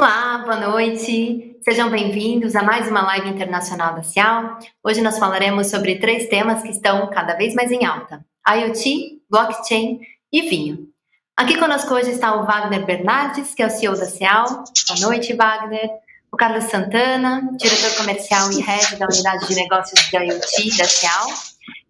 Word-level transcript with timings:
Olá, 0.00 0.38
boa 0.38 0.56
noite. 0.56 1.58
Sejam 1.62 1.90
bem-vindos 1.90 2.56
a 2.56 2.62
mais 2.62 2.88
uma 2.88 3.02
live 3.02 3.28
internacional 3.28 3.94
da 3.94 4.02
Cial. 4.02 4.58
Hoje 4.82 5.02
nós 5.02 5.18
falaremos 5.18 5.66
sobre 5.66 5.98
três 5.98 6.26
temas 6.26 6.62
que 6.62 6.70
estão 6.70 7.10
cada 7.10 7.34
vez 7.34 7.52
mais 7.52 7.70
em 7.70 7.84
alta: 7.84 8.24
IoT, 8.48 9.20
blockchain 9.28 10.00
e 10.32 10.48
vinho. 10.48 10.88
Aqui 11.36 11.58
conosco 11.58 11.92
hoje 11.92 12.12
está 12.12 12.34
o 12.34 12.46
Wagner 12.46 12.86
Bernardes, 12.86 13.54
que 13.54 13.62
é 13.62 13.66
o 13.66 13.70
CEO 13.70 13.94
da 13.94 14.06
Cial. 14.06 14.46
Boa 14.88 15.00
noite, 15.02 15.34
Wagner. 15.34 15.90
O 16.32 16.36
Carlos 16.38 16.64
Santana, 16.64 17.50
diretor 17.58 17.94
comercial 17.98 18.50
e 18.52 18.62
head 18.62 18.96
da 18.96 19.04
unidade 19.04 19.48
de 19.48 19.54
negócios 19.54 20.00
de 20.08 20.16
IoT 20.16 20.78
da 20.78 20.84
Cial. 20.86 21.26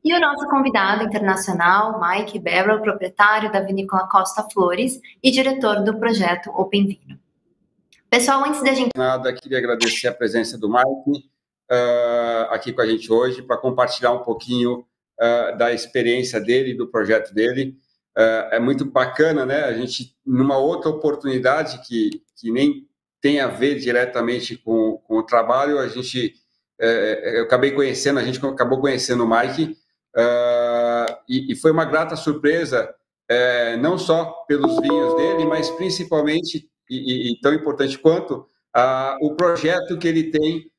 E 0.02 0.12
o 0.12 0.18
nosso 0.18 0.48
convidado 0.48 1.04
internacional, 1.04 2.00
Mike 2.00 2.40
Barrow, 2.40 2.82
proprietário 2.82 3.52
da 3.52 3.60
vinícola 3.60 4.08
Costa 4.08 4.44
Flores 4.52 5.00
e 5.22 5.30
diretor 5.30 5.84
do 5.84 5.96
projeto 5.96 6.50
Open 6.50 6.88
Vino. 6.88 7.29
Pessoal, 8.10 8.44
antes 8.44 8.60
da 8.64 8.74
gente. 8.74 8.90
Nada, 8.96 9.32
queria 9.32 9.58
agradecer 9.58 10.08
a 10.08 10.12
presença 10.12 10.58
do 10.58 10.68
Mike 10.68 11.30
uh, 11.70 12.50
aqui 12.50 12.72
com 12.72 12.80
a 12.80 12.86
gente 12.86 13.10
hoje 13.10 13.40
para 13.40 13.56
compartilhar 13.56 14.10
um 14.10 14.24
pouquinho 14.24 14.80
uh, 14.80 15.56
da 15.56 15.72
experiência 15.72 16.40
dele, 16.40 16.74
do 16.74 16.88
projeto 16.88 17.32
dele. 17.32 17.76
Uh, 18.18 18.50
é 18.50 18.58
muito 18.58 18.84
bacana, 18.84 19.46
né? 19.46 19.62
A 19.62 19.74
gente, 19.74 20.16
numa 20.26 20.58
outra 20.58 20.90
oportunidade 20.90 21.86
que, 21.86 22.10
que 22.36 22.50
nem 22.50 22.88
tem 23.20 23.38
a 23.38 23.46
ver 23.46 23.76
diretamente 23.76 24.56
com, 24.56 24.98
com 25.06 25.18
o 25.18 25.22
trabalho, 25.22 25.78
a 25.78 25.86
gente. 25.86 26.34
Uh, 26.80 27.36
eu 27.36 27.44
acabei 27.44 27.70
conhecendo, 27.70 28.18
a 28.18 28.24
gente 28.24 28.44
acabou 28.44 28.80
conhecendo 28.80 29.24
o 29.24 29.30
Mike, 29.30 29.76
e, 31.28 31.52
e, 31.52 31.54
foi 31.54 31.70
uma 31.70 31.84
grata 31.84 32.16
surpresa, 32.16 32.92
não 33.80 33.98
só 33.98 34.44
pelos 34.48 34.80
vinhos 34.80 35.14
dele, 35.14 35.44
mas 35.44 35.70
principalmente 35.70 36.69
e, 36.90 37.32
e 37.32 37.40
tão 37.40 37.54
importante 37.54 37.98
quanto 37.98 38.46
o 39.20 39.34
projeto 39.34 39.96
que 39.98 40.06
ele 40.06 40.30
tem 40.30 40.70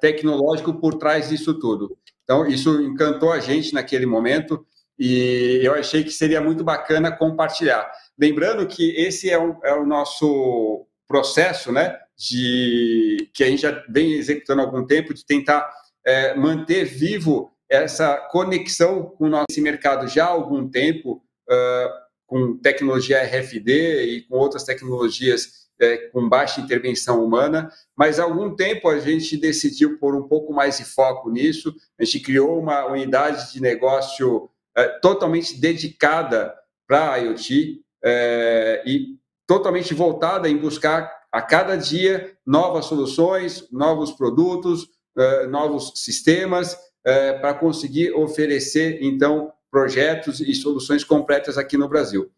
tecnológico 0.00 0.74
por 0.74 0.94
trás 0.94 1.28
disso 1.28 1.58
tudo. 1.58 1.96
Então, 2.24 2.46
isso 2.46 2.80
encantou 2.80 3.32
a 3.32 3.40
gente 3.40 3.74
naquele 3.74 4.06
momento 4.06 4.64
e 4.98 5.60
eu 5.62 5.74
achei 5.74 6.04
que 6.04 6.10
seria 6.10 6.40
muito 6.40 6.62
bacana 6.62 7.10
compartilhar. 7.10 7.90
Lembrando 8.18 8.66
que 8.66 8.90
esse 8.96 9.30
é 9.30 9.38
o, 9.38 9.58
é 9.64 9.74
o 9.74 9.84
nosso 9.84 10.86
processo, 11.08 11.72
né, 11.72 11.98
de 12.16 13.30
que 13.34 13.42
a 13.42 13.48
gente 13.48 13.62
já 13.62 13.84
vem 13.88 14.12
executando 14.12 14.62
há 14.62 14.64
algum 14.64 14.86
tempo, 14.86 15.12
de 15.12 15.24
tentar 15.24 15.68
é, 16.06 16.34
manter 16.34 16.84
vivo 16.84 17.52
essa 17.68 18.16
conexão 18.30 19.02
com 19.02 19.28
nosso 19.28 19.60
mercado 19.60 20.06
já 20.06 20.26
há 20.26 20.28
algum 20.28 20.68
tempo, 20.68 21.22
uh, 21.50 21.88
com 22.32 22.56
tecnologia 22.56 23.22
RFD 23.22 24.04
e 24.04 24.22
com 24.22 24.38
outras 24.38 24.64
tecnologias 24.64 25.68
é, 25.78 25.98
com 26.08 26.26
baixa 26.26 26.62
intervenção 26.62 27.22
humana, 27.22 27.70
mas 27.94 28.18
há 28.18 28.24
algum 28.24 28.56
tempo 28.56 28.88
a 28.88 28.98
gente 28.98 29.36
decidiu 29.36 29.98
pôr 29.98 30.14
um 30.14 30.26
pouco 30.26 30.50
mais 30.50 30.78
de 30.78 30.84
foco 30.86 31.28
nisso, 31.28 31.74
a 31.98 32.04
gente 32.04 32.20
criou 32.20 32.58
uma 32.58 32.86
unidade 32.86 33.52
de 33.52 33.60
negócio 33.60 34.48
é, 34.74 34.88
totalmente 35.00 35.60
dedicada 35.60 36.54
para 36.88 37.12
a 37.12 37.16
IoT 37.18 37.82
é, 38.02 38.82
e 38.86 39.18
totalmente 39.46 39.92
voltada 39.92 40.48
em 40.48 40.56
buscar 40.56 41.12
a 41.30 41.42
cada 41.42 41.76
dia 41.76 42.34
novas 42.46 42.86
soluções, 42.86 43.68
novos 43.70 44.10
produtos, 44.10 44.88
é, 45.18 45.46
novos 45.48 45.92
sistemas 45.96 46.78
é, 47.04 47.34
para 47.34 47.52
conseguir 47.52 48.14
oferecer, 48.14 49.02
então, 49.02 49.52
projetos 49.72 50.38
e 50.40 50.54
soluções 50.54 51.02
completas 51.02 51.56
aqui 51.56 51.78
no 51.78 51.88
Brasil. 51.88 52.30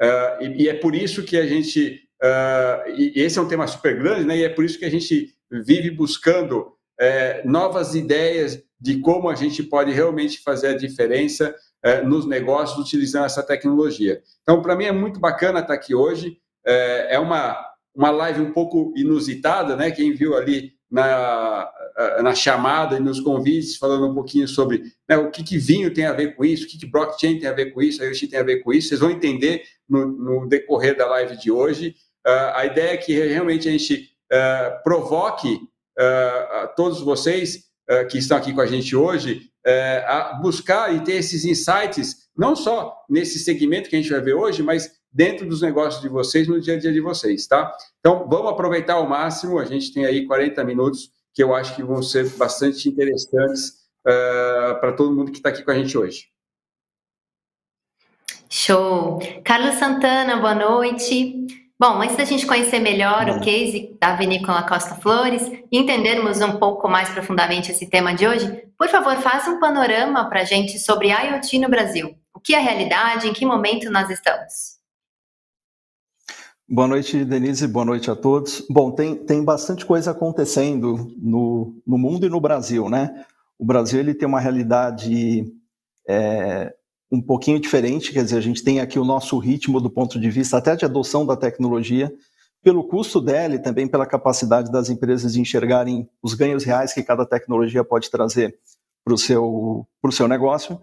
Uh, 0.00 0.42
e, 0.42 0.64
e, 0.64 0.68
é 0.68 0.74
por 0.74 0.94
isso 0.94 1.22
que 1.22 1.38
a 1.38 1.46
gente, 1.46 2.02
uh, 2.22 2.90
e 2.90 3.12
esse 3.16 3.38
é 3.38 3.42
um 3.42 3.48
tema 3.48 3.66
super 3.66 3.96
grande, 3.96 4.26
né? 4.26 4.36
E 4.36 4.44
é 4.44 4.50
por 4.50 4.64
isso 4.64 4.78
que 4.78 4.84
a 4.84 4.90
gente 4.90 5.34
vive 5.50 5.90
buscando 5.90 6.74
é, 7.00 7.42
novas 7.44 7.94
ideias 7.94 8.62
de 8.78 8.98
como 9.00 9.30
a 9.30 9.34
gente 9.34 9.62
pode 9.62 9.92
realmente 9.92 10.42
fazer 10.42 10.68
a 10.68 10.76
diferença 10.76 11.54
é, 11.82 12.02
nos 12.02 12.26
negócios 12.26 12.78
utilizando 12.78 13.24
essa 13.24 13.42
tecnologia. 13.42 14.20
Então, 14.42 14.60
para 14.60 14.76
mim 14.76 14.84
é 14.84 14.92
muito 14.92 15.18
bacana 15.18 15.60
estar 15.60 15.74
aqui 15.74 15.94
hoje. 15.94 16.38
É, 16.66 17.14
é 17.14 17.18
uma 17.18 17.56
uma 17.94 18.10
live 18.10 18.40
um 18.40 18.52
pouco 18.52 18.92
inusitada, 18.96 19.76
né? 19.76 19.90
Quem 19.90 20.12
viu 20.12 20.36
ali 20.36 20.72
na, 20.90 21.70
na 22.22 22.34
chamada 22.34 22.96
e 22.96 23.00
nos 23.00 23.20
convites, 23.20 23.76
falando 23.76 24.08
um 24.10 24.14
pouquinho 24.14 24.48
sobre 24.48 24.82
né, 25.08 25.16
o 25.16 25.30
que, 25.30 25.44
que 25.44 25.56
vinho 25.56 25.94
tem 25.94 26.06
a 26.06 26.12
ver 26.12 26.34
com 26.34 26.44
isso, 26.44 26.64
o 26.64 26.68
que, 26.68 26.78
que 26.78 26.86
blockchain 26.86 27.38
tem 27.38 27.48
a 27.48 27.52
ver 27.52 27.72
com 27.72 27.80
isso, 27.80 28.02
a 28.02 28.06
IoT 28.06 28.26
tem 28.26 28.40
a 28.40 28.42
ver 28.42 28.62
com 28.64 28.72
isso. 28.72 28.88
Vocês 28.88 29.00
vão 29.00 29.10
entender 29.10 29.62
no, 29.88 30.06
no 30.06 30.48
decorrer 30.48 30.96
da 30.96 31.06
live 31.06 31.36
de 31.36 31.52
hoje. 31.52 31.94
Uh, 32.26 32.50
a 32.54 32.66
ideia 32.66 32.94
é 32.94 32.96
que 32.96 33.12
realmente 33.12 33.68
a 33.68 33.70
gente 33.70 34.10
uh, 34.32 34.82
provoque 34.82 35.54
uh, 35.54 36.68
todos 36.76 37.00
vocês 37.00 37.64
que 38.10 38.16
estão 38.16 38.38
aqui 38.38 38.50
com 38.54 38.62
a 38.62 38.66
gente 38.66 38.96
hoje 38.96 39.50
a 40.06 40.40
buscar 40.40 40.94
e 40.94 41.04
ter 41.04 41.16
esses 41.16 41.44
insights, 41.44 42.16
não 42.34 42.56
só 42.56 42.96
nesse 43.10 43.38
segmento 43.38 43.90
que 43.90 43.96
a 43.96 44.00
gente 44.00 44.10
vai 44.10 44.22
ver 44.22 44.32
hoje, 44.32 44.62
mas 44.62 44.90
dentro 45.12 45.46
dos 45.46 45.60
negócios 45.60 46.00
de 46.00 46.08
vocês, 46.08 46.48
no 46.48 46.58
dia 46.58 46.76
a 46.76 46.78
dia 46.78 46.90
de 46.90 47.00
vocês, 47.02 47.46
tá? 47.46 47.70
Então, 48.00 48.26
vamos 48.26 48.50
aproveitar 48.50 48.94
ao 48.94 49.06
máximo, 49.06 49.58
a 49.58 49.66
gente 49.66 49.92
tem 49.92 50.06
aí 50.06 50.26
40 50.26 50.64
minutos 50.64 51.10
que 51.34 51.42
eu 51.42 51.54
acho 51.54 51.74
que 51.74 51.82
vão 51.82 52.00
ser 52.00 52.30
bastante 52.36 52.88
interessantes 52.88 53.84
uh, 54.06 54.78
para 54.80 54.92
todo 54.92 55.14
mundo 55.14 55.32
que 55.32 55.38
está 55.38 55.48
aqui 55.48 55.62
com 55.62 55.72
a 55.72 55.74
gente 55.74 55.98
hoje. 55.98 56.28
Show! 58.48 59.18
Carlos 59.44 59.74
Santana, 59.74 60.36
boa 60.36 60.54
noite. 60.54 61.44
Bom, 61.76 62.00
antes 62.00 62.16
da 62.16 62.24
gente 62.24 62.46
conhecer 62.46 62.78
melhor 62.78 63.28
o 63.30 63.40
case 63.40 63.96
da 64.00 64.14
Vinícola 64.14 64.62
Costa 64.62 64.94
Flores 64.94 65.42
e 65.72 65.76
entendermos 65.76 66.40
um 66.40 66.56
pouco 66.56 66.88
mais 66.88 67.08
profundamente 67.08 67.72
esse 67.72 67.90
tema 67.90 68.14
de 68.14 68.28
hoje, 68.28 68.64
por 68.78 68.88
favor, 68.88 69.16
faça 69.16 69.50
um 69.50 69.58
panorama 69.58 70.28
para 70.28 70.42
a 70.42 70.44
gente 70.44 70.78
sobre 70.78 71.08
IoT 71.08 71.58
no 71.58 71.68
Brasil. 71.68 72.16
O 72.32 72.38
que 72.38 72.54
é 72.54 72.58
a 72.58 72.62
realidade, 72.62 73.26
em 73.26 73.32
que 73.32 73.44
momento 73.44 73.90
nós 73.90 74.08
estamos? 74.08 74.83
Boa 76.66 76.88
noite, 76.88 77.26
Denise, 77.26 77.68
boa 77.68 77.84
noite 77.84 78.10
a 78.10 78.16
todos. 78.16 78.64
Bom, 78.70 78.90
tem, 78.90 79.14
tem 79.14 79.44
bastante 79.44 79.84
coisa 79.84 80.12
acontecendo 80.12 81.14
no, 81.18 81.76
no 81.86 81.98
mundo 81.98 82.24
e 82.24 82.30
no 82.30 82.40
Brasil, 82.40 82.88
né? 82.88 83.22
O 83.58 83.66
Brasil 83.66 84.00
ele 84.00 84.14
tem 84.14 84.26
uma 84.26 84.40
realidade 84.40 85.44
é, 86.08 86.74
um 87.12 87.20
pouquinho 87.20 87.60
diferente, 87.60 88.12
quer 88.12 88.24
dizer, 88.24 88.38
a 88.38 88.40
gente 88.40 88.64
tem 88.64 88.80
aqui 88.80 88.98
o 88.98 89.04
nosso 89.04 89.38
ritmo 89.38 89.78
do 89.78 89.90
ponto 89.90 90.18
de 90.18 90.30
vista 90.30 90.56
até 90.56 90.74
de 90.74 90.86
adoção 90.86 91.26
da 91.26 91.36
tecnologia, 91.36 92.10
pelo 92.62 92.88
custo 92.88 93.20
dela 93.20 93.56
e 93.56 93.62
também 93.62 93.86
pela 93.86 94.06
capacidade 94.06 94.72
das 94.72 94.88
empresas 94.88 95.34
de 95.34 95.42
enxergarem 95.42 96.08
os 96.22 96.32
ganhos 96.32 96.64
reais 96.64 96.94
que 96.94 97.02
cada 97.02 97.26
tecnologia 97.26 97.84
pode 97.84 98.10
trazer 98.10 98.58
para 99.04 99.12
o 99.12 99.18
seu, 99.18 99.86
seu 100.10 100.26
negócio. 100.26 100.80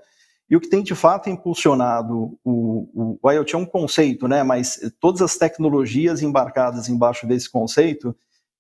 E 0.52 0.56
o 0.58 0.60
que 0.60 0.68
tem 0.68 0.84
de 0.84 0.94
fato 0.94 1.30
impulsionado 1.30 2.38
o, 2.44 3.18
o, 3.24 3.32
IoT 3.32 3.56
é 3.56 3.58
um 3.58 3.66
conceito, 3.66 4.28
né? 4.28 4.44
mas 4.44 4.82
todas 5.00 5.22
as 5.22 5.38
tecnologias 5.38 6.22
embarcadas 6.22 6.90
embaixo 6.90 7.26
desse 7.26 7.50
conceito 7.50 8.14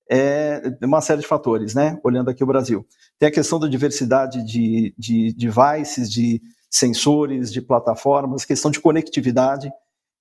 é 0.10 0.62
uma 0.82 1.02
série 1.02 1.20
de 1.20 1.28
fatores, 1.28 1.76
né? 1.76 2.00
olhando 2.02 2.30
aqui 2.30 2.46
o 2.46 2.48
Brasil. 2.48 2.88
Tem 3.20 3.28
a 3.28 3.32
questão 3.32 3.60
da 3.60 3.68
diversidade 3.68 4.42
de, 4.42 4.96
de 4.98 5.34
devices, 5.34 6.10
de 6.10 6.42
sensores, 6.70 7.52
de 7.52 7.62
plataformas, 7.62 8.46
questão 8.46 8.72
de 8.72 8.80
conectividade, 8.80 9.70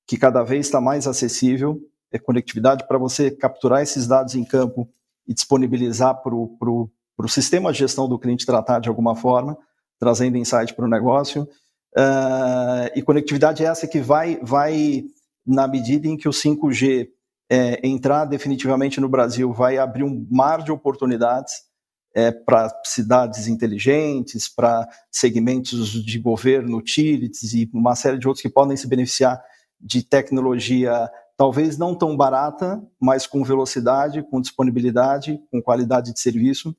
que 0.09 0.17
cada 0.17 0.43
vez 0.43 0.67
está 0.67 0.81
mais 0.81 1.07
acessível, 1.07 1.81
é 2.11 2.19
conectividade 2.19 2.85
para 2.89 2.99
você 2.99 3.31
capturar 3.31 3.81
esses 3.81 4.09
dados 4.09 4.35
em 4.35 4.43
campo 4.43 4.89
e 5.25 5.33
disponibilizar 5.33 6.21
para 6.21 6.35
o 6.35 7.29
sistema 7.29 7.73
de 7.73 7.79
gestão 7.79 8.09
do 8.09 8.19
cliente 8.19 8.45
tratar 8.45 8.81
de 8.81 8.89
alguma 8.89 9.15
forma 9.15 9.57
trazendo 10.01 10.37
insight 10.37 10.75
para 10.75 10.87
o 10.87 10.89
negócio. 10.89 11.43
Uh, 11.97 12.91
e 12.97 13.03
conectividade 13.03 13.65
é 13.65 13.69
essa 13.69 13.87
que 13.87 14.01
vai, 14.01 14.41
vai, 14.43 15.05
na 15.47 15.69
medida 15.69 16.09
em 16.09 16.17
que 16.17 16.29
o 16.29 16.33
5G 16.33 17.09
é, 17.51 17.87
entrar 17.87 18.25
definitivamente 18.25 19.01
no 19.01 19.09
Brasil, 19.09 19.53
vai 19.53 19.77
abrir 19.77 20.05
um 20.05 20.27
mar 20.31 20.63
de 20.63 20.73
oportunidades 20.73 21.53
é, 22.15 22.31
para 22.31 22.69
cidades 22.85 23.49
inteligentes, 23.49 24.49
para 24.49 24.89
segmentos 25.11 25.91
de 25.91 26.19
governo, 26.19 26.79
utilities 26.79 27.53
e 27.53 27.69
uma 27.73 27.95
série 27.95 28.19
de 28.19 28.27
outros 28.27 28.43
que 28.43 28.49
podem 28.49 28.77
se 28.77 28.89
beneficiar 28.89 29.43
de 29.81 30.03
tecnologia 30.03 31.11
talvez 31.41 31.79
não 31.79 31.95
tão 31.95 32.15
barata, 32.15 32.83
mas 33.01 33.27
com 33.27 33.43
velocidade, 33.43 34.23
com 34.23 34.43
disponibilidade, 34.43 35.41
com 35.51 35.63
qualidade 35.63 36.13
de 36.13 36.21
serviço. 36.21 36.77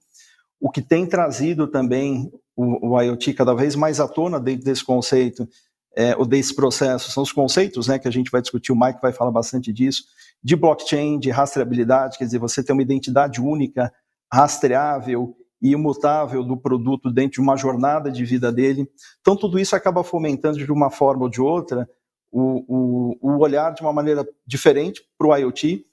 O 0.60 0.70
que 0.70 0.84
tem 0.84 1.08
trazido 1.08 1.68
também 1.68 2.32
o, 2.56 2.94
o 2.94 3.02
IoT 3.02 3.34
cada 3.34 3.54
vez 3.54 3.76
mais 3.76 4.00
à 4.00 4.08
tona 4.08 4.40
dentro 4.40 4.66
desse 4.66 4.84
conceito, 4.84 5.48
é, 5.96 6.16
ou 6.16 6.26
desse 6.26 6.56
processo, 6.56 7.12
são 7.12 7.24
os 7.24 7.32
conceitos 7.32 7.88
né, 7.88 8.00
que 8.00 8.08
a 8.08 8.12
gente 8.12 8.32
vai 8.32 8.42
discutir, 8.42 8.72
o 8.72 8.80
Mike 8.80 9.02
vai 9.02 9.12
falar 9.12 9.32
bastante 9.32 9.74
disso, 9.74 10.04
de 10.44 10.56
blockchain, 10.56 11.20
de 11.20 11.30
rastreabilidade, 11.30 12.18
quer 12.18 12.26
dizer, 12.26 12.40
você 12.40 12.64
tem 12.64 12.74
uma 12.74 12.82
identidade 12.82 13.42
única, 13.42 13.92
rastreável 14.32 15.36
e 15.62 15.72
imutável 15.72 16.44
do 16.44 16.58
produto 16.58 17.12
dentro 17.12 17.34
de 17.34 17.42
uma 17.42 17.56
jornada 17.56 18.10
de 18.10 18.26
vida 18.26 18.52
dele. 18.52 18.90
Então, 19.20 19.36
tudo 19.36 19.60
isso 19.60 19.76
acaba 19.76 20.04
fomentando 20.04 20.58
de 20.58 20.72
uma 20.72 20.90
forma 20.90 21.24
ou 21.24 21.30
de 21.30 21.42
outra 21.42 21.88
o, 22.32 22.64
o, 22.68 23.18
o 23.22 23.44
olhar 23.44 23.74
de 23.74 23.82
uma 23.82 23.94
maneira 23.94 24.26
diferente 24.48 25.02
para 25.18 25.28
o 25.28 25.36
IoT 25.36 25.86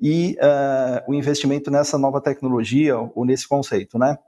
e 0.00 0.36
uh, 0.40 1.10
o 1.10 1.14
investimento 1.14 1.70
nessa 1.70 1.96
nova 1.96 2.20
tecnologia 2.20 2.98
ou 2.98 3.24
nesse 3.24 3.48
conceito, 3.48 3.98
né? 3.98 4.18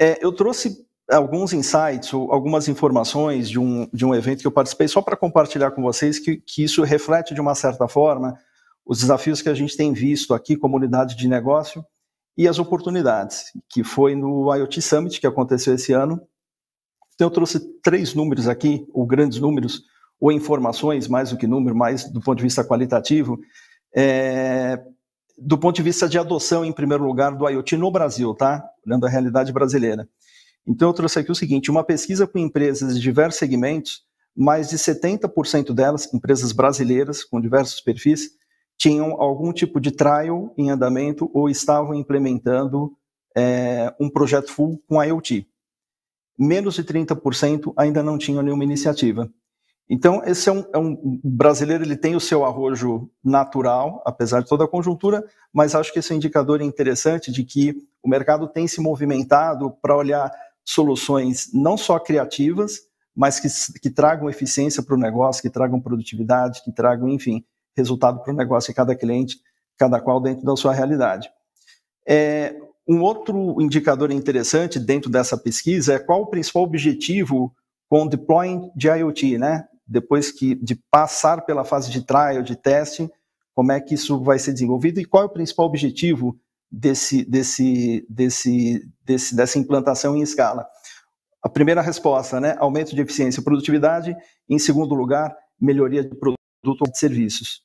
É, 0.00 0.24
eu 0.24 0.32
trouxe 0.32 0.86
alguns 1.10 1.52
insights 1.52 2.12
algumas 2.14 2.68
informações 2.68 3.48
de 3.50 3.58
um, 3.58 3.88
de 3.92 4.04
um 4.04 4.14
evento 4.14 4.40
que 4.40 4.46
eu 4.46 4.52
participei 4.52 4.88
só 4.88 5.02
para 5.02 5.16
compartilhar 5.16 5.72
com 5.72 5.82
vocês 5.82 6.18
que, 6.18 6.36
que 6.38 6.62
isso 6.64 6.82
reflete 6.82 7.34
de 7.34 7.40
uma 7.40 7.54
certa 7.54 7.86
forma 7.86 8.38
os 8.84 9.00
desafios 9.00 9.40
que 9.40 9.48
a 9.48 9.54
gente 9.54 9.76
tem 9.76 9.92
visto 9.92 10.34
aqui, 10.34 10.56
comunidade 10.56 11.16
de 11.16 11.28
negócio, 11.28 11.84
e 12.36 12.48
as 12.48 12.58
oportunidades, 12.58 13.44
que 13.68 13.84
foi 13.84 14.14
no 14.14 14.54
IoT 14.54 14.80
Summit, 14.82 15.20
que 15.20 15.26
aconteceu 15.26 15.74
esse 15.74 15.92
ano. 15.92 16.20
Então, 17.14 17.28
eu 17.28 17.30
trouxe 17.30 17.60
três 17.82 18.14
números 18.14 18.48
aqui, 18.48 18.86
ou 18.92 19.06
grandes 19.06 19.38
números, 19.38 19.82
ou 20.20 20.32
informações, 20.32 21.08
mais 21.08 21.30
do 21.30 21.36
que 21.36 21.46
número, 21.46 21.76
mais 21.76 22.10
do 22.10 22.20
ponto 22.20 22.38
de 22.38 22.44
vista 22.44 22.64
qualitativo, 22.64 23.38
é, 23.94 24.82
do 25.36 25.58
ponto 25.58 25.76
de 25.76 25.82
vista 25.82 26.08
de 26.08 26.18
adoção, 26.18 26.64
em 26.64 26.72
primeiro 26.72 27.04
lugar, 27.04 27.34
do 27.34 27.48
IoT 27.48 27.76
no 27.76 27.90
Brasil, 27.90 28.34
tá? 28.34 28.62
Olhando 28.86 29.06
a 29.06 29.08
realidade 29.08 29.52
brasileira. 29.52 30.08
Então, 30.66 30.88
eu 30.88 30.94
trouxe 30.94 31.18
aqui 31.18 31.30
o 31.30 31.34
seguinte: 31.34 31.70
uma 31.70 31.84
pesquisa 31.84 32.26
com 32.26 32.38
empresas 32.38 32.94
de 32.94 33.00
diversos 33.00 33.38
segmentos, 33.38 34.02
mais 34.36 34.70
de 34.70 34.78
70% 34.78 35.72
delas, 35.72 36.12
empresas 36.12 36.52
brasileiras 36.52 37.24
com 37.24 37.40
diversos 37.40 37.80
perfis, 37.80 38.30
tinham 38.78 39.20
algum 39.20 39.52
tipo 39.52 39.80
de 39.80 39.90
trial 39.90 40.52
em 40.56 40.70
andamento 40.70 41.30
ou 41.34 41.48
estavam 41.48 41.94
implementando 41.94 42.92
é, 43.36 43.94
um 44.00 44.08
projeto 44.10 44.50
full 44.50 44.82
com 44.88 45.02
IoT. 45.02 45.46
Menos 46.38 46.74
de 46.74 46.84
30% 46.84 47.72
ainda 47.76 48.02
não 48.02 48.18
tinham 48.18 48.42
nenhuma 48.42 48.64
iniciativa. 48.64 49.30
Então, 49.94 50.22
esse 50.24 50.48
é 50.48 50.52
um, 50.52 50.64
é 50.72 50.78
um, 50.78 51.20
brasileiro, 51.22 51.84
ele 51.84 51.98
tem 51.98 52.16
o 52.16 52.20
seu 52.20 52.46
arrojo 52.46 53.10
natural, 53.22 54.02
apesar 54.06 54.40
de 54.40 54.48
toda 54.48 54.64
a 54.64 54.68
conjuntura, 54.68 55.22
mas 55.52 55.74
acho 55.74 55.92
que 55.92 55.98
esse 55.98 56.10
é 56.10 56.14
um 56.14 56.16
indicador 56.16 56.62
interessante 56.62 57.30
de 57.30 57.44
que 57.44 57.74
o 58.02 58.08
mercado 58.08 58.48
tem 58.48 58.66
se 58.66 58.80
movimentado 58.80 59.70
para 59.82 59.94
olhar 59.94 60.32
soluções 60.64 61.50
não 61.52 61.76
só 61.76 61.98
criativas, 61.98 62.78
mas 63.14 63.38
que, 63.38 63.48
que 63.80 63.90
tragam 63.90 64.30
eficiência 64.30 64.82
para 64.82 64.94
o 64.94 64.98
negócio, 64.98 65.42
que 65.42 65.50
tragam 65.50 65.78
produtividade, 65.78 66.64
que 66.64 66.72
tragam, 66.72 67.10
enfim, 67.10 67.44
resultado 67.76 68.22
para 68.22 68.32
o 68.32 68.36
negócio 68.36 68.72
de 68.72 68.74
cada 68.74 68.96
cliente, 68.96 69.36
cada 69.76 70.00
qual 70.00 70.22
dentro 70.22 70.42
da 70.42 70.56
sua 70.56 70.72
realidade. 70.72 71.28
É, 72.08 72.56
um 72.88 73.02
outro 73.02 73.60
indicador 73.60 74.10
interessante 74.10 74.80
dentro 74.80 75.10
dessa 75.10 75.36
pesquisa 75.36 75.92
é 75.92 75.98
qual 75.98 76.22
o 76.22 76.28
principal 76.28 76.62
objetivo 76.62 77.54
com 77.90 78.04
o 78.04 78.08
deploying 78.08 78.70
de 78.74 78.88
IoT, 78.88 79.36
né? 79.36 79.66
Depois 79.86 80.30
que 80.30 80.54
de 80.54 80.74
passar 80.90 81.44
pela 81.44 81.64
fase 81.64 81.90
de 81.90 82.04
trial, 82.04 82.42
de 82.42 82.56
teste, 82.56 83.10
como 83.54 83.72
é 83.72 83.80
que 83.80 83.94
isso 83.94 84.22
vai 84.22 84.38
ser 84.38 84.52
desenvolvido 84.52 85.00
e 85.00 85.04
qual 85.04 85.24
é 85.24 85.26
o 85.26 85.32
principal 85.32 85.66
objetivo 85.66 86.38
desse, 86.70 87.24
desse, 87.24 88.06
desse, 88.08 88.88
desse, 89.04 89.36
dessa 89.36 89.58
implantação 89.58 90.16
em 90.16 90.22
escala? 90.22 90.66
A 91.42 91.48
primeira 91.48 91.82
resposta, 91.82 92.40
né? 92.40 92.56
Aumento 92.58 92.94
de 92.94 93.02
eficiência 93.02 93.40
e 93.40 93.44
produtividade. 93.44 94.16
Em 94.48 94.58
segundo 94.58 94.94
lugar, 94.94 95.36
melhoria 95.60 96.02
de 96.02 96.14
produto 96.14 96.90
de 96.90 96.98
serviços. 96.98 97.62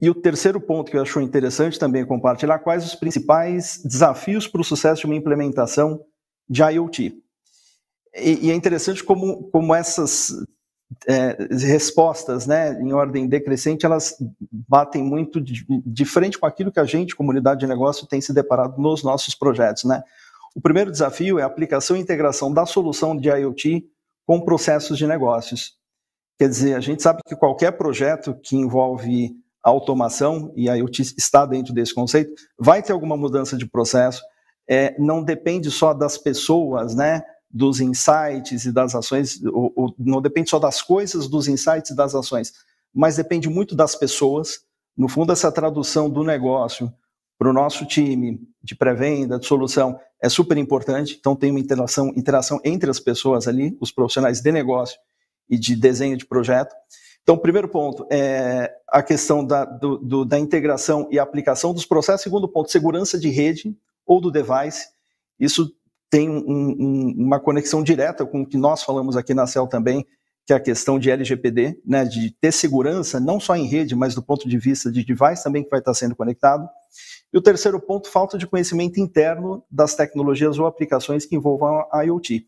E 0.00 0.10
o 0.10 0.14
terceiro 0.14 0.60
ponto 0.60 0.90
que 0.90 0.96
eu 0.96 1.02
acho 1.02 1.20
interessante 1.20 1.78
também 1.78 2.04
compartilhar, 2.04 2.58
quais 2.58 2.84
os 2.84 2.94
principais 2.94 3.80
desafios 3.82 4.46
para 4.46 4.60
o 4.60 4.64
sucesso 4.64 5.02
de 5.02 5.06
uma 5.06 5.16
implementação 5.16 6.04
de 6.48 6.62
IoT. 6.62 7.22
E, 8.14 8.46
e 8.46 8.50
é 8.50 8.54
interessante 8.54 9.02
como, 9.02 9.48
como 9.50 9.74
essas 9.74 10.30
é, 11.06 11.36
respostas, 11.50 12.46
né, 12.46 12.72
em 12.80 12.92
ordem 12.92 13.26
decrescente, 13.26 13.84
elas 13.84 14.16
batem 14.68 15.02
muito 15.02 15.40
de, 15.40 15.66
de, 15.68 16.04
frente 16.04 16.38
com 16.38 16.46
aquilo 16.46 16.70
que 16.70 16.80
a 16.80 16.84
gente, 16.84 17.16
comunidade 17.16 17.60
de 17.60 17.66
negócio, 17.66 18.06
tem 18.06 18.20
se 18.20 18.32
deparado 18.32 18.80
nos 18.80 19.02
nossos 19.02 19.34
projetos, 19.34 19.84
né. 19.84 20.02
O 20.54 20.60
primeiro 20.60 20.90
desafio 20.90 21.38
é 21.38 21.42
a 21.42 21.46
aplicação 21.46 21.96
e 21.96 22.00
integração 22.00 22.52
da 22.52 22.64
solução 22.64 23.16
de 23.16 23.28
IoT 23.28 23.84
com 24.24 24.40
processos 24.40 24.96
de 24.96 25.06
negócios. 25.06 25.76
Quer 26.38 26.48
dizer, 26.48 26.74
a 26.74 26.80
gente 26.80 27.02
sabe 27.02 27.20
que 27.26 27.34
qualquer 27.34 27.72
projeto 27.72 28.38
que 28.40 28.56
envolve 28.56 29.34
automação, 29.62 30.52
e 30.54 30.68
IoT 30.68 31.02
está 31.16 31.44
dentro 31.44 31.72
desse 31.72 31.94
conceito, 31.94 32.32
vai 32.58 32.82
ter 32.82 32.92
alguma 32.92 33.16
mudança 33.16 33.56
de 33.56 33.66
processo, 33.66 34.22
é, 34.68 34.94
não 34.98 35.24
depende 35.24 35.70
só 35.70 35.92
das 35.92 36.16
pessoas, 36.16 36.94
né, 36.94 37.22
dos 37.54 37.78
insights 37.78 38.64
e 38.64 38.72
das 38.72 38.96
ações, 38.96 39.40
ou, 39.44 39.72
ou, 39.76 39.94
não 39.96 40.20
depende 40.20 40.50
só 40.50 40.58
das 40.58 40.82
coisas, 40.82 41.28
dos 41.28 41.46
insights 41.46 41.92
e 41.92 41.94
das 41.94 42.12
ações, 42.12 42.52
mas 42.92 43.14
depende 43.14 43.48
muito 43.48 43.76
das 43.76 43.94
pessoas. 43.94 44.62
No 44.96 45.06
fundo, 45.06 45.32
essa 45.32 45.52
tradução 45.52 46.10
do 46.10 46.24
negócio 46.24 46.92
para 47.38 47.48
o 47.48 47.52
nosso 47.52 47.86
time 47.86 48.40
de 48.60 48.74
pré-venda, 48.74 49.38
de 49.38 49.46
solução, 49.46 50.00
é 50.20 50.28
super 50.28 50.58
importante. 50.58 51.16
Então, 51.18 51.36
tem 51.36 51.52
uma 51.52 51.60
interação, 51.60 52.12
interação 52.16 52.60
entre 52.64 52.90
as 52.90 52.98
pessoas 52.98 53.46
ali, 53.46 53.76
os 53.80 53.92
profissionais 53.92 54.40
de 54.40 54.50
negócio 54.50 54.98
e 55.48 55.56
de 55.56 55.76
desenho 55.76 56.16
de 56.16 56.26
projeto. 56.26 56.74
Então, 57.22 57.38
primeiro 57.38 57.68
ponto 57.68 58.04
é 58.10 58.74
a 58.88 59.02
questão 59.02 59.46
da, 59.46 59.64
do, 59.64 59.98
do, 59.98 60.24
da 60.24 60.38
integração 60.40 61.08
e 61.10 61.20
aplicação 61.20 61.72
dos 61.72 61.86
processos. 61.86 62.22
Segundo 62.22 62.48
ponto, 62.48 62.70
segurança 62.70 63.16
de 63.16 63.28
rede 63.28 63.76
ou 64.04 64.20
do 64.20 64.30
device. 64.30 64.88
Isso 65.38 65.72
tem 66.10 66.28
um, 66.28 66.44
um, 66.46 67.14
uma 67.16 67.40
conexão 67.40 67.82
direta 67.82 68.24
com 68.24 68.42
o 68.42 68.46
que 68.46 68.56
nós 68.56 68.82
falamos 68.82 69.16
aqui 69.16 69.34
na 69.34 69.46
CEL 69.46 69.66
também, 69.66 70.06
que 70.46 70.52
é 70.52 70.56
a 70.56 70.60
questão 70.60 70.98
de 70.98 71.10
LGPD, 71.10 71.80
né, 71.84 72.04
de 72.04 72.30
ter 72.40 72.52
segurança, 72.52 73.18
não 73.18 73.40
só 73.40 73.56
em 73.56 73.66
rede, 73.66 73.94
mas 73.94 74.14
do 74.14 74.22
ponto 74.22 74.48
de 74.48 74.58
vista 74.58 74.92
de 74.92 75.04
device 75.04 75.42
também 75.42 75.64
que 75.64 75.70
vai 75.70 75.78
estar 75.78 75.94
sendo 75.94 76.14
conectado. 76.14 76.68
E 77.32 77.38
o 77.38 77.42
terceiro 77.42 77.80
ponto, 77.80 78.08
falta 78.08 78.36
de 78.36 78.46
conhecimento 78.46 79.00
interno 79.00 79.64
das 79.70 79.94
tecnologias 79.94 80.58
ou 80.58 80.66
aplicações 80.66 81.24
que 81.24 81.34
envolvam 81.34 81.86
a 81.90 82.02
IoT. 82.02 82.46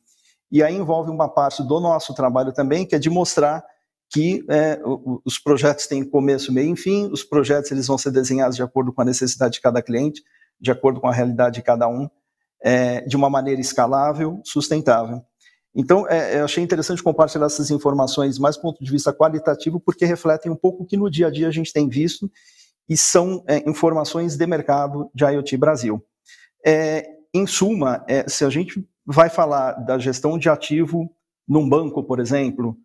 E 0.53 0.63
aí 0.63 0.77
envolve 0.77 1.11
uma 1.11 1.29
parte 1.29 1.63
do 1.63 1.81
nosso 1.81 2.15
trabalho 2.15 2.53
também, 2.53 2.87
que 2.87 2.95
é 2.95 2.99
de 2.99 3.11
mostrar 3.11 3.65
que 4.09 4.45
é, 4.49 4.81
os 5.25 5.39
projetos 5.39 5.87
têm 5.87 6.05
começo, 6.05 6.53
meio 6.53 6.73
e 6.73 6.77
fim, 6.77 7.11
os 7.11 7.25
projetos 7.25 7.73
eles 7.73 7.87
vão 7.87 7.99
ser 7.99 8.13
desenhados 8.13 8.55
de 8.55 8.63
acordo 8.63 8.93
com 8.93 9.03
a 9.03 9.05
necessidade 9.05 9.55
de 9.55 9.61
cada 9.61 9.83
cliente, 9.83 10.23
de 10.61 10.71
acordo 10.71 11.01
com 11.01 11.09
a 11.09 11.13
realidade 11.13 11.57
de 11.57 11.63
cada 11.63 11.89
um, 11.89 12.09
é, 12.63 13.01
de 13.03 13.17
uma 13.17 13.31
maneira 13.31 13.61
escalável, 13.61 14.41
sustentável. 14.45 15.23
Então, 15.75 16.09
é, 16.09 16.41
eu 16.41 16.45
achei 16.45 16.65
interessante 16.65 17.03
compartilhar 17.03 17.47
essas 17.47 17.71
informações 17.71 18.39
mais 18.39 18.57
do 18.57 18.63
ponto 18.63 18.83
de 18.83 18.91
vista 18.91 19.13
qualitativo, 19.13 19.79
porque 19.79 20.07
refletem 20.07 20.51
um 20.51 20.57
pouco 20.57 20.83
o 20.83 20.87
que 20.87 20.97
no 20.97 21.11
dia 21.11 21.27
a 21.27 21.31
dia 21.31 21.49
a 21.49 21.51
gente 21.51 21.73
tem 21.73 21.89
visto 21.89 22.31
e 22.89 22.97
são 22.97 23.45
é, 23.47 23.69
informações 23.69 24.37
de 24.37 24.47
mercado 24.47 25.11
de 25.15 25.25
IoT 25.25 25.57
Brasil. 25.57 26.03
É, 26.65 27.07
em 27.35 27.47
suma, 27.47 28.05
é, 28.09 28.27
se 28.29 28.45
a 28.45 28.51
gente 28.51 28.83
vai 29.05 29.29
falar 29.29 29.73
da 29.73 29.99
gestão 29.99 30.39
de 30.39 30.49
ativo 30.49 31.11
num 31.47 31.69
banco, 31.69 32.03
por 32.03 32.21
exemplo, 32.21 32.77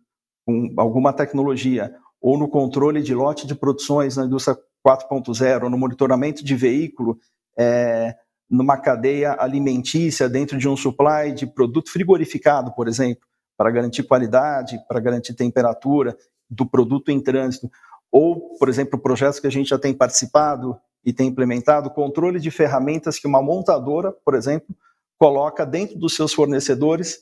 com 0.46 0.74
alguma 0.76 1.12
tecnologia, 1.12 1.94
ou 2.20 2.38
no 2.38 2.48
controle 2.48 3.02
de 3.02 3.14
lote 3.14 3.46
de 3.46 3.54
produções 3.54 4.16
na 4.16 4.24
indústria 4.24 4.56
4.0, 4.86 5.68
no 5.68 5.78
monitoramento 5.78 6.44
de 6.44 6.54
veículo, 6.54 7.18
é, 7.58 8.14
numa 8.52 8.76
cadeia 8.76 9.34
alimentícia 9.38 10.28
dentro 10.28 10.58
de 10.58 10.68
um 10.68 10.76
supply 10.76 11.32
de 11.34 11.46
produto 11.46 11.90
frigorificado, 11.90 12.70
por 12.74 12.86
exemplo, 12.86 13.26
para 13.56 13.70
garantir 13.70 14.02
qualidade, 14.02 14.78
para 14.86 15.00
garantir 15.00 15.32
temperatura 15.32 16.14
do 16.50 16.66
produto 16.66 17.10
em 17.10 17.18
trânsito, 17.18 17.70
ou, 18.10 18.58
por 18.58 18.68
exemplo, 18.68 19.00
projetos 19.00 19.40
que 19.40 19.46
a 19.46 19.50
gente 19.50 19.70
já 19.70 19.78
tem 19.78 19.94
participado 19.94 20.76
e 21.02 21.14
tem 21.14 21.28
implementado, 21.28 21.90
controle 21.90 22.38
de 22.38 22.50
ferramentas 22.50 23.18
que 23.18 23.26
uma 23.26 23.42
montadora, 23.42 24.12
por 24.22 24.34
exemplo, 24.34 24.76
coloca 25.18 25.64
dentro 25.64 25.98
dos 25.98 26.14
seus 26.14 26.34
fornecedores 26.34 27.20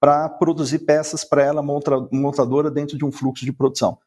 para 0.00 0.30
produzir 0.30 0.78
peças 0.78 1.24
para 1.24 1.44
ela, 1.44 1.62
montadora, 1.62 2.70
dentro 2.70 2.96
de 2.96 3.04
um 3.04 3.12
fluxo 3.12 3.44
de 3.44 3.52
produção. 3.52 3.98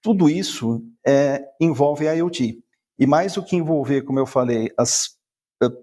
Tudo 0.00 0.30
isso 0.30 0.82
é, 1.06 1.44
envolve 1.60 2.08
a 2.08 2.14
IoT. 2.14 2.58
E 2.98 3.06
mais 3.06 3.34
do 3.34 3.42
que 3.42 3.54
envolver, 3.54 4.00
como 4.02 4.18
eu 4.18 4.24
falei, 4.24 4.72
as, 4.78 5.15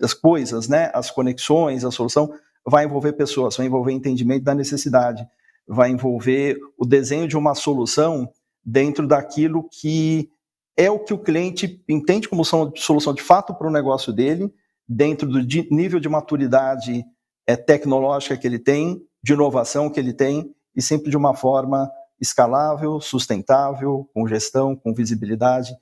as 0.02 0.14
coisas, 0.14 0.68
né, 0.68 0.92
as 0.94 1.10
conexões, 1.10 1.84
a 1.84 1.92
solução, 1.92 2.34
vai 2.66 2.86
envolver 2.86 3.14
pessoas, 3.14 3.58
vai 3.58 3.66
envolver 3.66 3.92
entendimento 3.92 4.44
da 4.44 4.56
necessidade, 4.56 5.26
vai 5.68 5.90
envolver 5.90 6.58
o 6.78 6.86
desenho 6.86 7.28
de 7.28 7.38
uma 7.38 7.56
solução 7.56 8.32
dentro 8.64 9.08
daquilo 9.08 9.68
que 9.70 10.30
é 10.76 10.90
o 10.90 11.00
que 11.00 11.14
o 11.14 11.18
cliente 11.18 11.84
entende 11.88 12.28
como 12.28 12.44
solução 12.44 13.14
de 13.14 13.22
fato 13.22 13.54
para 13.54 13.68
o 13.68 13.72
negócio 13.72 14.12
dele, 14.12 14.52
dentro 14.88 15.28
do 15.28 15.40
nível 15.72 16.00
de 16.00 16.10
maturidade 16.10 17.06
é, 17.46 17.56
tecnológica 17.56 18.38
que 18.38 18.48
ele 18.48 18.60
tem, 18.60 19.02
de 19.22 19.34
inovação 19.34 19.90
que 19.90 20.00
ele 20.00 20.14
tem, 20.14 20.54
e 20.76 20.82
sempre 20.82 21.10
de 21.10 21.18
uma 21.18 21.36
forma 21.36 21.92
escalável, 22.20 23.00
sustentável, 23.00 24.10
com 24.14 24.28
gestão, 24.28 24.76
com 24.76 24.94
visibilidade, 24.94 25.76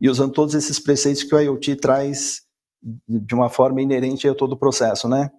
e 0.00 0.08
usando 0.08 0.32
todos 0.32 0.54
esses 0.54 0.78
preceitos 0.78 1.24
que 1.24 1.34
o 1.34 1.40
IoT 1.40 1.76
traz 1.76 2.42
de 2.82 3.34
uma 3.34 3.48
forma 3.48 3.82
inerente 3.82 4.28
a 4.28 4.34
todo 4.34 4.52
o 4.52 4.58
processo, 4.58 5.08
né? 5.08 5.30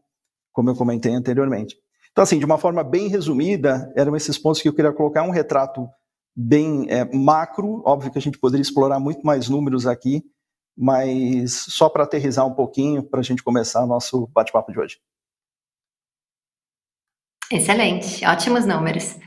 Como 0.51 0.69
eu 0.69 0.75
comentei 0.75 1.13
anteriormente. 1.13 1.77
Então, 2.12 2.24
assim, 2.24 2.39
de 2.39 2.46
uma 2.46 2.58
forma 2.58 2.84
bem 2.84 3.08
resumida, 3.08 3.91
eram 3.96 4.15
esses 4.15 4.38
pontos 4.38 4.62
que 4.62 4.67
eu 4.67 4.74
queria 4.74 4.91
colocar 4.91 5.24
um 5.24 5.29
retrato 5.29 5.88
bem 6.36 6.86
é, 6.89 7.05
macro, 7.15 7.81
óbvio 7.86 8.12
que 8.12 8.17
a 8.17 8.22
gente 8.22 8.38
poderia 8.39 8.62
explorar 8.62 9.00
muito 9.00 9.25
mais 9.25 9.50
números 9.50 9.86
aqui, 9.86 10.24
mas 10.77 11.51
só 11.51 11.89
para 11.89 12.03
aterrizar 12.03 12.46
um 12.48 12.53
pouquinho, 12.53 13.03
para 13.03 13.19
a 13.19 13.24
gente 13.24 13.43
começar 13.43 13.86
nosso 13.86 14.27
bate-papo 14.27 14.72
de 14.72 14.79
hoje. 14.79 15.00
Excelente, 17.51 18.25
ótimos 18.25 18.65
números. 18.65 19.17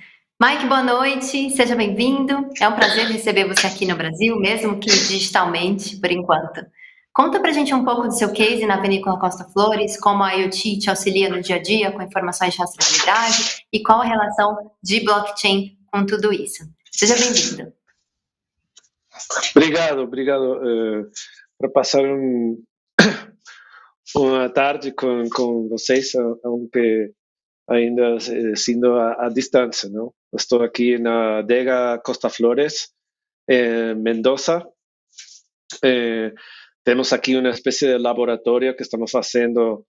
Mike, 0.40 0.66
boa 0.66 0.82
noite, 0.82 1.50
seja 1.50 1.76
bem-vindo. 1.76 2.48
É 2.60 2.68
um 2.68 2.74
prazer 2.74 3.06
receber 3.06 3.46
você 3.46 3.66
aqui 3.66 3.86
no 3.86 3.96
Brasil, 3.96 4.36
mesmo 4.38 4.78
que 4.78 4.90
digitalmente, 4.90 5.96
por 5.98 6.10
enquanto. 6.10 6.64
Conta 7.12 7.38
pra 7.40 7.52
gente 7.52 7.74
um 7.74 7.84
pouco 7.84 8.08
do 8.08 8.12
seu 8.12 8.32
case 8.32 8.64
na 8.64 8.80
Vinícola 8.80 9.20
Costa 9.20 9.44
Flores, 9.44 10.00
como 10.00 10.22
a 10.22 10.32
IoT 10.32 10.78
te 10.78 10.88
auxilia 10.88 11.28
no 11.28 11.42
dia 11.42 11.56
a 11.56 11.62
dia 11.62 11.92
com 11.92 12.00
informações 12.00 12.54
de 12.54 12.58
rastreabilidade 12.58 13.66
e 13.70 13.82
qual 13.82 14.00
a 14.00 14.04
relação 14.04 14.72
de 14.82 15.04
blockchain 15.04 15.76
com 15.92 16.06
tudo 16.06 16.32
isso. 16.32 16.64
Seja 16.90 17.14
bem-vindo. 17.14 17.70
Obrigado, 19.54 19.98
obrigado 20.00 20.58
uh, 21.62 21.70
passar 21.70 22.02
um, 22.02 22.62
uma 24.16 24.48
tarde 24.48 24.90
com, 24.90 25.28
com 25.28 25.68
vocês, 25.68 26.12
aunque 26.42 27.12
ainda 27.68 28.16
sendo 28.56 28.94
a, 28.94 29.28
distância, 29.28 29.90
não? 29.90 30.14
Estou 30.34 30.62
aqui 30.62 30.98
na 30.98 31.40
adega 31.40 32.00
Costa 32.02 32.30
Flores, 32.30 32.90
em 33.46 33.94
Mendoza. 33.96 34.66
Eh, 35.84 36.32
temos 36.84 37.12
aqui 37.12 37.36
uma 37.36 37.50
espécie 37.50 37.86
de 37.86 37.98
laboratório 37.98 38.74
que 38.74 38.82
estamos 38.82 39.10
fazendo 39.10 39.84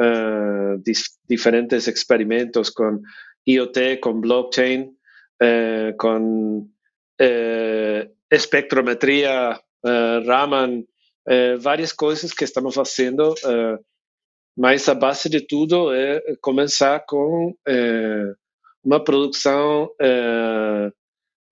uh, 0.00 0.82
diferentes 1.28 1.86
experimentos 1.86 2.70
com 2.70 3.00
IoT, 3.46 3.98
com 3.98 4.20
blockchain, 4.20 4.84
uh, 5.42 5.96
com 5.98 6.68
uh, 7.20 8.16
espectrometria, 8.30 9.60
Raman, 10.24 10.84
várias 11.60 11.92
coisas 11.92 12.32
que 12.32 12.44
estamos 12.44 12.72
fazendo, 12.76 13.34
mas 14.56 14.88
a 14.88 14.94
base 14.94 15.28
de 15.28 15.44
tudo 15.44 15.92
é 15.92 16.22
começar 16.40 17.04
com 17.04 17.52
uma 18.84 19.02
produção 19.02 19.90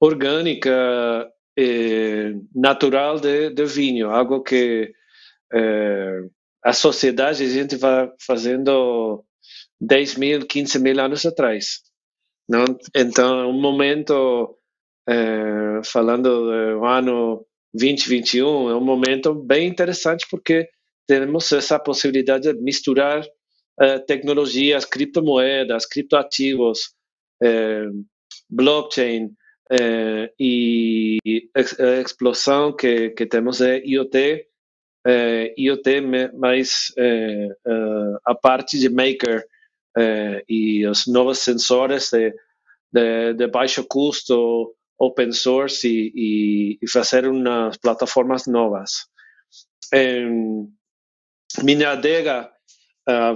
orgânica 0.00 1.28
eh, 1.60 2.34
natural 2.54 3.20
de, 3.20 3.50
de, 3.50 3.64
vinho, 3.64 4.10
algo 4.10 4.42
que 4.42 4.92
eh, 5.52 6.20
a 6.64 6.72
sociedade 6.72 7.44
a 7.44 7.48
gente 7.48 7.76
vai 7.76 8.10
fazendo 8.26 9.24
10 9.80 10.16
mil, 10.16 10.46
15 10.46 10.78
mil 10.78 11.00
anos 11.00 11.26
atrás. 11.26 11.80
Não? 12.48 12.64
Então, 12.94 13.50
um 13.50 13.60
momento, 13.60 14.58
eh, 15.08 15.80
falando 15.84 16.46
do 16.46 16.84
ano 16.84 17.46
2021, 17.74 18.70
é 18.70 18.74
um 18.76 18.84
momento 18.84 19.34
bem 19.34 19.68
interessante 19.68 20.26
porque 20.30 20.68
temos 21.06 21.52
essa 21.52 21.78
possibilidade 21.78 22.52
de 22.52 22.60
misturar 22.60 23.24
eh, 23.80 23.98
tecnologias, 24.00 24.84
criptomoedas, 24.84 25.86
criptoativos, 25.86 26.94
eh, 27.42 27.86
blockchain, 28.48 29.30
eh, 29.70 30.32
e 30.38 31.18
a 31.54 32.00
explosão 32.00 32.74
que, 32.74 33.10
que 33.10 33.24
temos 33.26 33.60
é 33.60 33.80
IoT, 33.84 34.46
eh, 35.06 35.54
IoT 35.56 36.00
mais 36.34 36.92
eh, 36.98 37.48
a 38.26 38.34
parte 38.34 38.78
de 38.78 38.88
maker 38.88 39.46
e 40.48 40.86
os 40.86 41.06
novos 41.06 41.38
sensores 41.38 42.10
de, 42.10 42.34
de, 42.92 43.34
de 43.34 43.46
baixo 43.46 43.84
custo, 43.88 44.74
open 44.98 45.32
source 45.32 45.86
e, 45.88 46.78
e, 46.82 46.88
fazer 46.88 47.26
umas 47.26 47.76
plataformas 47.78 48.46
novas. 48.46 49.08
minha 51.62 51.90
adega, 51.92 52.50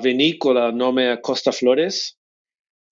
vinícola, 0.01 0.73
nome 0.73 1.05
é 1.05 1.17
Costa 1.17 1.53
Flores, 1.53 2.17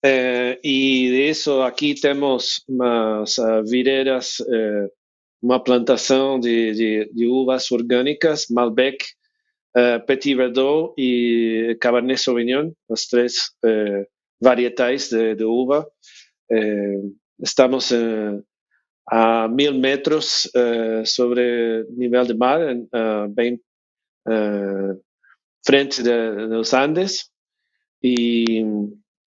eh, 0.04 0.58
e 0.64 1.28
isso 1.28 1.62
aqui 1.62 1.94
temos 1.94 2.64
umas 2.68 3.38
uh, 3.38 3.64
videiras, 3.64 4.40
uh, 4.40 4.90
uma 5.40 5.62
plantação 5.62 6.40
de, 6.40 6.72
de, 6.72 7.10
de, 7.12 7.26
uvas 7.26 7.70
orgânicas, 7.70 8.46
Malbec, 8.50 9.04
uh, 9.76 10.04
Petit 10.04 10.34
Verdot 10.34 10.92
e 10.98 11.76
Cabernet 11.80 12.20
Sauvignon, 12.20 12.72
as 12.90 13.06
três 13.06 13.50
varietais 14.40 15.08
de, 15.08 15.36
de 15.36 15.44
uva. 15.44 15.86
estamos 17.40 17.92
a 19.08 19.48
mil 19.48 19.74
metros 19.74 20.50
sobre 21.04 21.86
nível 21.90 22.24
de 22.24 22.34
mar, 22.34 22.60
bem 23.30 23.60
frente 25.64 26.02
de, 26.02 26.48
dos 26.48 26.74
Andes. 26.74 27.30
E 28.02 28.64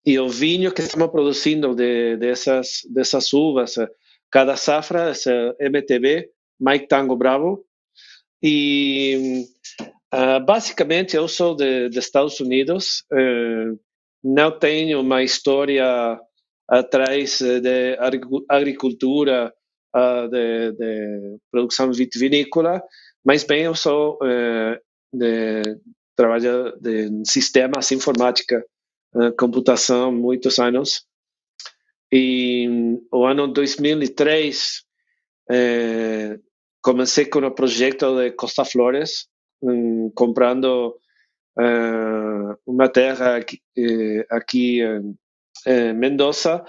e 0.06 0.20
o 0.20 0.28
vinho 0.28 0.72
que 0.72 0.82
estamos 0.82 1.10
produzindo 1.10 1.74
de, 1.74 2.16
dessas, 2.16 2.82
dessas 2.88 3.32
uvas, 3.32 3.74
cada 4.30 4.56
safra 4.56 5.12
é 5.58 5.68
MTB, 5.68 6.30
Mike 6.60 6.86
Tango 6.86 7.16
Bravo. 7.16 7.64
E 8.40 9.44
uh, 10.14 10.44
basicamente 10.46 11.16
eu 11.16 11.26
sou 11.26 11.56
de, 11.56 11.88
de 11.88 11.98
Estados 11.98 12.38
Unidos, 12.38 13.02
uh, 13.12 13.76
não 14.22 14.56
tenho 14.56 15.00
uma 15.00 15.24
história 15.24 16.20
atrás 16.68 17.40
de 17.40 17.98
agricultura, 18.48 19.52
uh, 19.96 20.28
de, 20.28 20.72
de, 20.72 21.36
produção 21.50 21.92
vitivinícola, 21.92 22.80
mas 23.24 23.42
bem 23.42 23.62
eu 23.62 23.74
sou 23.74 24.18
de 25.12 25.62
trabalho 26.14 26.78
de 26.80 27.10
sistemas 27.24 27.90
informática 27.90 28.64
computação 29.38 30.12
muitos 30.12 30.58
anos. 30.58 31.04
E 32.12 32.68
o 33.10 33.24
ano 33.24 33.48
2003 33.48 34.84
eh, 35.50 36.38
comecei 36.82 37.26
com 37.26 37.40
o 37.40 37.50
projeto 37.50 38.16
de 38.16 38.30
Costa 38.32 38.64
Flores, 38.64 39.26
um, 39.62 40.10
comprando 40.14 40.96
uh, 41.58 42.56
uma 42.66 42.88
terra 42.88 43.36
aqui, 43.36 43.60
eh, 43.76 44.26
aqui 44.30 44.80
em, 44.82 45.94
Mendoza 45.94 46.64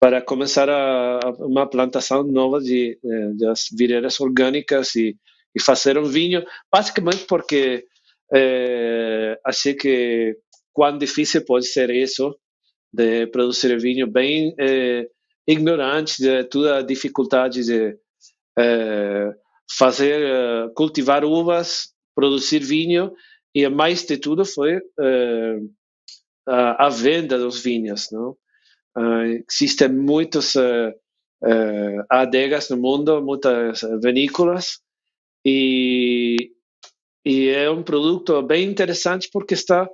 para 0.00 0.20
começar 0.22 0.68
a 0.68 1.20
uma 1.38 1.68
plantação 1.68 2.24
nova 2.24 2.60
de, 2.60 2.98
de 3.00 3.36
das 3.36 3.68
videiras 3.70 4.18
orgânicas 4.18 4.96
e, 4.96 5.16
e, 5.54 5.62
fazer 5.62 5.98
um 5.98 6.04
vinho, 6.04 6.42
basicamente 6.72 7.26
porque 7.26 7.86
eh, 8.34 9.38
achei 9.44 9.74
que 9.74 10.36
quão 10.80 10.96
difícil 10.96 11.44
pode 11.44 11.66
ser 11.66 11.90
isso 11.90 12.34
de 12.90 13.26
produzir 13.26 13.78
vinho 13.78 14.06
bem 14.06 14.54
eh, 14.58 15.06
ignorante 15.46 16.22
de 16.22 16.44
toda 16.44 16.78
a 16.78 16.82
dificuldade 16.82 17.62
de 17.62 17.98
eh, 18.58 19.30
fazer 19.76 20.22
eh, 20.22 20.68
cultivar 20.74 21.22
uvas, 21.22 21.92
produzir 22.14 22.60
vinho 22.60 23.12
e 23.54 23.68
mais 23.68 24.06
de 24.06 24.16
tudo 24.16 24.42
foi 24.46 24.80
a, 26.48 26.86
a, 26.86 26.88
venda 26.88 27.36
dos 27.36 27.62
vinhos, 27.62 28.08
não? 28.10 28.30
Uh, 28.96 29.44
existem 29.52 29.88
muitas 29.90 30.54
uh, 30.54 30.90
uh, 31.44 32.04
adegas 32.08 32.70
no 32.70 32.78
mundo, 32.78 33.22
muitas 33.22 33.82
vinícolas 34.02 34.80
e, 35.44 36.52
e 37.24 37.48
é 37.50 37.70
um 37.70 37.82
produto 37.82 38.40
bem 38.42 38.66
interessante 38.66 39.28
porque 39.30 39.54
está 39.54 39.86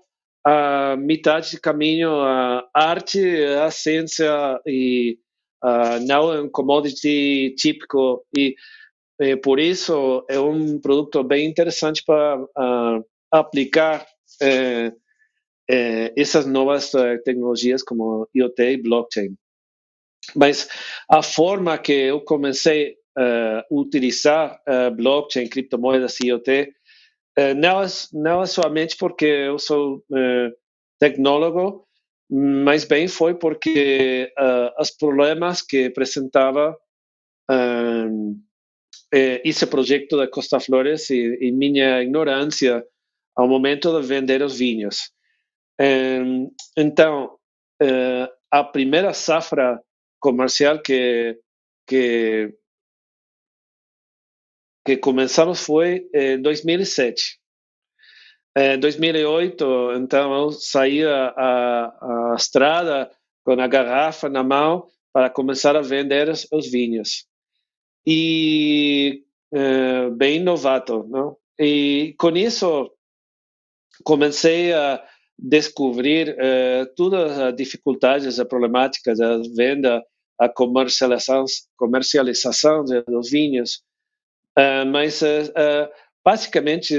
a 0.47 0.97
metade 0.97 1.51
de 1.51 1.61
caminho 1.61 2.21
a 2.21 2.65
arte, 2.73 3.21
a 3.61 3.69
ciência 3.69 4.61
e 4.65 5.19
não 6.07 6.33
é 6.33 6.41
um 6.41 6.49
commodity 6.49 7.53
típico 7.57 8.25
e, 8.37 8.55
por 9.43 9.59
isso 9.59 10.25
é 10.29 10.39
um 10.39 10.79
produto 10.81 11.25
bem 11.25 11.47
interessante 11.47 12.05
para 12.07 12.39
aplicar 13.33 14.07
eh, 14.41 14.93
eh, 15.69 16.13
essas 16.17 16.47
novas 16.47 16.95
uh, 16.95 17.21
tecnologias 17.25 17.83
como 17.83 18.29
IoT 18.35 18.63
e 18.63 18.83
blockchain. 18.83 19.37
Mas 20.35 20.69
a 21.09 21.23
forma 21.23 21.77
que 21.79 21.93
eu 21.93 22.21
comecei 22.21 22.97
a 23.17 23.65
utilizar 23.71 24.61
blockchain, 24.95 25.49
criptomoedas 25.49 26.21
e 26.21 26.29
IoT 26.29 26.51
eh, 26.51 26.69
não, 27.55 27.83
é, 27.83 27.87
não 28.13 28.43
é 28.43 28.47
somente 28.47 28.97
porque 28.97 29.27
eu 29.27 29.59
sou 29.59 29.99
uh, 30.11 30.57
tecnólogo, 30.99 31.87
mas 32.31 32.85
bem 32.85 33.07
foi 33.09 33.35
porque 33.35 34.33
uh, 34.39 34.81
os 34.81 34.91
problemas 34.91 35.63
que 35.63 35.87
apresentava 35.87 36.77
uh, 37.51 38.37
esse 39.13 39.67
projeto 39.67 40.17
da 40.17 40.27
Costa 40.27 40.59
Flores 40.59 41.11
e, 41.11 41.39
e, 41.41 41.53
minha 41.53 42.03
ignorância 42.03 42.85
ao 43.37 43.47
momento 43.47 44.01
de 44.01 44.07
vender 44.07 44.43
os 44.43 44.59
vinhos. 44.59 45.11
Um, 45.81 46.51
então, 46.77 47.39
a 48.51 48.65
primeira 48.65 49.13
safra 49.13 49.81
comercial 50.19 50.81
que, 50.83 51.39
que 51.87 52.53
que 54.87 54.97
começamos 54.97 55.61
foi 55.61 56.09
em 56.15 56.41
2007. 56.41 57.41
Em 58.57 58.79
2008, 58.79 59.93
então, 59.97 60.33
eu 60.33 60.53
saí 60.53 61.05
a, 61.05 61.35
a, 61.37 62.33
a 62.33 62.35
estrada 62.37 63.11
com 63.45 63.61
a 63.61 63.67
garrafa 63.67 64.29
na 64.29 64.45
mão 64.45 64.87
para 65.13 65.29
começar 65.29 65.77
a 65.77 65.83
vender 65.83 66.29
os, 66.29 66.47
os 66.53 66.71
vinhos. 66.71 67.27
E 68.07 69.25
é, 69.53 70.09
bem 70.11 70.41
novato, 70.41 71.05
não? 71.09 71.37
E 71.59 72.15
com 72.17 72.31
isso 72.37 72.91
comecei 74.05 74.73
a 74.73 75.05
descobrir 75.39 76.31
uh, 76.31 76.87
todas 76.95 77.39
as 77.39 77.55
dificuldades, 77.57 78.39
as 78.39 78.49
problemáticas 78.49 79.19
da 79.19 79.39
venda, 79.55 80.03
a 80.39 80.49
comercialização, 80.49 81.45
comercialização 81.77 82.85
dos 82.85 83.31
vinhos, 83.31 83.83
uh, 84.59 84.87
mas 84.87 85.23
uh, 85.23 85.89
basicamente 86.25 86.95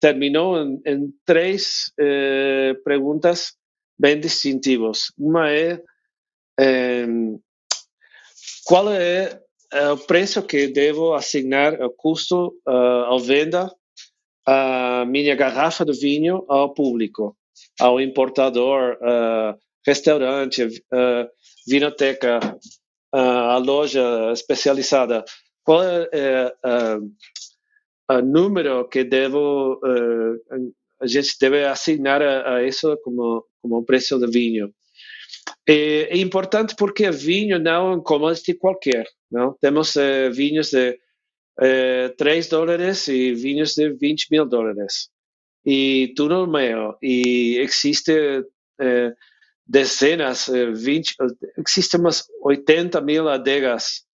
terminou 0.00 0.56
em, 0.62 0.80
em 0.86 1.12
três 1.26 1.92
perguntas 2.84 3.52
bem 3.98 4.18
distintivas. 4.18 5.12
Uma 5.18 5.50
é 5.50 5.82
qual 8.64 8.90
é 8.92 9.38
o 9.92 9.96
preço 9.98 10.42
que 10.42 10.68
devo 10.68 11.12
assignar 11.12 11.74
o 11.82 11.90
custo 11.90 12.54
à 12.66 13.14
venda 13.20 13.70
a 14.50 15.04
minha 15.04 15.34
garrafa 15.34 15.84
de 15.84 15.92
vinho 15.92 16.42
ao 16.48 16.72
público, 16.72 17.36
ao 17.78 18.00
importador, 18.00 18.94
uh, 18.94 19.54
restaurante, 19.86 20.64
uh, 20.64 21.28
vinoteca, 21.66 22.40
uh, 23.14 23.18
a 23.18 23.58
loja 23.58 24.32
especializada. 24.32 25.22
Qual 25.68 25.82
é 25.84 26.50
o 28.10 28.22
número 28.22 28.88
que 28.88 29.04
devo 29.04 29.78
a 30.98 31.06
gente 31.06 31.36
deve 31.38 31.62
assignar 31.66 32.22
a, 32.22 32.54
a 32.54 32.64
isso 32.64 32.96
como 33.04 33.44
como 33.60 33.84
preço 33.84 34.18
de 34.18 34.26
vinho? 34.26 34.72
É, 35.66 36.08
é, 36.14 36.16
importante 36.16 36.74
porque 36.74 37.10
vinho 37.10 37.58
não 37.58 37.72
é 37.72 37.96
um 37.96 38.02
commodity 38.02 38.54
qualquer. 38.54 39.06
Não? 39.30 39.54
Temos 39.60 39.94
eh, 39.96 40.30
vinhos 40.30 40.70
de 40.70 40.98
eh, 41.60 42.08
3 42.16 42.48
dólares 42.48 43.06
e 43.08 43.34
vinhos 43.34 43.74
de 43.74 43.90
20 43.90 44.28
mil 44.30 44.46
dólares. 44.46 45.10
E 45.66 46.14
tudo 46.16 46.46
no 46.46 46.52
meio. 46.52 46.96
E 47.02 47.58
existe 47.58 48.42
eh, 48.80 49.12
dezenas, 49.66 50.48
20, 50.48 51.14
eh, 51.20 51.26
existem 51.58 52.00
umas 52.00 52.24
80 52.42 53.02
mil 53.02 53.28
adegas 53.28 54.07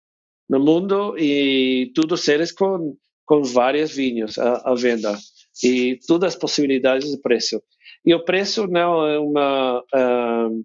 no 0.52 0.60
mundo 0.60 1.18
e 1.18 1.94
todos 1.96 2.28
eles 2.28 2.52
com, 2.52 2.98
com 3.26 3.42
vários 3.42 3.96
vinhos 3.96 4.38
à, 4.38 4.70
à 4.70 4.76
venda. 4.76 5.18
E 5.64 5.98
todas 6.06 6.34
as 6.34 6.40
possibilidades 6.40 7.10
de 7.10 7.18
preço. 7.22 7.64
E 8.06 8.14
o 8.14 8.26
preço 8.26 8.68
não 8.68 9.08
é 9.08 9.18
uma. 9.18 9.84
Uh, 9.96 10.60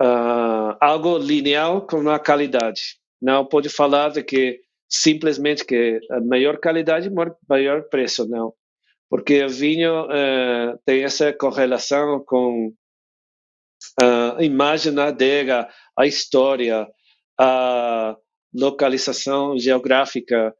uh, 0.00 0.76
algo 0.80 1.18
linear 1.18 1.80
com 1.80 2.08
a 2.08 2.18
qualidade. 2.20 2.96
Não 3.20 3.44
pode 3.44 3.68
falar 3.68 4.10
de 4.10 4.22
que 4.22 4.60
simplesmente 4.88 5.64
que 5.64 5.98
a 6.10 6.20
maior 6.20 6.58
qualidade, 6.58 7.10
maior 7.48 7.82
preço, 7.88 8.28
não. 8.28 8.52
Porque 9.10 9.44
o 9.44 9.48
vinho 9.48 10.04
uh, 10.04 10.78
tem 10.84 11.02
essa 11.02 11.32
correlação 11.32 12.22
com 12.24 12.72
a 14.00 14.42
imagem 14.42 14.94
da 14.94 15.06
adega, 15.06 15.68
a 15.98 16.06
história, 16.06 16.86
a 17.38 18.16
localização 18.54 19.58
geográfica, 19.58 20.54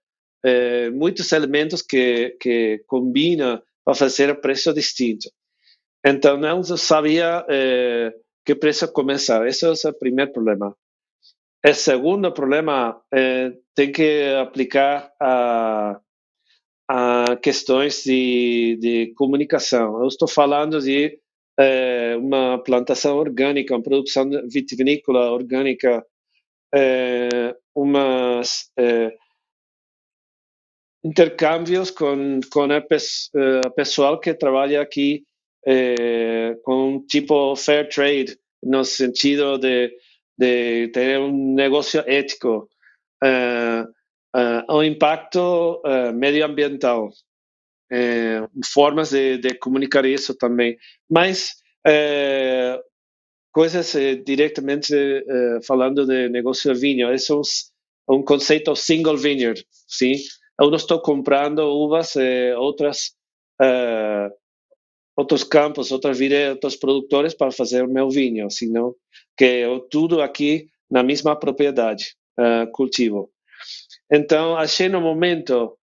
eh, 0.44 0.90
muitos 0.90 1.30
elementos 1.33 1.83
que, 1.83 2.37
que 2.40 2.83
combinam 2.87 3.62
para 3.85 3.94
fazer 3.94 4.40
preço 4.40 4.72
distinto. 4.74 5.30
Então, 6.04 6.37
não 6.37 6.62
sabia 6.62 7.44
eh, 7.48 8.12
que 8.44 8.54
preço 8.54 8.92
começar. 8.92 9.46
Esse 9.46 9.64
é 9.64 9.70
o 9.70 9.98
primeiro 9.98 10.33
problema. 10.33 10.76
O 11.66 11.72
segundo 11.72 12.30
problema 12.30 13.00
é, 13.12 13.50
tem 13.74 13.90
que 13.90 14.35
aplicar 14.38 15.11
a, 15.18 15.98
a 16.87 17.37
questões 17.42 18.02
de, 18.04 18.76
de 18.78 19.14
comunicação. 19.16 20.02
Eu 20.02 20.09
estou 20.09 20.28
falando 20.28 20.78
de 20.78 21.18
é, 21.59 22.16
uma 22.18 22.62
plantação 22.62 23.16
orgânica, 23.16 23.74
uma 23.74 23.83
produção 23.83 24.28
vitivinícola 24.46 25.30
orgânica, 25.30 26.04
é, 26.74 27.54
umas 27.74 28.70
é, 28.78 29.14
intercâmbios 31.04 31.90
com 31.90 32.40
com 32.52 32.62
a, 32.64 32.78
a 32.78 33.70
pessoal 33.70 34.18
que 34.18 34.34
trabalha 34.34 34.80
aqui 34.80 35.24
eh, 35.66 36.56
com 36.62 37.02
tipo 37.06 37.56
fair 37.56 37.88
trade, 37.88 38.37
no 38.62 38.84
sentido 38.84 39.58
de, 39.58 39.90
de 40.37 40.88
ter 40.88 41.18
um 41.18 41.54
negócio 41.54 42.00
ético, 42.06 42.68
uh, 43.24 44.72
o 44.74 44.82
impacto 44.82 45.80
uh, 45.87 46.12
medioambiental, 46.12 47.08
formas 48.72 49.10
de, 49.10 49.38
de, 49.38 49.54
comunicar 49.54 50.04
isso 50.04 50.34
também, 50.34 50.76
mas 51.08 51.52
coisas 53.55 53.95
diretamente 54.27 54.93
falando 55.67 56.05
de 56.05 56.29
negócio 56.29 56.75
de 56.75 56.81
vinho, 56.81 57.12
esse 57.12 57.33
é 57.33 57.35
um, 57.35 57.43
um 58.11 58.23
conceito 58.23 58.75
single 58.75 59.17
vineyard, 59.17 59.64
sim? 59.88 60.14
Eu 60.61 60.71
não 60.71 60.77
estou 60.77 61.01
comprando 61.01 61.61
uvas 61.61 62.17
e 62.17 62.53
outras 62.55 63.14
outros 65.17 65.45
campos, 65.45 65.93
outras 65.93 66.19
videiras, 66.19 66.55
outros 66.55 66.77
produtores 66.77 67.35
para 67.35 67.53
fazer 67.53 67.85
o 67.85 67.88
meu 67.88 68.11
vinho, 68.11 68.51
senão 68.51 68.95
que 69.37 69.45
eu 69.45 69.81
tudo 69.81 70.21
aqui 70.21 70.69
na 70.90 71.03
mesma 71.03 71.37
propriedade 71.37 72.17
uh, 72.38 72.71
cultivo. 72.73 73.31
Então, 74.11 74.57
achei 74.57 74.88
no 74.88 75.01
momento, 75.01 75.77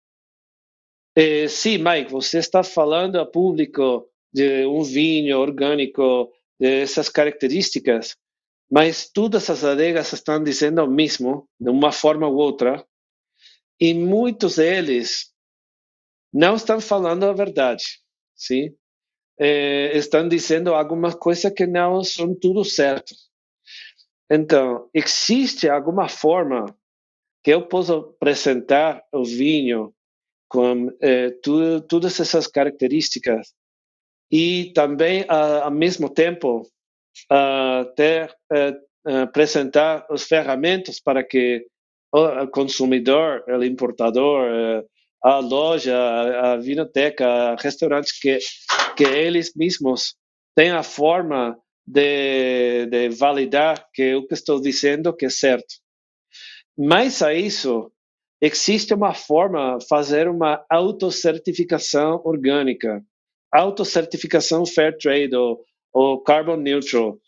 eh, 1.16 1.48
sim, 1.48 1.78
Mike, 1.78 2.12
você 2.12 2.38
está 2.38 2.64
falando 2.64 3.20
a 3.20 3.26
público 3.26 4.08
de 4.34 4.66
um 4.66 4.84
vinho 4.84 5.40
orgânico, 5.40 6.32
dessas 6.62 7.10
características, 7.10 8.16
mas 8.72 9.10
todas 9.12 9.50
as 9.50 9.64
adegas 9.64 10.14
estão 10.14 10.44
dizendo 10.44 10.84
o 10.84 10.88
mesmo, 10.88 11.50
de 11.60 11.70
uma 11.70 11.92
forma 11.92 12.28
ou 12.28 12.36
outra, 12.36 12.86
e 13.80 13.94
muitos 13.94 14.58
deles 14.58 15.34
não 16.34 16.56
estão 16.56 16.80
falando 16.80 17.26
a 17.26 17.34
verdade, 17.34 17.84
sim? 18.36 18.74
eh, 19.40 19.98
estão 19.98 20.28
dizendo 20.28 20.76
algumas 20.76 21.16
coisas 21.16 21.52
que 21.52 21.66
não 21.66 22.04
são 22.04 22.36
tudo 22.36 22.64
certo. 22.64 23.16
Então, 24.30 24.90
existe 24.94 25.68
alguma 25.68 26.08
forma 26.08 26.66
que 27.44 27.52
eu 27.52 27.68
possa 27.68 27.98
apresentar 27.98 29.04
o 29.12 29.26
vinho 29.26 29.94
com 30.48 30.90
eh, 31.02 31.32
tu, 31.44 31.82
todas 31.82 32.20
essas 32.20 32.48
características 32.48 33.54
e 34.32 34.72
também, 34.74 35.24
uh, 35.24 35.64
ao 35.64 35.72
mesmo 35.72 36.10
tempo, 36.10 36.62
uh, 37.32 37.86
ter, 37.96 38.34
uh, 38.52 39.18
apresentar 39.24 40.06
as 40.10 40.24
ferramentas 40.24 41.00
para 41.00 41.24
que 41.24 41.66
o 42.14 42.48
consumidor, 42.48 43.44
o 43.48 43.64
importador, 43.64 44.84
a 45.24 45.40
loja, 45.40 45.98
a 45.98 46.58
vinoteca, 46.58 47.56
restaurantes 47.58 48.12
que, 48.20 48.38
que 48.98 49.06
eles 49.06 49.54
mesmos 49.56 50.16
têm 50.54 50.72
a 50.72 50.84
forma 50.84 51.58
de, 51.88 52.86
de 52.88 53.10
validar 53.10 53.88
que 53.94 54.14
o 54.16 54.28
que 54.28 54.34
estou 54.34 54.60
dizendo 54.62 55.16
que 55.16 55.26
é 55.26 55.30
certo. 55.30 55.74
Mais 56.78 57.22
a 57.22 57.34
isso, 57.34 57.92
existe 58.42 58.94
uma 58.94 59.14
forma 59.14 59.78
de 59.78 59.88
fazer 59.88 60.28
uma 60.28 60.66
autocertificação 60.70 62.22
orgânica, 62.26 63.02
autocertificação 63.52 64.66
fair 64.66 64.98
trade 64.98 65.36
ou, 65.36 65.64
ou 65.92 66.22
carbon 66.22 66.58
neutral. 66.58 67.20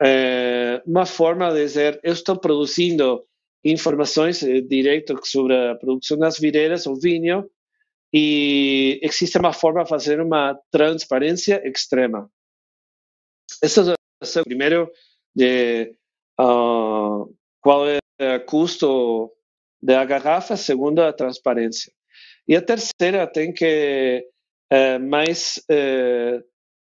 É 0.00 0.82
uma 0.86 1.06
forma 1.06 1.50
de 1.52 1.60
dizer, 1.60 2.00
eu 2.02 2.12
estou 2.12 2.36
produzindo 2.36 3.24
informações 3.64 4.42
eh, 4.42 4.60
direto 4.60 5.18
sobre 5.24 5.54
a 5.54 5.76
produção 5.76 6.18
das 6.18 6.38
videiras, 6.38 6.86
o 6.86 6.96
vinho, 6.96 7.48
e 8.12 9.00
existe 9.02 9.38
uma 9.38 9.52
forma 9.52 9.84
de 9.84 9.88
fazer 9.88 10.20
uma 10.20 10.58
transparência 10.70 11.62
extrema. 11.66 12.30
Esse 13.62 13.80
é 13.80 14.40
o 14.40 14.44
primeiro 14.44 14.90
de 15.34 15.94
uh, 16.40 17.32
qual 17.60 17.86
é 17.88 17.98
o 18.36 18.44
custo 18.44 19.32
da 19.80 20.04
garrafa, 20.04 20.56
segundo 20.56 21.00
a 21.00 21.12
transparência. 21.12 21.92
E 22.46 22.54
a 22.54 22.62
terceira 22.62 23.26
tem 23.26 23.52
que 23.52 24.26
uh, 24.72 25.00
mais 25.00 25.62
uh, 25.70 26.42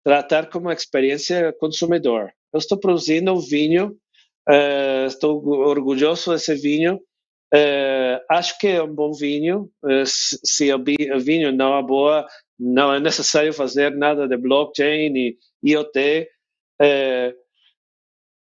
tratar 0.03 0.49
como 0.49 0.71
experiência 0.71 1.53
consumidor. 1.59 2.31
Eu 2.53 2.59
estou 2.59 2.79
produzindo 2.79 3.39
vinho 3.41 3.97
Uh, 4.49 5.05
estou 5.05 5.47
orgulhoso 5.47 6.33
desse 6.33 6.55
vinho 6.55 6.99
acho 8.29 8.57
que 8.57 8.67
é 8.67 8.81
um 8.81 8.93
bom 8.93 9.13
vinho. 9.13 9.69
Se, 10.05 10.73
o 10.73 10.83
vinho 11.19 11.51
não 11.51 11.77
é 11.77 11.83
boa, 11.83 12.25
não 12.59 12.93
é 12.93 12.99
necessário 12.99 13.53
fazer 13.53 13.91
nada 13.95 14.27
de 14.27 14.37
blockchain 14.37 15.13
e 15.15 15.37
IoT. 15.63 16.27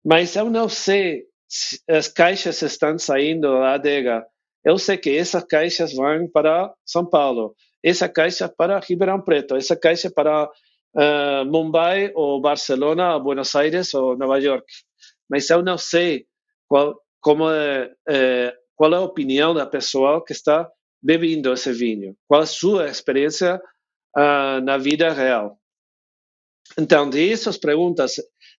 Mas 0.06 0.36
eu 0.36 0.50
não 0.50 0.70
sei 0.70 1.26
se 1.50 1.80
as 1.90 2.08
caixas 2.08 2.62
estão 2.62 2.98
saindo 2.98 3.52
da 3.60 3.74
adega. 3.74 4.26
Eu 4.64 4.78
sei 4.78 4.98
que 4.98 5.16
essas 5.16 5.44
caixas 5.44 5.94
vão 5.94 6.28
para 6.32 6.74
São 6.86 7.06
Paulo, 7.06 7.56
essa 7.84 8.08
caixa 8.08 8.48
para 8.48 8.80
Ribeirão 8.80 9.22
Preto, 9.22 9.56
essa 9.56 9.76
caixa 9.76 10.10
para 10.10 10.50
Mumbai 11.48 12.12
ou 12.14 12.40
Barcelona, 12.40 13.16
ou 13.16 13.24
Buenos 13.24 13.56
Aires 13.56 13.94
ou 13.94 14.16
Nova 14.16 14.38
York. 14.40 14.66
Mas 15.30 15.50
eu 15.50 15.64
não 15.64 15.78
sei 15.78 16.26
qual, 16.68 16.96
como 17.20 17.50
é, 17.50 17.92
é 18.08 18.56
qual 18.76 18.94
é 18.94 18.98
a 18.98 19.02
opinião 19.02 19.54
da 19.54 19.66
pessoa 19.66 20.24
que 20.24 20.34
está 20.34 20.70
bebendo 21.02 21.52
esse 21.52 21.72
vinho, 21.72 22.16
qual 22.28 22.42
a 22.42 22.46
sua 22.46 22.88
experiência 22.88 23.62
uh, 24.18 24.62
na 24.64 24.78
vida 24.78 25.12
real. 25.12 25.58
Então, 26.78 27.10
dessas 27.10 27.58
perguntas 27.58 28.16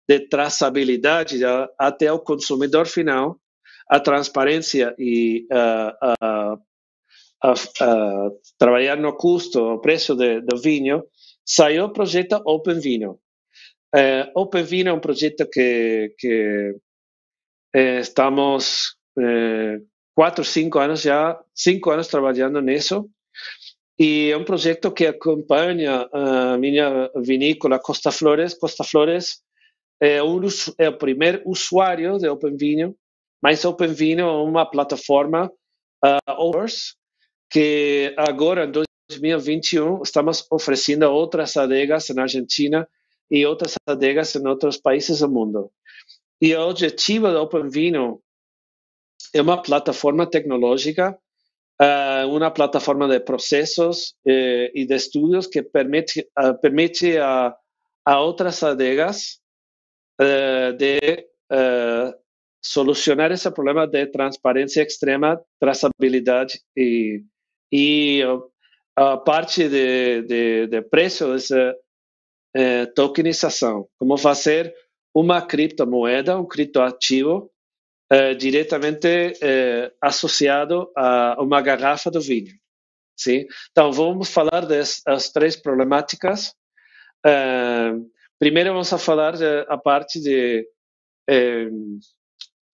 de 0.07 0.21
traçabilidade 0.29 1.41
até 1.79 2.13
o 2.13 2.19
consumidor 2.19 2.87
final, 2.87 3.41
a 3.89 3.99
transparência 3.99 4.95
e 4.99 5.47
uh, 5.51 6.61
uh, 7.53 8.31
trabalhar 8.59 8.97
no 8.97 9.17
custo, 9.17 9.75
o 9.75 9.79
preço 9.79 10.15
de, 10.15 10.41
do 10.41 10.57
vinho, 10.61 11.05
saiu 11.45 11.85
o 11.85 11.93
projeto 11.93 12.41
Open 12.47 12.81
Vino. 12.81 13.21
Uh, 13.95 14.31
Open 14.35 14.65
Vino 14.65 14.91
é 14.91 14.93
um 14.93 15.01
projeto 15.01 15.49
que, 15.49 16.15
que 16.19 16.75
eh, 17.75 17.99
estamos 17.99 18.97
eh, 19.19 19.81
quatro, 20.15 20.45
cinco 20.45 20.79
anos 20.79 21.03
já, 21.03 21.37
cinco 21.53 21.91
anos 21.91 22.07
trabalhando 22.07 22.61
nisso. 22.61 23.11
E 23.99 24.31
é 24.31 24.37
um 24.37 24.45
projeto 24.45 24.93
que 24.93 25.07
acompanha 25.07 26.09
a 26.13 26.57
minha 26.59 27.11
vinícola 27.17 27.81
Costa 27.81 28.13
Flores. 28.13 28.55
Costa 28.55 28.85
Flores 28.85 29.43
é, 30.01 30.23
um, 30.23 30.41
é 30.79 30.89
o 30.89 30.99
primeiro 30.99 31.43
usuário 31.45 32.19
de 32.19 32.29
Open 32.29 32.57
Vinho, 32.57 32.97
mas 33.43 33.65
Open 33.65 33.93
Vinho 33.93 34.21
é 34.21 34.43
uma 34.43 34.67
plataforma 34.67 35.51
uh, 36.05 36.33
que 37.51 38.15
agora, 38.17 38.65
em 38.65 38.71
2021, 38.71 40.03
estamos 40.03 40.47
oferecendo 40.51 41.05
outras 41.05 41.57
adegas 41.57 42.09
na 42.11 42.23
Argentina 42.23 42.89
e 43.31 43.45
outras 43.47 43.75
adegas 43.87 44.35
em 44.35 44.47
outros 44.47 44.77
países 44.77 45.21
do 45.21 45.29
mundo. 45.29 45.71
E 46.41 46.55
o 46.55 46.69
objetivo 46.69 47.31
do 47.31 47.41
Open 47.41 47.69
Vino 47.69 48.23
é 49.35 49.41
uma 49.41 49.61
plataforma 49.63 50.29
tecnológica, 50.29 51.17
uh, 51.81 52.29
uma 52.29 52.51
plataforma 52.51 53.09
de 53.09 53.21
processos 53.21 54.11
uh, 54.27 54.71
e 54.75 54.87
de 54.87 54.95
estudos 54.95 55.47
que 55.47 55.63
permite, 55.63 56.21
uh, 56.39 56.59
permite 56.61 57.17
a, 57.19 57.55
a 58.05 58.21
outras 58.21 58.63
adegas 58.63 59.41
eh, 60.21 60.73
de 60.73 61.27
solucionar 62.63 63.33
esse 63.33 63.51
problema 63.51 63.87
de 63.87 64.07
transparência 64.07 64.83
extrema, 64.83 65.41
traçabilidade 65.61 66.61
e, 66.77 67.23
e 67.77 68.23
a 68.95 69.17
parte 69.17 69.69
de, 69.69 70.23
de, 70.23 70.67
de 70.69 70.83
preço 70.83 71.33
dessa 71.33 71.75
tokenização, 72.95 73.89
como 73.99 74.17
fazer 74.17 74.73
uma 75.13 75.43
criptomoeda, 75.43 76.39
um 76.39 76.47
criptoativo 76.47 77.51
eh, 78.11 78.35
diretamente 78.35 79.09
eh, 79.41 79.93
associado 80.01 80.91
a 80.97 81.37
uma 81.41 81.63
garrafa 81.63 82.11
do 82.11 82.21
vinho. 82.21 82.53
Sim? 83.17 83.47
Então, 83.71 83.91
vamos 83.93 84.29
falar 84.29 84.67
das 84.67 85.03
três 85.33 85.57
problemáticas. 85.57 86.53
Eh, 87.25 87.93
primeiro, 88.39 88.73
vamos 88.73 88.91
falar 89.03 89.35
a 89.69 89.79
parte 89.79 90.21
de 90.21 90.69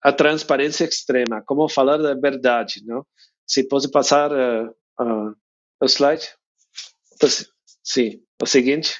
a 0.03 0.13
transparência 0.13 0.85
extrema, 0.85 1.43
como 1.47 1.69
falar 1.69 1.99
da 1.99 2.15
verdade, 2.15 2.83
não? 2.85 3.07
Se 3.47 3.69
pode 3.69 3.91
passar 3.91 4.33
uh, 4.33 4.75
uh, 5.01 5.35
o 5.81 5.87
slide? 5.87 6.29
Sim, 7.83 8.23
o 8.41 8.47
seguinte. 8.47 8.95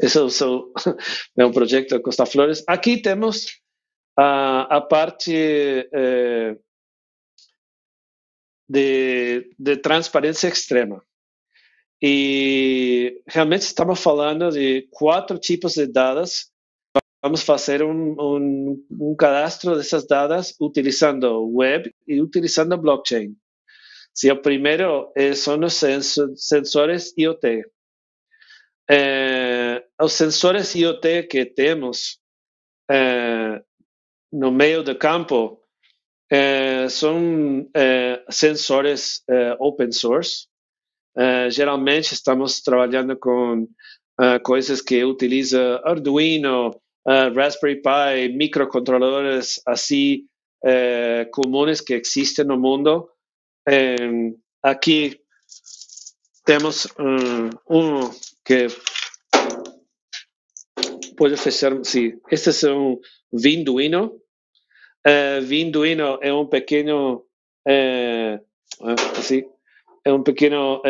Esse 0.00 0.18
é 0.18 0.22
o, 0.22 0.72
um 1.38 1.52
projeto 1.52 2.00
Costa 2.00 2.24
Flores. 2.24 2.64
Aqui 2.66 3.00
temos 3.00 3.60
a, 4.16 4.76
a 4.76 4.80
parte 4.80 5.34
eh, 5.34 6.56
de, 8.68 9.50
de 9.58 9.76
transparência 9.76 10.48
extrema. 10.48 11.02
E 12.02 13.22
realmente 13.26 13.62
estamos 13.62 14.00
falando 14.00 14.50
de 14.50 14.88
quatro 14.90 15.38
tipos 15.38 15.74
de 15.74 15.86
dados. 15.86 16.50
Vamos 17.22 17.42
fazer 17.42 17.82
um, 17.82 18.16
um, 18.18 18.86
um 18.90 19.14
cadastro 19.14 19.76
dessas 19.76 20.06
dados 20.06 20.54
utilizando 20.58 21.46
web 21.54 21.94
e 22.06 22.22
utilizando 22.22 22.78
blockchain. 22.78 23.36
Se 24.14 24.30
o 24.30 24.40
primeiro 24.40 25.12
é, 25.16 25.34
são 25.34 25.58
os 25.60 25.82
sensores 26.36 27.12
IoT. 27.16 27.64
É, 28.90 29.84
os 30.02 30.12
sensores 30.12 30.74
IoT 30.74 31.24
que 31.28 31.44
temos 31.44 32.18
é, 32.90 33.62
no 34.32 34.50
meio 34.50 34.82
do 34.82 34.96
campo 34.96 35.60
é, 36.28 36.88
são 36.88 37.68
é, 37.74 38.24
sensores 38.28 39.22
é, 39.28 39.56
open 39.60 39.92
source. 39.92 40.48
geralmente 41.50 42.12
estamos 42.14 42.60
trabalhando 42.62 43.16
com 43.16 43.68
coisas 44.44 44.80
que 44.80 45.04
utilizam 45.04 45.80
Arduino, 45.84 46.70
Raspberry 47.06 47.82
Pi, 47.82 48.36
microcontroladores 48.36 49.60
assim 49.66 50.24
comuns 51.32 51.80
que 51.80 51.94
existem 51.94 52.44
no 52.44 52.58
mundo. 52.58 53.08
Aqui 54.62 55.20
temos 56.44 56.86
um, 56.98 57.50
um 57.68 58.10
que 58.44 58.66
pode 61.16 61.36
fechar, 61.36 61.72
sim. 61.84 62.18
Este 62.30 62.66
é 62.66 62.72
um 62.72 62.98
Vinduino. 63.32 64.20
Uh, 65.06 65.40
Vinduino 65.42 66.18
é 66.22 66.32
um 66.32 66.46
pequeno, 66.46 67.24
assim, 69.16 69.44
é 70.04 70.12
um 70.12 70.22
pequeno 70.22 70.82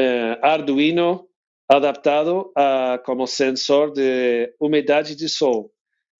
Arduino 0.42 1.28
adaptado 1.68 2.50
a, 2.56 3.00
como 3.04 3.26
sensor 3.26 3.92
de 3.92 4.52
umidade 4.59 5.14
de 5.14 5.28
sol. 5.28 5.70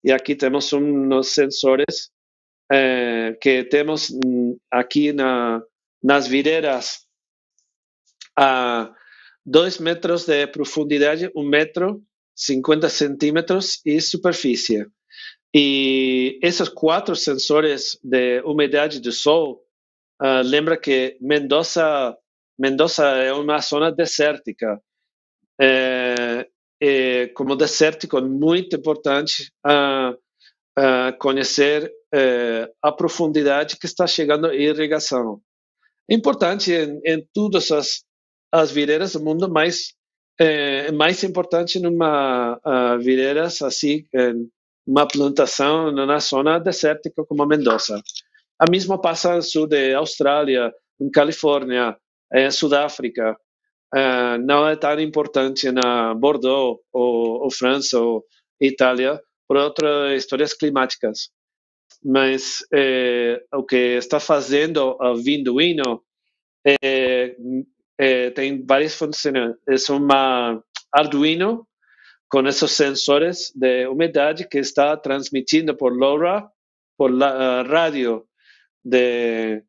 E 0.03 0.11
aqui 0.11 0.35
temos 0.35 0.71
uns 0.73 1.33
sensores 1.33 2.11
que 3.41 3.63
temos 3.65 4.13
aqui 4.71 5.11
na, 5.11 5.61
nas 6.01 6.27
videiras 6.27 7.05
a 8.37 8.93
2 9.45 9.79
metros 9.79 10.25
de 10.25 10.47
profundidade, 10.47 11.31
1 11.35 11.43
metro, 11.43 12.01
50 12.35 12.89
centímetros 12.89 13.81
e 13.85 13.99
superfície. 13.99 14.85
E 15.53 16.39
esses 16.41 16.69
quatro 16.69 17.15
sensores 17.15 17.99
de 18.03 18.41
umidade 18.41 18.99
do 18.99 19.11
sol, 19.11 19.61
uh, 20.21 20.41
lembra 20.43 20.77
que 20.77 21.17
Mendoza, 21.19 22.15
Mendoza 22.57 23.05
é 23.07 23.33
uma 23.33 23.59
zona 23.59 23.91
desértica. 23.91 24.81
É, 25.59 26.47
é, 26.81 27.27
como 27.27 27.55
desértico, 27.55 28.17
é 28.17 28.21
muito 28.21 28.75
importante 28.75 29.51
uh, 29.67 30.13
uh, 30.79 31.17
conhecer 31.19 31.91
a 32.81 32.91
profundidade 32.91 33.77
que 33.77 33.85
está 33.85 34.05
chegando 34.05 34.47
a 34.47 34.55
irrigação. 34.55 35.41
Importante 36.11 36.73
em, 36.73 36.99
em 37.05 37.25
todas 37.33 37.71
as, 37.71 38.03
as 38.51 38.69
videiras 38.69 39.13
do 39.13 39.23
mundo, 39.23 39.49
mas 39.49 39.93
é 40.37 40.91
mais 40.91 41.23
importante 41.23 41.79
numa 41.79 42.59
uh, 42.65 43.65
assim, 43.65 44.05
uma 44.85 45.07
plantação 45.07 45.89
na 45.91 46.19
zona 46.19 46.59
desértica 46.59 47.23
como 47.23 47.43
a 47.43 47.47
Mendoza. 47.47 48.01
A 48.59 48.69
mesma 48.69 48.99
passa 48.99 49.35
no 49.35 49.41
sul 49.41 49.67
da 49.67 49.97
Austrália, 49.97 50.73
em 50.99 51.09
Califórnia, 51.09 51.95
em 52.33 52.51
Sudáfrica. 52.51 53.37
Uh, 53.95 54.37
não 54.45 54.67
é 54.67 54.75
tão 54.75 54.99
importante 54.99 55.71
na 55.71 56.13
Bordeaux 56.13 56.79
ou, 56.91 57.43
ou 57.43 57.51
França 57.51 57.99
ou 57.99 58.25
Itália 58.59 59.21
por 59.47 59.57
outras 59.57 60.17
histórias 60.17 60.53
climáticas. 60.53 61.29
Mas 62.03 62.65
eh, 62.73 63.43
o 63.53 63.63
que 63.63 63.97
está 63.97 64.19
fazendo 64.19 64.97
a 64.99 65.13
Vinduino 65.13 66.03
é, 66.65 67.35
é, 67.97 68.29
tem 68.31 68.65
várias 68.65 68.95
funções. 68.95 69.55
É 69.67 69.91
uma 69.91 70.63
Arduino 70.91 71.67
com 72.29 72.45
esses 72.47 72.71
sensores 72.71 73.51
de 73.55 73.87
umidade 73.87 74.47
que 74.47 74.57
está 74.57 74.97
transmitindo 74.97 75.75
por 75.75 75.93
LoRa, 75.93 76.49
por 76.97 77.11
la, 77.11 77.61
rádio 77.63 78.25
de, 78.83 79.63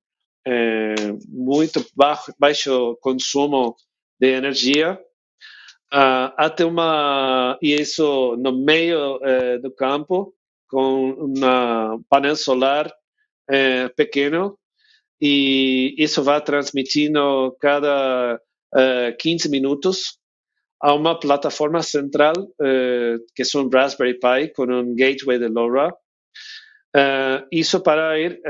é, 0.47 0.95
muito 1.29 1.85
baixo, 1.95 2.33
baixo 2.38 2.97
consumo 3.01 3.77
de 4.18 4.29
energia, 4.29 4.99
uh, 5.92 6.33
até 6.37 6.64
uma 6.64 7.59
e 7.61 7.75
isso 7.75 8.37
no 8.37 8.53
meio 8.53 9.16
uh, 9.16 9.61
do 9.61 9.71
campo 9.73 10.35
com 10.73 11.11
um 11.11 12.03
painel 12.09 12.35
solar 12.35 12.87
uh, 12.89 13.95
pequeno 13.95 14.59
e 15.21 15.95
isso 15.99 16.23
vai 16.23 16.41
transmitindo 16.41 17.55
cada 17.61 18.41
15 19.21 19.51
minutos 19.51 20.19
a 20.81 20.95
uma 20.95 21.21
plataforma 21.21 21.83
central 21.83 22.33
que 23.37 23.43
é 23.43 23.59
um 23.59 23.69
Raspberry 23.69 24.19
Pi 24.19 24.53
com 24.53 24.65
um 24.65 24.97
gateway 24.97 25.39
de 25.39 25.47
LoRa. 25.47 25.95
isso 27.53 27.81
para 27.81 28.19
ir 28.19 28.41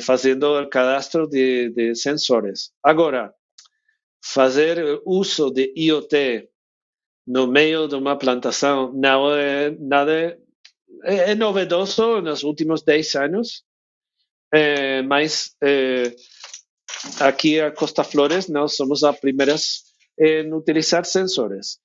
fazendo 0.00 0.60
o 0.60 0.68
cadastro 0.68 1.28
de, 1.28 1.70
de 1.70 1.94
sensores. 1.94 2.72
Agora, 2.82 3.32
fazer 4.24 5.00
uso 5.04 5.50
de 5.50 5.72
IoT 5.76 6.48
no 7.28 7.46
meio 7.46 7.86
de 7.86 7.94
uma 7.94 8.16
plantação 8.16 8.90
não 8.94 9.30
é 9.36 9.70
nada 9.78 10.38
é, 11.04 11.30
é 11.30 11.34
novedoso 11.34 12.22
nos 12.22 12.42
últimos 12.42 12.82
10 12.82 13.14
anos, 13.16 13.64
é, 14.52 15.02
mas 15.02 15.54
é, 15.62 16.14
aqui 17.20 17.60
a 17.60 17.70
Costa 17.70 18.02
Flores 18.02 18.48
nós 18.48 18.76
somos 18.76 19.04
as 19.04 19.20
primeiras 19.20 19.82
em 20.18 20.52
utilizar 20.54 21.04
sensores. 21.04 21.78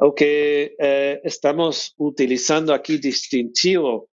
O 0.00 0.12
que 0.12 0.74
é, 0.80 1.20
estamos 1.24 1.92
utilizando 1.98 2.72
aqui 2.72 2.98
distintivo 2.98 4.08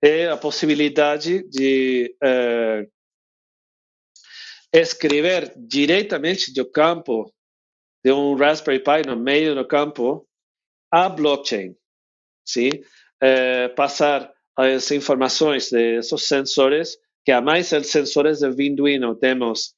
é 0.00 0.28
a 0.28 0.36
possibilidade 0.36 1.42
de 1.48 2.14
escrever 4.72 5.52
diretamente 5.56 6.52
do 6.52 6.68
campo 6.70 7.33
de 8.04 8.12
um 8.12 8.34
Raspberry 8.34 8.80
Pi 8.80 9.06
no 9.06 9.16
meio 9.16 9.54
do 9.54 9.66
campo 9.66 10.26
a 10.90 11.08
blockchain, 11.08 11.74
sim? 12.46 12.70
É, 13.20 13.68
passar 13.68 14.30
as 14.56 14.90
informações 14.90 15.70
desses 15.70 16.22
sensores, 16.22 16.98
que 17.24 17.32
a 17.32 17.40
mais 17.40 17.72
os 17.72 17.86
sensores 17.86 18.40
de 18.40 18.50
Vinduino 18.50 19.14
temos 19.14 19.74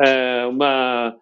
é, 0.00 0.44
uma 0.46 1.16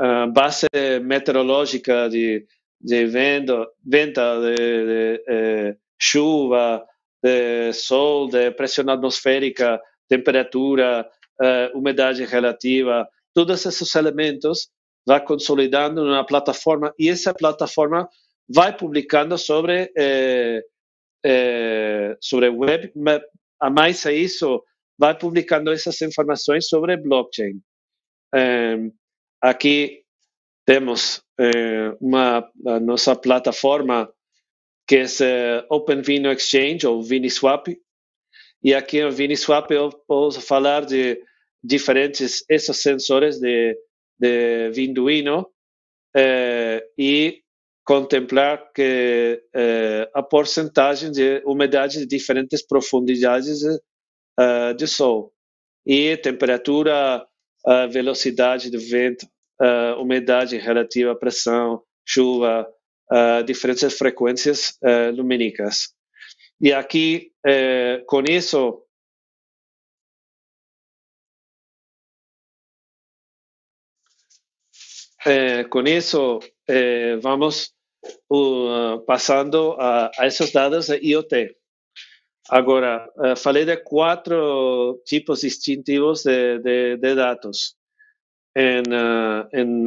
uh, 0.00 0.30
base 0.30 0.68
meteorológica 1.02 2.08
de, 2.08 2.46
de 2.80 3.06
venta 3.06 3.66
de, 3.82 4.54
de, 4.54 5.24
de 5.26 5.76
chuva, 5.98 6.84
de 7.22 7.72
sol, 7.72 8.28
de 8.28 8.50
pressão 8.50 8.88
atmosférica, 8.90 9.80
temperatura, 10.08 11.08
umidade 11.74 12.24
relativa, 12.24 13.08
todos 13.34 13.64
esses 13.64 13.94
elementos 13.94 14.68
vai 15.06 15.24
consolidando 15.24 16.04
numa 16.04 16.24
plataforma 16.24 16.94
e 16.98 17.08
essa 17.08 17.34
plataforma 17.34 18.08
vai 18.48 18.76
publicando 18.76 19.36
sobre 19.38 19.92
eh, 19.96 20.62
eh, 21.24 22.16
sobre 22.20 22.48
web, 22.48 22.92
a 23.60 23.70
mais 23.70 24.04
a 24.06 24.12
isso 24.12 24.62
vai 24.98 25.16
publicando 25.16 25.72
essas 25.72 26.00
informações 26.02 26.68
sobre 26.68 26.96
blockchain. 26.96 27.60
Eh, 28.34 28.90
aqui 29.40 30.02
temos 30.64 31.22
uma 32.00 32.48
nossa 32.80 33.16
plataforma 33.16 34.08
que 34.86 34.98
é 34.98 35.66
Open 35.68 36.02
Vino 36.02 36.30
Exchange 36.30 36.86
ou 36.86 37.02
ViniSwap 37.02 37.76
e 38.62 38.72
aqui 38.72 39.02
no 39.02 39.10
ViniSwap 39.10 39.68
eu 39.72 39.90
posso 40.06 40.40
falar 40.40 40.84
de 40.84 41.20
diferentes 41.64 42.44
esses 42.48 42.80
sensores 42.80 43.40
de, 43.40 43.76
de 44.22 44.70
Vinduino 44.70 45.48
eh, 46.14 46.86
e 46.96 47.42
contemplar 47.84 48.70
que 48.72 49.42
eh, 49.52 50.08
a 50.14 50.22
porcentagem 50.22 51.10
de 51.10 51.42
umidade 51.44 51.98
de 51.98 52.06
diferentes 52.06 52.64
profundidades 52.64 53.64
uh, 53.64 54.72
de 54.76 54.86
sol 54.86 55.32
e 55.84 56.16
temperatura, 56.16 57.26
uh, 57.66 57.88
velocidade 57.90 58.70
do 58.70 58.78
vento, 58.78 59.26
uh, 59.60 60.00
umidade 60.00 60.56
relativa, 60.56 61.16
pressão, 61.16 61.82
chuva, 62.06 62.68
diferentes 63.44 63.92
frequências 63.98 64.78
lumínicas. 65.14 65.92
E 66.62 66.72
aqui, 66.72 67.32
eh, 67.44 68.04
com 68.06 68.22
isso, 68.22 68.84
eh, 75.26 75.64
com 75.64 75.82
isso, 75.82 76.40
eh, 76.68 77.16
vamos 77.16 77.74
uh, 78.30 79.04
passando 79.06 79.72
a, 79.78 80.10
a, 80.18 80.26
esses 80.26 80.52
dados 80.52 80.86
de 80.88 80.98
IoT. 80.98 81.56
Agora, 82.50 83.08
uh, 83.16 83.36
falei 83.36 83.64
de 83.64 83.76
quatro 83.78 85.00
tipos 85.06 85.42
distintivos 85.42 86.24
de, 86.24 86.58
de, 86.58 86.96
de 86.96 87.14
dados 87.14 87.76
em, 88.56 88.80
uh, 88.80 89.48
em, 89.52 89.84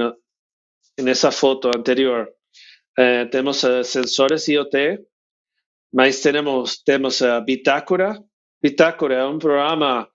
nessa 1.04 1.32
foto 1.32 1.70
anterior. 1.76 2.32
temos 3.30 3.62
sensores 3.84 4.48
IoT, 4.48 5.06
mas 5.94 6.22
temos, 6.22 6.82
temos 6.84 7.22
a 7.22 7.42
Bitácora. 7.42 8.24
Bitácora 8.62 9.16
é 9.16 9.26
um 9.26 9.38
programa 9.38 10.10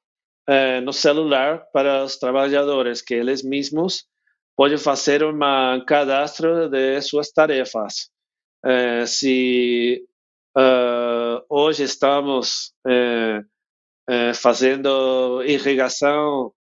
eh, 0.52 0.80
no 0.80 0.92
celular 0.92 1.64
para 1.72 2.02
os 2.02 2.16
trabalhadores 2.16 3.00
que 3.00 3.14
eles 3.14 3.40
mesmos 3.40 4.04
podem 4.60 4.76
fazer 4.76 5.24
um 5.24 5.38
cadastro 5.86 6.68
de 6.68 7.00
suas 7.00 7.30
tarefas. 7.32 8.10
Eh, 8.62 9.06
se 9.06 10.04
uh, 10.54 11.42
hoje 11.48 11.84
estamos 11.84 12.74
eh, 12.86 13.40
eh, 14.10 14.34
fazendo 14.34 15.42
irrigação 15.46 16.52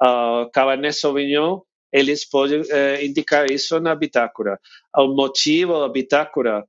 ao 0.00 0.50
Cabernet 0.50 0.94
Sauvignon, 0.94 1.60
eles 1.92 2.26
podem 2.26 2.62
indicar 3.04 3.50
isso 3.50 3.78
na 3.80 3.94
bitácora. 3.94 4.58
O 4.96 5.08
motivo 5.08 5.78
da 5.78 5.90
bitácora 5.90 6.64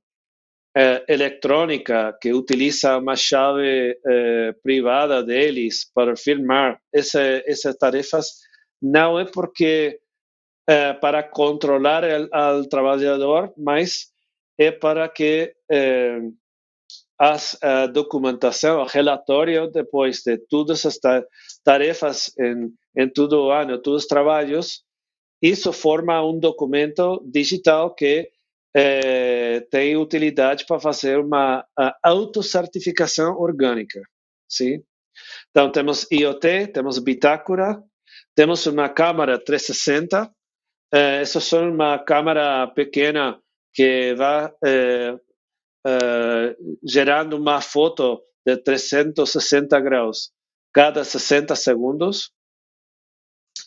eh, 0.76 1.02
eletrônica 1.08 2.14
que 2.20 2.30
utiliza 2.34 2.98
uma 2.98 3.16
chave 3.16 3.98
eh, 4.06 4.54
privada 4.62 5.22
deles 5.22 5.90
para 5.94 6.14
firmar 6.14 6.78
essa, 6.92 7.22
essas 7.46 7.74
tarefas 7.76 8.26
não 8.82 9.18
é 9.18 9.24
porque 9.24 9.98
é 10.66 10.92
para 10.92 11.22
controlar 11.22 12.04
o 12.04 12.68
trabalhador, 12.68 13.52
mas 13.56 14.12
é 14.58 14.70
para 14.70 15.08
que 15.08 15.54
eh, 15.70 16.20
as, 17.18 17.56
a 17.62 17.86
documentação, 17.86 18.80
o 18.80 18.86
relatório 18.86 19.70
depois 19.70 20.22
de 20.24 20.38
todas 20.38 20.84
as 20.86 20.98
tarefas 21.64 22.32
em, 22.38 22.72
em 22.96 23.08
todo 23.08 23.44
o 23.44 23.50
ano, 23.50 23.80
todos 23.80 24.02
os 24.02 24.08
trabalhos, 24.08 24.84
isso 25.40 25.72
forma 25.72 26.24
um 26.24 26.38
documento 26.38 27.20
digital 27.26 27.94
que 27.94 28.30
é, 28.74 29.60
tem 29.70 29.96
utilidade 29.96 30.64
para 30.66 30.80
fazer 30.80 31.18
uma 31.18 31.64
autocertificação 32.02 33.38
orgânica. 33.38 34.00
Sim? 34.48 34.82
Então, 35.50 35.70
temos 35.70 36.06
IoT, 36.10 36.68
temos 36.72 36.98
Bitácora, 36.98 37.82
temos 38.34 38.66
uma 38.66 38.88
câmera 38.88 39.38
360. 39.38 40.30
É, 40.92 41.22
essa 41.22 41.56
é 41.56 41.60
uma 41.60 41.98
câmera 41.98 42.66
pequena 42.68 43.40
que 43.72 44.14
vai 44.14 44.52
é, 44.64 45.18
é, 45.86 46.56
gerando 46.86 47.36
uma 47.36 47.60
foto 47.60 48.22
de 48.44 48.56
360 48.56 49.80
graus 49.80 50.30
cada 50.72 51.04
60 51.04 51.54
segundos. 51.54 52.32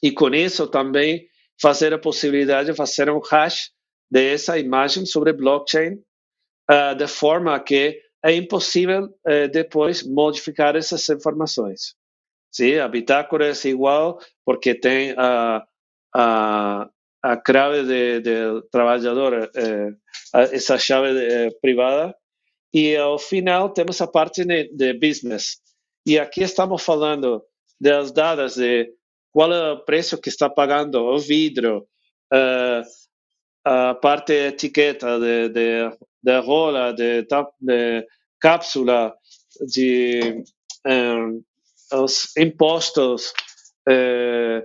E 0.01 0.11
com 0.11 0.29
isso 0.29 0.67
também 0.67 1.27
fazer 1.61 1.93
a 1.93 1.99
possibilidade 1.99 2.71
de 2.71 2.77
fazer 2.77 3.09
um 3.09 3.19
hash 3.19 3.71
dessa 4.11 4.57
imagem 4.57 5.05
sobre 5.05 5.33
blockchain, 5.33 5.93
uh, 6.69 6.95
de 6.95 7.07
forma 7.07 7.57
que 7.59 8.01
é 8.23 8.33
impossível 8.33 9.05
uh, 9.05 9.47
depois 9.51 10.03
modificar 10.03 10.75
essas 10.75 11.07
informações. 11.09 11.95
Sim, 12.51 12.77
a 12.77 12.87
bitácora 12.87 13.49
é 13.49 13.67
igual 13.67 14.19
porque 14.45 14.73
tem 14.73 15.13
a, 15.17 15.65
a, 16.13 16.89
a 17.25 17.41
chave 17.43 17.83
de, 17.83 18.19
de 18.21 18.61
trabalhador, 18.69 19.49
eh, 19.55 19.91
essa 20.51 20.77
chave 20.77 21.13
de, 21.13 21.57
privada, 21.59 22.15
e 22.71 22.95
ao 22.95 23.17
final 23.17 23.69
temos 23.69 23.99
a 23.99 24.07
parte 24.07 24.45
de, 24.45 24.69
de 24.75 24.93
business. 24.93 25.57
E 26.05 26.19
aqui 26.19 26.43
estamos 26.43 26.83
falando 26.83 27.43
das 27.81 28.11
dados 28.11 28.55
de 28.55 28.93
qual 29.31 29.51
é 29.51 29.71
o 29.71 29.83
preço 29.83 30.21
que 30.21 30.29
está 30.29 30.49
pagando 30.49 31.03
o 31.03 31.17
vidro, 31.17 31.87
uh, 32.31 32.83
a 33.65 33.95
parte 33.95 34.33
etiqueta 34.33 35.19
de, 35.19 35.49
de, 35.49 35.97
de 36.21 36.39
rola, 36.41 36.93
de, 36.93 37.25
de 37.59 38.05
cápsula, 38.39 39.15
de 39.73 40.43
um, 40.85 41.43
os 41.91 42.35
impostos, 42.37 43.33
eh, 43.89 44.63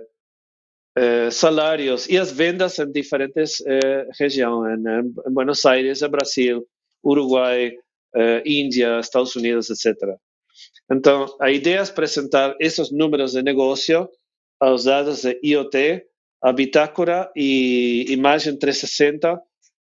eh, 0.95 1.31
salários 1.31 2.07
e 2.09 2.17
as 2.17 2.31
vendas 2.31 2.79
em 2.79 2.91
diferentes 2.91 3.61
eh, 3.65 4.07
regiões, 4.19 4.79
em, 4.79 5.29
em 5.29 5.33
Buenos 5.33 5.65
Aires, 5.65 6.01
Brasil, 6.01 6.65
Uruguai, 7.03 7.73
Índia, 8.45 8.99
Estados 8.99 9.37
Unidos, 9.37 9.69
etc. 9.69 9.95
Então, 10.91 11.33
a 11.39 11.49
ideia 11.49 11.77
é 11.77 11.81
apresentar 11.81 12.55
esses 12.59 12.91
números 12.91 13.31
de 13.31 13.41
negócio 13.41 14.09
aos 14.59 14.83
dados 14.83 15.21
de 15.21 15.39
IoT, 15.41 16.03
a 16.43 16.51
bitácora 16.51 17.31
e 17.35 18.05
imagem 18.09 18.57
360 18.57 19.41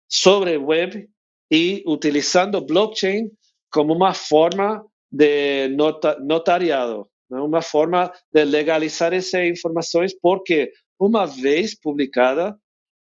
sobre 0.07 0.57
web 0.57 1.09
e 1.51 1.83
utilizando 1.87 2.61
blockchain 2.61 3.29
como 3.71 3.93
uma 3.93 4.13
forma 4.13 4.85
de 5.11 5.69
nota, 5.69 6.17
notariado, 6.19 7.07
né? 7.29 7.39
uma 7.39 7.61
forma 7.61 8.11
de 8.33 8.45
legalizar 8.45 9.13
essas 9.13 9.45
informações, 9.45 10.13
porque 10.21 10.71
uma 11.01 11.25
vez 11.25 11.73
publicada, 11.73 12.55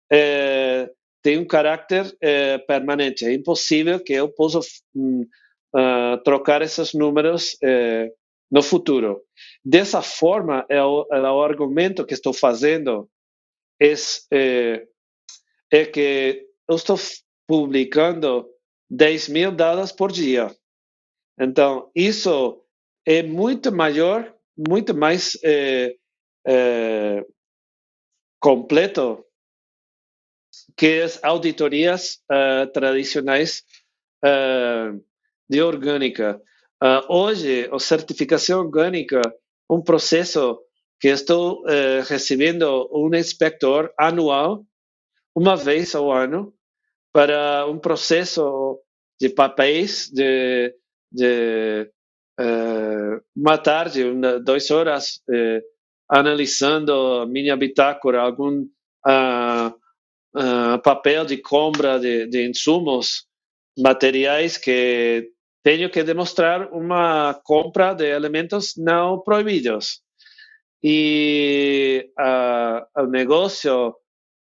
é, 0.10 0.90
tem 1.22 1.38
um 1.38 1.46
caráter 1.46 2.16
é, 2.22 2.58
permanente. 2.58 3.26
É 3.26 3.34
impossível 3.34 4.00
que 4.00 4.14
eu 4.14 4.30
possa 4.30 4.60
um, 4.96 5.22
uh, 5.22 5.28
ah, 5.76 6.22
trocar 6.24 6.62
esses 6.62 6.94
números 6.94 7.58
é, 7.62 8.10
no 8.50 8.64
futuro. 8.64 9.22
Dessa 9.64 10.02
forma, 10.02 10.66
é 10.70 10.82
o, 10.82 11.06
é 11.12 11.20
o, 11.20 11.44
argumento 11.44 12.06
que 12.06 12.14
estou 12.14 12.32
fazendo 12.32 13.10
é, 13.82 13.94
é, 15.72 15.86
que 15.86 16.48
eu 16.70 16.76
estou 16.76 16.98
publicando 17.46 18.50
10 18.90 19.28
mil 19.28 19.52
dados 19.52 19.92
por 19.92 20.10
dia. 20.10 20.56
Então, 21.38 21.92
isso 21.94 22.64
é 23.06 23.22
muito 23.22 23.72
maior, 23.72 24.34
muito 24.58 24.94
mais 24.96 25.38
é, 25.44 25.96
é, 26.48 27.26
completo 28.40 29.26
que 30.76 31.02
as 31.02 31.24
auditorias 31.24 32.20
uh, 32.32 32.72
tradicionais 32.72 33.64
uh, 34.26 35.00
de 35.50 35.62
orgânica. 35.62 36.42
Uh, 36.82 37.14
hoje, 37.14 37.70
a 37.72 37.80
certificação 37.80 38.62
orgânica, 38.62 39.22
um 39.70 39.82
processo 39.82 40.60
que 41.02 41.08
estou 41.08 41.64
recebendo 42.10 42.90
um 42.92 43.16
inspector 43.16 43.90
anual, 43.98 44.66
uma 45.34 45.56
vez 45.56 45.96
ao 45.96 46.12
ano, 46.12 46.54
para 47.14 47.66
um 47.68 47.80
processo 47.80 48.82
de 49.20 49.30
papéis 49.30 50.10
de 50.12 50.76
de 51.12 51.90
uma 53.34 53.58
tarde, 53.58 54.04
uma, 54.04 54.42
duas 54.42 54.70
horas, 54.72 55.22
analisando 56.10 57.28
minha 57.28 57.56
bitácora, 57.56 58.22
algum 58.22 58.66
uh, 59.08 60.80
papel 60.84 61.26
de 61.26 61.38
compra 61.38 62.00
de, 62.00 62.28
de 62.28 62.50
insumos, 62.50 63.26
materiais 63.78 64.58
que 64.58 65.30
tenho 65.64 65.90
que 65.90 66.04
demonstrar 66.04 66.72
uma 66.72 67.40
compra 67.44 67.94
de 67.94 68.06
elementos 68.06 68.74
não 68.78 69.22
proibidos. 69.22 70.02
E 70.82 72.10
o 72.98 73.06
negócio 73.08 73.94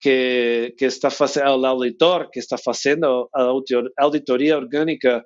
que, 0.02 0.76
que 0.78 0.86
está 0.86 1.10
fazendo, 1.10 1.62
o 1.62 1.66
auditor 1.66 2.30
que 2.30 2.40
está 2.40 2.58
fazendo 2.58 3.30
a 3.34 3.52
auditoria 3.98 4.58
orgânica 4.58 5.26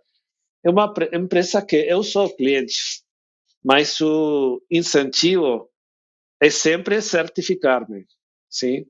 é 0.64 0.70
uma 0.70 0.94
empresa 1.12 1.66
que 1.66 1.78
eu 1.78 2.04
sou 2.04 2.34
cliente, 2.36 3.02
mas 3.64 4.00
o 4.02 4.62
incentivo 4.70 5.69
é 6.42 6.50
sempre 6.50 7.02
certificar-me, 7.02 8.06
sim? 8.50 8.86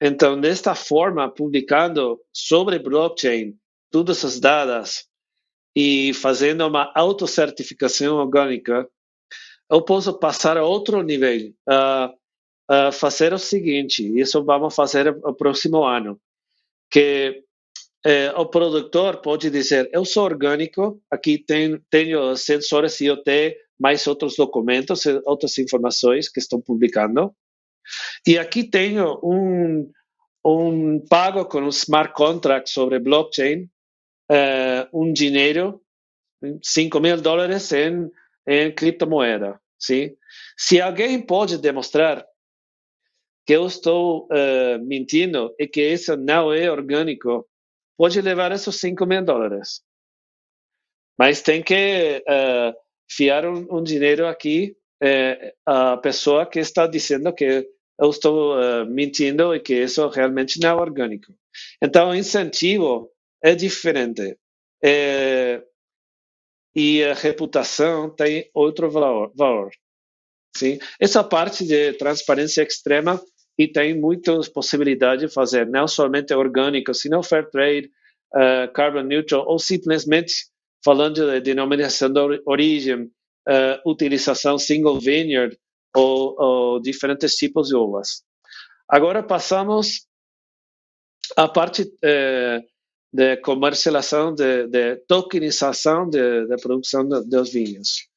Então, 0.00 0.40
desta 0.40 0.74
forma, 0.74 1.30
publicando 1.30 2.20
sobre 2.32 2.78
blockchain 2.78 3.56
todas 3.90 4.24
as 4.24 4.40
dados 4.40 5.06
e 5.74 6.12
fazendo 6.14 6.66
uma 6.66 6.92
autocertificação 6.94 8.16
orgânica, 8.16 8.88
eu 9.70 9.82
posso 9.82 10.18
passar 10.18 10.56
a 10.56 10.64
outro 10.64 11.00
nível, 11.02 11.54
a, 11.68 12.12
fazer 12.92 13.32
o 13.32 13.38
seguinte, 13.38 14.02
isso 14.18 14.44
vamos 14.44 14.74
fazer 14.74 15.14
no 15.14 15.34
próximo 15.34 15.84
ano, 15.84 16.20
que 16.90 17.42
é, 18.04 18.30
o 18.32 18.46
produtor 18.46 19.20
pode 19.22 19.50
dizer: 19.50 19.88
eu 19.92 20.04
sou 20.04 20.24
orgânico, 20.24 21.00
aqui 21.10 21.38
tem, 21.38 21.80
tenho 21.90 22.36
sensores 22.36 23.00
IoT, 23.00 23.56
mais 23.78 24.06
outros 24.06 24.36
documentos, 24.36 25.04
outras 25.24 25.58
informações 25.58 26.28
que 26.28 26.40
estão 26.40 26.60
publicando. 26.60 27.34
E 28.26 28.38
aqui 28.38 28.64
tenho 28.64 29.20
um, 29.22 29.90
um 30.44 31.04
pago 31.06 31.44
com 31.44 31.60
um 31.60 31.68
smart 31.68 32.14
contract 32.14 32.70
sobre 32.70 32.98
blockchain, 32.98 33.68
é, 34.30 34.88
um 34.92 35.12
dinheiro, 35.12 35.82
5 36.62 37.00
mil 37.00 37.20
dólares 37.20 37.72
em, 37.72 38.10
em 38.46 38.74
criptomoeda. 38.74 39.60
Sim? 39.78 40.16
Se 40.56 40.80
alguém 40.80 41.20
pode 41.20 41.58
demonstrar 41.58 42.24
que 43.46 43.52
eu 43.52 43.66
estou 43.66 44.26
uh, 44.26 44.82
mentindo 44.84 45.54
e 45.58 45.66
que 45.66 45.82
isso 45.82 46.16
não 46.16 46.52
é 46.52 46.70
orgânico, 46.70 47.46
pode 47.96 48.20
levar 48.20 48.52
esses 48.52 48.74
5 48.76 49.04
mil 49.04 49.22
dólares. 49.22 49.82
Mas 51.18 51.42
tem 51.42 51.62
que 51.62 52.24
uh, 52.26 52.83
fiar 53.10 53.46
um, 53.46 53.82
dinheiro 53.82 54.26
aqui 54.26 54.76
uh, 55.02 55.52
a 55.66 55.96
pessoa 55.98 56.46
que 56.46 56.58
está 56.58 56.86
dizendo 56.86 57.32
que 57.32 57.66
eu 57.98 58.10
estou 58.10 58.56
uh, 58.56 58.86
mentindo 58.86 59.54
e 59.54 59.60
que 59.60 59.74
isso 59.74 60.06
realmente 60.08 60.60
não 60.60 60.70
é 60.70 60.74
orgânico. 60.74 61.32
Então, 61.82 62.10
o 62.10 62.14
incentivo 62.14 63.10
é 63.42 63.54
diferente. 63.54 64.36
É, 64.82 65.62
e 66.74 67.04
a 67.04 67.14
reputação 67.14 68.10
tem 68.10 68.50
outro 68.52 68.90
valor. 68.90 69.32
valor 69.34 69.70
sim? 70.56 70.78
Essa 71.00 71.22
parte 71.22 71.64
de 71.64 71.92
transparência 71.94 72.62
extrema 72.62 73.20
e 73.56 73.68
tem 73.68 73.98
muitas 73.98 74.48
possibilidades 74.48 75.28
de 75.28 75.32
fazer, 75.32 75.66
não 75.66 75.86
somente 75.86 76.34
orgânico, 76.34 76.92
sino 76.92 77.22
fair 77.22 77.48
trade, 77.50 77.88
uh, 78.34 78.72
carbon 78.72 79.02
neutral, 79.02 79.46
ou 79.46 79.58
simplesmente 79.58 80.34
falando 80.84 81.14
de 81.14 81.40
denominação 81.40 82.12
de 82.12 82.42
origem, 82.44 83.04
uh, 83.04 83.90
utilização 83.90 84.58
single 84.58 85.00
vineyard 85.00 85.56
ou, 85.96 86.36
ou, 86.38 86.80
diferentes 86.80 87.34
tipos 87.36 87.68
de 87.68 87.76
uvas. 87.76 88.22
Agora 88.88 89.22
passamos 89.22 90.06
à 91.36 91.48
parte 91.48 91.82
uh, 91.82 92.62
de 93.12 93.36
comercialização, 93.38 94.34
de, 94.34 94.66
de 94.66 94.96
tokenização 95.06 96.10
da 96.10 96.56
produção 96.56 97.08
dos 97.08 97.52
vinhos. 97.52 98.08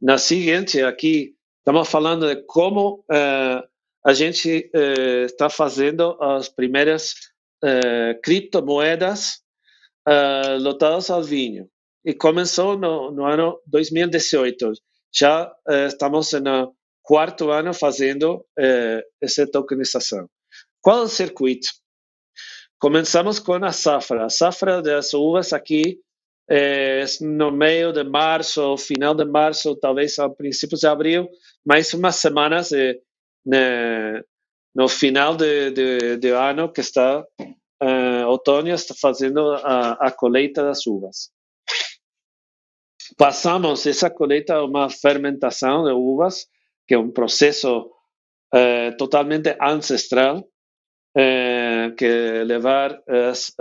Na 0.00 0.18
seguinte, 0.18 0.82
aqui 0.82 1.34
estamos 1.58 1.88
falando 1.88 2.28
de 2.28 2.42
como 2.42 3.04
uh, 3.10 3.66
a 4.06 4.12
gente 4.12 4.70
eh, 4.74 5.22
está 5.24 5.48
fazendo 5.48 6.22
as 6.22 6.50
primeiras 6.50 7.14
criptomoedas 8.22 9.40
lotadas 10.60 11.08
ao 11.08 11.22
vinho. 11.22 11.66
E 12.04 12.12
começou 12.14 12.76
no, 12.78 13.10
no 13.10 13.24
ano 13.24 13.60
2018. 13.66 14.72
Já 15.12 15.50
eh, 15.68 15.86
estamos 15.86 16.32
no 16.32 16.74
quarto 17.02 17.50
ano 17.50 17.72
fazendo 17.72 18.44
eh, 18.58 19.02
essa 19.20 19.46
tokenização. 19.50 20.28
Qual 20.80 21.04
o 21.04 21.08
circuito? 21.08 21.68
Começamos 22.78 23.38
com 23.38 23.54
a 23.54 23.72
safra. 23.72 24.26
A 24.26 24.28
safra 24.28 24.82
das 24.82 25.14
uvas 25.14 25.52
aqui 25.52 25.98
é 26.50 27.04
no 27.22 27.50
meio 27.50 27.92
de 27.92 28.04
março, 28.04 28.76
final 28.76 29.14
de 29.14 29.24
março, 29.24 29.74
talvez 29.76 30.18
a 30.18 30.28
princípios 30.28 30.80
de 30.80 30.86
abril, 30.86 31.28
mais 31.64 31.94
umas 31.94 32.16
semanas 32.16 32.70
de 32.70 33.00
no 34.74 34.88
final 34.88 35.36
de, 35.36 35.70
de, 35.70 36.16
de, 36.16 36.30
ano 36.30 36.72
que 36.72 36.80
está 36.80 37.20
uh, 37.20 38.26
outono 38.26 38.68
está 38.70 38.94
fazendo 39.00 39.52
a, 39.52 39.92
a 39.92 40.10
colheita 40.10 40.64
das 40.64 40.86
uvas. 40.86 41.30
Passamos 43.16 43.86
essa 43.86 44.10
colheita 44.10 44.54
a 44.54 44.64
uma 44.64 44.90
fermentação 44.90 45.84
de 45.84 45.92
uvas, 45.92 46.46
que 46.86 46.94
é 46.94 46.98
um 46.98 47.10
processo 47.10 47.90
uh, 48.54 48.96
totalmente 48.98 49.56
ancestral, 49.60 50.38
uh, 50.38 51.94
que 51.96 52.44
levar 52.44 53.00
as 53.08 53.54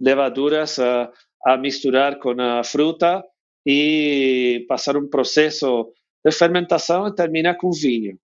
levaduras 0.00 0.78
a, 0.78 1.10
a 1.44 1.56
misturar 1.56 2.18
com 2.18 2.40
a 2.40 2.62
fruta 2.62 3.24
e 3.66 4.64
passar 4.68 4.96
um 4.96 5.08
processo 5.08 5.92
de 6.24 6.30
fermentação 6.30 7.08
e 7.08 7.14
terminar 7.14 7.56
com 7.56 7.70
vinho. 7.72 8.18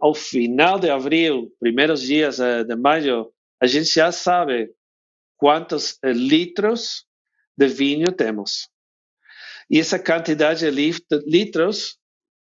Ao 0.00 0.14
final 0.14 0.78
de 0.78 0.90
abril, 0.90 1.52
primeiros 1.58 2.02
dias 2.02 2.38
eh, 2.38 2.62
de 2.64 2.76
maio, 2.76 3.32
a 3.60 3.66
gente 3.66 3.88
já 3.88 4.12
sabe 4.12 4.70
quantos 5.36 5.98
eh, 6.02 6.12
litros 6.12 7.04
de 7.56 7.66
vinho 7.66 8.12
temos. 8.12 8.68
E 9.70 9.80
essa 9.80 9.98
quantidade 9.98 10.70
de 10.70 10.96
litros 11.26 11.96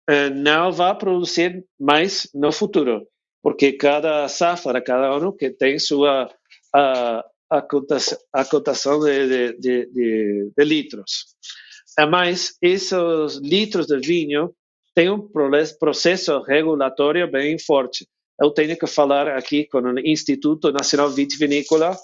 uh, 0.10 0.34
não 0.34 0.72
vai 0.72 0.98
produzir 0.98 1.66
mais 1.80 2.30
no 2.34 2.52
futuro, 2.52 3.08
porque 3.42 3.74
cada 3.74 4.28
safra, 4.28 4.82
cada 4.82 5.08
ano 5.08 5.36
que 5.36 5.50
tem 5.50 5.80
sua 5.80 6.26
uh, 6.76 7.34
a 7.50 7.62
cotação, 7.62 8.18
a 8.34 8.44
cotação 8.44 9.00
de, 9.00 9.28
de, 9.28 9.88
de, 9.88 10.52
de, 10.58 10.66
litros. 10.66 11.26
Mas 12.10 12.56
esses 12.60 13.36
litros 13.44 13.86
de 13.86 14.00
vinho 14.00 14.54
têm 14.96 15.12
um 15.12 15.30
processo 15.80 16.42
regulatório 16.42 17.30
bem 17.30 17.60
forte. 17.60 18.08
Eu 18.42 18.50
tenho 18.50 18.76
que 18.76 18.88
falar 18.88 19.28
aqui 19.28 19.66
com 19.68 19.80
o 19.80 20.00
Instituto 20.00 20.72
Nacional 20.72 21.12
Vitivinícola, 21.12 21.96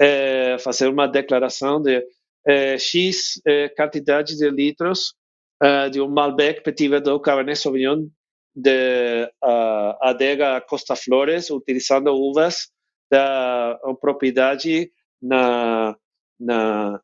é, 0.00 0.58
fazer 0.58 0.88
uma 0.88 1.06
declaração 1.06 1.80
de 1.80 2.04
é, 2.46 2.78
X 2.78 3.40
é, 3.46 3.68
quantidade 3.68 4.36
de 4.36 4.50
litros 4.50 5.14
uh, 5.62 5.90
de 5.90 6.00
um 6.00 6.08
Malbec 6.08 6.62
Petit 6.62 6.88
Verdot 6.88 7.22
Cabernet 7.22 7.58
Sauvignon 7.58 8.08
de 8.54 9.24
uh, 9.44 9.94
adega 10.00 10.60
Costa 10.60 10.96
Flores, 10.96 11.50
utilizando 11.50 12.12
uvas 12.12 12.70
da 13.10 13.78
propriedade 14.00 14.90
na, 15.22 15.96
na, 16.38 17.00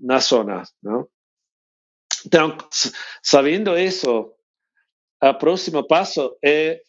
na 0.00 0.18
zona. 0.18 0.62
Não? 0.82 1.06
Então, 2.26 2.56
sabendo 3.22 3.76
isso, 3.78 4.32
o 5.22 5.34
próximo 5.34 5.86
passo 5.86 6.36
é 6.42 6.80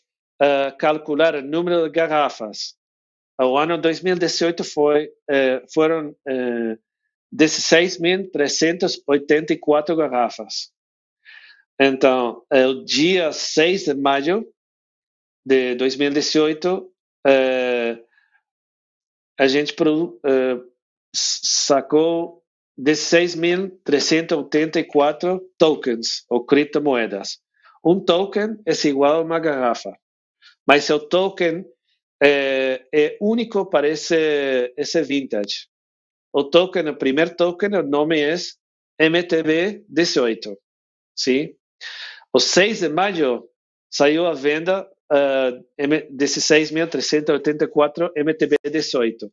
uh, 0.42 0.78
calcular 0.78 1.36
o 1.36 1.42
número 1.42 1.84
de 1.84 1.90
garrafas. 1.90 2.76
O 3.38 3.58
ano 3.58 3.78
2018 3.78 4.64
foi, 4.64 5.10
foram 5.74 6.16
16.384 7.36 9.96
garrafas. 9.96 10.72
Então, 11.80 12.44
é 12.52 12.66
o 12.66 12.84
dia 12.86 13.32
6 13.34 13.86
de 13.86 13.94
maio 13.94 14.48
de 15.46 15.76
2018, 15.76 16.92
é, 17.28 18.00
a 19.38 19.48
gente 19.48 19.74
é, 19.74 19.76
sacou 21.14 22.42
16.384 22.80 25.42
tokens, 25.58 26.24
ou 26.30 26.46
criptomoedas. 26.46 27.40
Um 27.84 28.00
token 28.00 28.58
é 28.66 28.72
igual 28.88 29.18
a 29.18 29.22
uma 29.22 29.40
garrafa, 29.40 29.92
mas 30.66 30.90
o 30.90 30.98
token 31.00 31.66
é, 32.24 32.88
é 32.94 33.18
único 33.22 33.70
para 33.70 33.86
esse, 33.88 34.74
esse 34.76 35.02
vintage. 35.04 35.68
O 36.38 36.44
token, 36.44 36.90
o 36.90 36.98
primeiro 36.98 37.34
token, 37.34 37.78
o 37.78 37.82
nome 37.82 38.20
é 38.20 38.36
MTB18, 39.02 40.54
sim? 41.18 41.56
O 42.34 42.42
6 42.42 42.82
de 42.82 42.90
maio 42.90 43.48
saiu 43.90 44.26
a 44.26 44.34
venda 44.34 44.86
uh, 45.14 45.64
16.384 45.80 48.12
MTB18. 48.18 49.32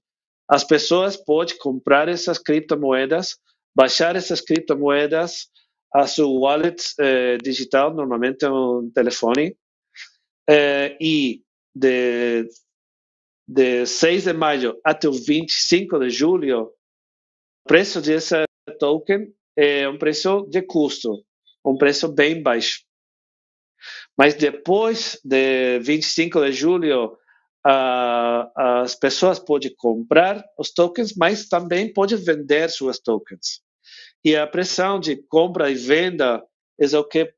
As 0.48 0.62
pessoas 0.62 1.16
podem 1.16 1.58
comprar 1.58 2.08
essas 2.08 2.38
criptomoedas, 2.38 3.36
baixar 3.74 4.14
essas 4.14 4.40
criptomoedas 4.40 5.50
a 5.92 6.06
sua 6.06 6.28
wallet 6.28 6.80
uh, 7.00 7.36
digital, 7.42 7.92
normalmente 7.92 8.46
um 8.46 8.88
telefone, 8.94 9.56
uh, 10.48 10.96
e 11.00 11.42
de, 11.74 12.46
de 13.48 13.86
6 13.86 14.22
de 14.22 14.32
maio 14.32 14.78
até 14.84 15.08
o 15.08 15.12
25 15.12 15.98
de 15.98 16.08
julho, 16.08 16.72
preço 17.64 18.00
desse 18.00 18.44
token 18.78 19.32
é 19.56 19.88
um 19.88 19.98
preço 19.98 20.46
de 20.50 20.62
custo, 20.62 21.24
um 21.64 21.76
preço 21.76 22.08
bem 22.08 22.42
baixo. 22.42 22.80
Mas 24.16 24.34
depois 24.34 25.18
de 25.24 25.78
25 25.80 26.44
de 26.44 26.52
julho, 26.52 27.16
as 27.64 28.94
pessoas 28.94 29.38
podem 29.38 29.74
comprar 29.76 30.44
os 30.58 30.72
tokens, 30.72 31.14
mas 31.16 31.48
também 31.48 31.92
podem 31.92 32.18
vender 32.18 32.68
suas 32.70 32.98
tokens. 32.98 33.60
E 34.24 34.36
a 34.36 34.46
pressão 34.46 35.00
de 35.00 35.16
compra 35.28 35.70
e 35.70 35.74
venda 35.74 36.42
é 36.80 36.98
o 36.98 37.04
que 37.04 37.32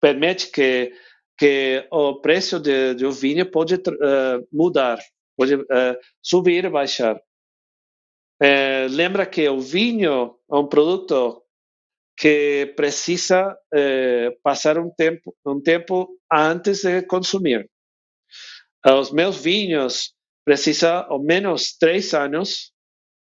permite 0.00 0.50
que 0.50 0.92
que 1.38 1.86
o 1.92 2.20
preço 2.20 2.60
um 3.06 3.10
vinho 3.12 3.48
pode 3.48 3.76
uh, 3.76 4.48
mudar, 4.52 4.98
pode 5.36 5.54
uh, 5.54 5.96
subir 6.20 6.64
e 6.64 6.68
baixar. 6.68 7.16
Uh, 8.40 8.86
lembra 8.90 9.26
que 9.26 9.48
o 9.48 9.60
vinho 9.60 10.36
é 10.50 10.54
um 10.54 10.66
produto 10.66 11.42
que 12.18 12.72
precisa 12.76 13.56
eh, 13.72 14.36
passar 14.42 14.76
um 14.76 14.90
tempo, 14.90 15.36
um 15.46 15.60
tempo 15.60 16.18
antes 16.32 16.82
de 16.82 17.02
consumir. 17.02 17.70
Os 18.84 19.12
meus 19.12 19.40
vinhos 19.40 20.12
precisam 20.44 21.06
ao 21.08 21.22
menos 21.22 21.76
três 21.78 22.12
anos 22.14 22.72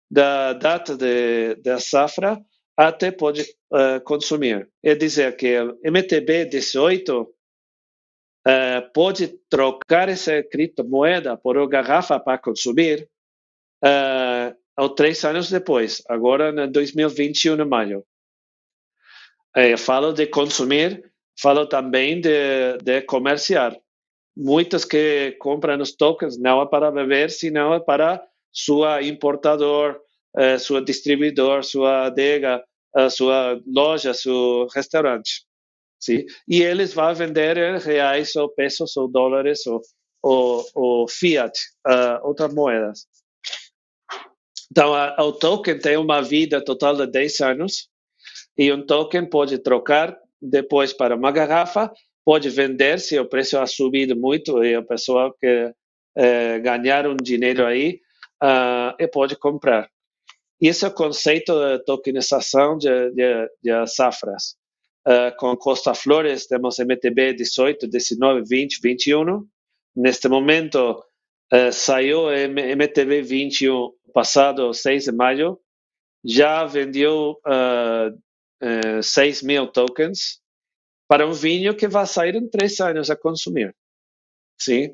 da 0.09 0.53
data 0.53 0.95
de, 0.95 1.55
da 1.55 1.79
safra 1.79 2.39
até 2.77 3.11
pode 3.11 3.41
uh, 3.41 3.99
consumir. 4.05 4.69
É 4.81 4.95
dizer 4.95 5.35
que 5.35 5.59
o 5.59 5.77
MTB 5.83 6.45
18 6.45 7.21
uh, 7.21 8.93
pode 8.93 9.27
trocar 9.49 10.07
essa 10.07 10.41
criptomoeda 10.41 11.35
por 11.35 11.57
uma 11.57 11.67
garrafa 11.67 12.17
para 12.17 12.37
consumir 12.37 13.09
uh, 13.83 14.55
ou 14.79 14.89
três 14.89 15.23
anos 15.25 15.49
depois, 15.49 16.01
agora 16.07 16.49
em 16.65 16.71
2021, 16.71 17.61
em 17.61 17.65
maio. 17.65 18.05
É, 19.55 19.75
falo 19.75 20.13
de 20.13 20.25
consumir, 20.27 21.03
falo 21.41 21.67
também 21.67 22.21
de, 22.21 22.77
de 22.81 23.01
comerciar. 23.01 23.75
Muitos 24.35 24.85
que 24.85 25.35
compram 25.39 25.81
os 25.81 25.95
tokens 25.95 26.39
não 26.39 26.61
é 26.61 26.65
para 26.65 26.91
beber, 26.91 27.29
senão 27.29 27.73
é 27.73 27.79
para 27.79 28.23
sua 28.51 29.03
importador, 29.03 29.99
é, 30.37 30.57
sua 30.57 30.81
distribuidor, 30.81 31.63
sua 31.63 32.05
adega, 32.05 32.63
sua 33.11 33.59
loja, 33.67 34.13
seu 34.13 34.67
restaurante. 34.73 35.45
Sim? 35.99 36.25
E 36.47 36.61
eles 36.61 36.93
vão 36.93 37.13
vender 37.13 37.57
reais 37.79 38.35
ou 38.35 38.49
pesos 38.49 38.95
ou 38.95 39.07
dólares 39.07 39.67
ou, 39.67 39.81
ou, 40.23 40.65
ou 40.73 41.07
fiat, 41.07 41.51
uh, 41.85 42.25
outras 42.25 42.53
moedas. 42.53 43.05
Então, 44.71 44.93
a, 44.93 45.15
o 45.23 45.31
token 45.31 45.79
tem 45.79 45.97
uma 45.97 46.21
vida 46.21 46.63
total 46.63 46.95
de 46.95 47.07
10 47.07 47.39
anos 47.41 47.89
e 48.57 48.71
um 48.71 48.85
token 48.85 49.27
pode 49.27 49.57
trocar 49.59 50.17
depois 50.41 50.93
para 50.93 51.15
uma 51.15 51.31
garrafa, 51.31 51.91
pode 52.23 52.49
vender 52.49 52.99
se 52.99 53.19
o 53.19 53.27
preço 53.27 53.57
ha 53.57 53.65
subido 53.65 54.15
muito 54.15 54.63
e 54.63 54.75
a 54.75 54.81
pessoa 54.81 55.33
quer 55.39 55.75
é, 56.15 56.59
ganhar 56.59 57.07
um 57.07 57.15
dinheiro 57.15 57.65
aí 57.65 57.99
uh, 58.43 58.95
e 58.99 59.07
pode 59.07 59.35
comprar. 59.35 59.89
Esse 60.61 60.85
é 60.85 60.89
o 60.89 60.93
conceito 60.93 61.53
de 61.53 61.83
tokenização 61.85 62.77
de, 62.77 63.11
de, 63.11 63.49
de 63.63 63.87
safras. 63.87 64.57
Uh, 65.07 65.35
com 65.37 65.55
Costa 65.55 65.93
Flores 65.93 66.45
temos 66.45 66.77
MTB 66.77 67.33
18, 67.33 67.87
19, 67.87 68.43
20, 68.47 68.79
21. 68.81 69.45
Neste 69.95 70.27
momento 70.27 71.03
uh, 71.53 71.71
saiu 71.71 72.27
MTB 72.27 73.21
21 73.21 73.91
passado 74.13 74.73
6 74.73 75.05
de 75.05 75.11
maio, 75.11 75.59
já 76.23 76.65
vendeu 76.65 77.39
uh, 77.45 79.03
6 79.03 79.43
mil 79.43 79.67
tokens 79.67 80.41
para 81.07 81.25
um 81.25 81.33
vinho 81.33 81.75
que 81.75 81.87
vai 81.87 82.05
sair 82.05 82.35
em 82.35 82.47
três 82.47 82.79
anos 82.79 83.09
a 83.09 83.15
consumir. 83.15 83.75
Sim? 84.59 84.93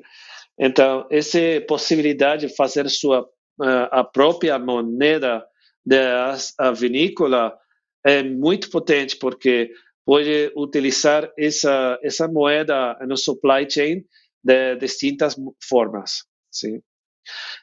Então, 0.58 1.06
essa 1.10 1.38
possibilidade 1.68 2.46
de 2.46 2.56
fazer 2.56 2.88
sua 2.88 3.22
uh, 3.22 3.88
a 3.90 4.04
própria 4.04 4.58
moneda 4.58 5.44
da 5.84 6.36
vinícola 6.72 7.56
é 8.04 8.22
muito 8.22 8.70
potente, 8.70 9.16
porque 9.16 9.70
pode 10.04 10.52
utilizar 10.56 11.30
essa, 11.36 11.98
essa 12.02 12.28
moeda 12.28 12.96
no 13.06 13.16
supply 13.16 13.68
chain 13.68 14.04
de 14.42 14.76
distintas 14.76 15.36
formas. 15.68 16.24
Sim? 16.50 16.80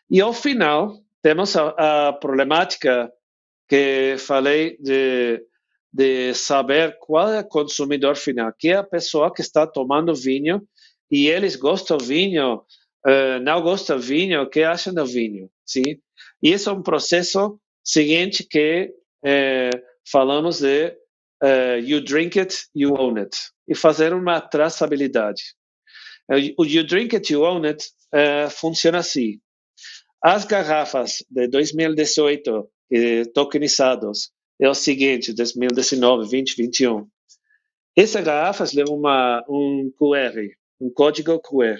E 0.10 0.20
ao 0.20 0.34
final, 0.34 1.02
temos 1.24 1.56
a, 1.56 2.10
a 2.10 2.14
problemática 2.14 3.12
que 3.68 4.16
falei 4.20 4.78
de 4.80 5.42
de 5.94 6.34
saber 6.34 6.98
qual 7.00 7.32
é 7.32 7.42
o 7.42 7.48
consumidor 7.48 8.16
final, 8.16 8.52
que 8.58 8.70
é 8.70 8.78
a 8.78 8.84
pessoa 8.84 9.32
que 9.32 9.42
está 9.42 9.68
tomando 9.68 10.16
vinho 10.16 10.68
e 11.12 11.28
eles 11.28 11.56
gostam 11.56 11.98
do 11.98 12.04
vinho, 12.04 12.64
uh, 13.06 13.40
não 13.44 13.62
gostam 13.62 13.98
do 13.98 14.02
vinho, 14.02 14.42
o 14.42 14.50
que 14.50 14.64
acham 14.64 14.92
do 14.92 15.06
vinho, 15.06 15.52
sim? 15.64 16.00
E 16.42 16.50
esse 16.50 16.68
é 16.68 16.72
um 16.72 16.82
processo 16.82 17.60
seguinte 17.84 18.44
que 18.44 18.92
uh, 19.24 19.80
falamos 20.12 20.62
de 20.62 20.88
uh, 21.44 21.78
you 21.80 22.02
drink 22.02 22.40
it, 22.40 22.66
you 22.76 22.96
own 22.96 23.20
it, 23.20 23.38
e 23.68 23.76
fazer 23.76 24.14
uma 24.16 24.42
traçabilidade. 24.42 25.44
O 26.58 26.66
you 26.66 26.84
drink 26.84 27.14
it, 27.14 27.32
you 27.32 27.44
own 27.44 27.66
it 27.68 27.86
funciona 28.50 29.00
assim. 29.00 29.42
As 30.24 30.46
garrafas 30.46 31.18
de 31.30 31.50
2018 31.50 32.70
tokenizados 33.34 34.32
é 34.58 34.70
o 34.70 34.74
seguinte, 34.74 35.34
2019, 35.34 36.30
2021. 36.30 37.06
Essas 37.94 38.24
garrafas 38.24 38.72
levam 38.72 39.02
um 39.50 39.92
QR, 40.00 40.34
um 40.80 40.90
código 40.94 41.42
QR. 41.42 41.78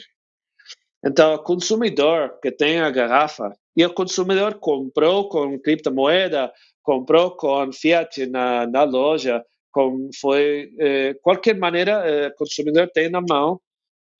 Então, 1.06 1.36
o 1.36 1.40
consumidor 1.40 2.38
que 2.42 2.52
tem 2.52 2.82
a 2.82 2.90
garrafa, 2.90 3.50
e 3.78 3.86
o 3.86 3.94
consumidor 3.94 4.56
comprou 4.60 5.30
com 5.30 5.58
criptomoeda, 5.58 6.52
comprou 6.82 7.38
com 7.38 7.72
fiat 7.72 8.26
na, 8.28 8.68
na 8.68 8.84
loja, 8.84 9.42
com 9.72 10.10
foi 10.20 10.70
eh, 10.80 11.14
qualquer 11.22 11.58
maneira, 11.58 12.08
eh, 12.08 12.28
o 12.28 12.36
consumidor 12.36 12.90
tem 12.94 13.10
na 13.10 13.22
mão 13.22 13.56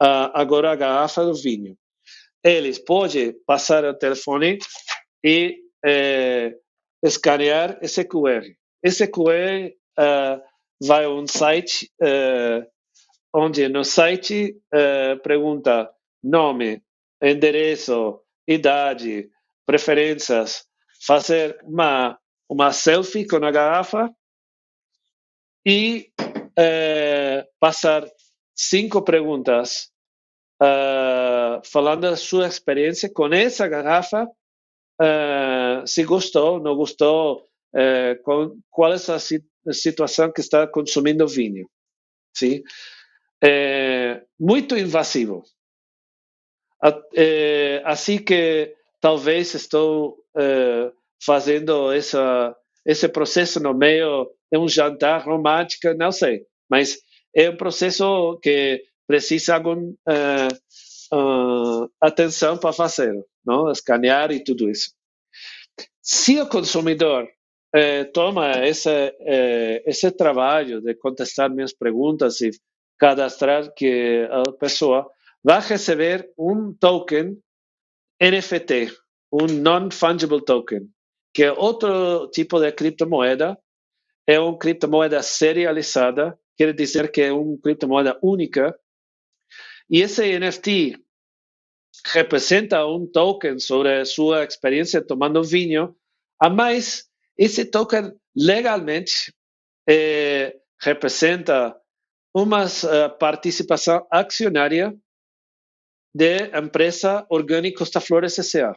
uh, 0.02 0.32
agora 0.34 0.72
a 0.72 0.76
garrafa 0.76 1.24
do 1.24 1.36
vinho. 1.36 1.78
Eles 2.44 2.78
podem 2.78 3.34
passar 3.46 3.86
o 3.86 3.94
telefone 3.94 4.60
e 5.24 5.58
eh, 5.86 6.54
escanear 7.04 7.78
esse 7.82 8.04
QR. 8.06 8.44
Esse 8.82 9.08
QR 9.08 9.72
uh, 10.00 10.42
vai 10.82 11.06
a 11.06 11.10
um 11.10 11.28
site 11.28 11.92
uh, 12.02 12.66
onde 13.34 13.68
no 13.68 13.84
site 13.84 14.58
uh, 14.74 15.20
pergunta 15.22 15.90
nome, 16.24 16.82
endereço, 17.22 18.22
idade, 18.48 19.30
preferências, 19.66 20.66
fazer 21.06 21.60
uma 21.64 22.18
uma 22.50 22.72
selfie 22.72 23.26
com 23.26 23.38
a 23.38 23.50
garrafa 23.50 24.14
e 25.66 26.12
passar 27.60 28.06
cinco 28.54 29.02
perguntas 29.02 29.90
falando 31.64 32.02
da 32.02 32.16
sua 32.16 32.48
experiência 32.48 33.10
com 33.12 33.28
essa 33.34 33.68
garrafa 33.68 34.28
uh, 35.02 35.88
se 35.88 36.04
gostou, 36.04 36.60
não 36.60 36.76
gostou, 36.76 37.48
uh, 37.76 38.24
com, 38.24 38.58
qual 38.70 38.94
é 38.94 38.96
a 38.96 39.74
situação 39.74 40.32
que 40.32 40.42
está 40.42 40.68
consumindo 40.68 41.28
vinho. 41.28 41.68
Sim? 42.36 42.64
É, 43.44 44.24
muito 44.40 44.78
invasivo. 44.78 45.44
É, 47.16 47.82
assim 47.86 48.18
que 48.18 48.74
talvez 49.00 49.54
estou 49.54 50.18
é, 50.38 50.92
fazendo 51.26 51.92
essa, 51.92 52.56
esse 52.86 53.08
processo 53.08 53.60
no 53.62 53.74
meio 53.74 54.30
de 54.52 54.58
um 54.58 54.68
jantar 54.68 55.26
romântico, 55.26 55.94
não 55.94 56.12
sei, 56.12 56.46
mas 56.70 56.98
é 57.36 57.50
um 57.50 57.58
processo 57.58 58.38
que 58.42 58.84
precisa 59.08 59.56
algum 59.56 59.94
uh, 61.14 61.90
atenção 62.02 62.58
para 62.58 62.74
fazer 62.74 63.14
não? 63.46 63.72
escanear 63.72 64.32
e 64.32 64.44
tudo 64.44 64.70
isso. 64.70 64.92
Se 66.02 66.40
o 66.40 66.48
consumidor 66.48 67.28
eh, 67.74 68.04
toma 68.06 68.66
esse, 68.68 68.90
eh, 68.90 69.84
esse 69.86 70.12
trabalho 70.12 70.82
de 70.82 70.94
contestar 70.96 71.50
minhas 71.50 71.74
perguntas 71.74 72.40
e 72.42 72.52
cadastrar 73.00 73.74
que 73.74 74.28
a 74.30 74.52
pessoa 74.54 75.10
vai 75.44 75.60
receber 75.60 76.30
um 76.38 76.74
token 76.74 77.38
NFT, 78.22 78.96
um 79.32 79.48
non-fungible 79.48 80.44
token, 80.44 80.88
que 81.34 81.44
é 81.44 81.52
outro 81.52 82.30
tipo 82.30 82.60
de 82.60 82.72
criptomoeda, 82.72 83.58
é 84.28 84.40
uma 84.40 84.58
criptomoeda 84.58 85.22
serializada, 85.24 86.38
quer 86.56 86.74
dizer 86.74 87.12
que 87.12 87.22
é 87.22 87.34
uma 87.34 87.58
criptomoeda 87.60 88.20
única, 88.22 88.78
e 89.90 90.02
esse 90.02 90.40
NFT 90.40 91.03
representa 92.06 92.86
um 92.86 93.06
token 93.06 93.60
sobre 93.60 94.00
a 94.02 94.06
sua 94.06 94.44
experiência 94.44 95.06
tomando 95.06 95.44
vinho, 95.44 95.96
a 96.40 96.50
mais 96.50 97.10
esse 97.38 97.66
token 97.66 98.14
legalmente 98.36 99.34
eh, 99.88 100.56
representa 100.82 101.76
uma 102.34 102.66
uh, 102.66 103.18
participação 103.20 104.06
acionária 104.12 104.96
da 106.14 106.60
empresa 106.60 107.26
Orgânico 107.30 107.80
Costa 107.80 108.02
Flores 108.02 108.38
S.A. 108.38 108.76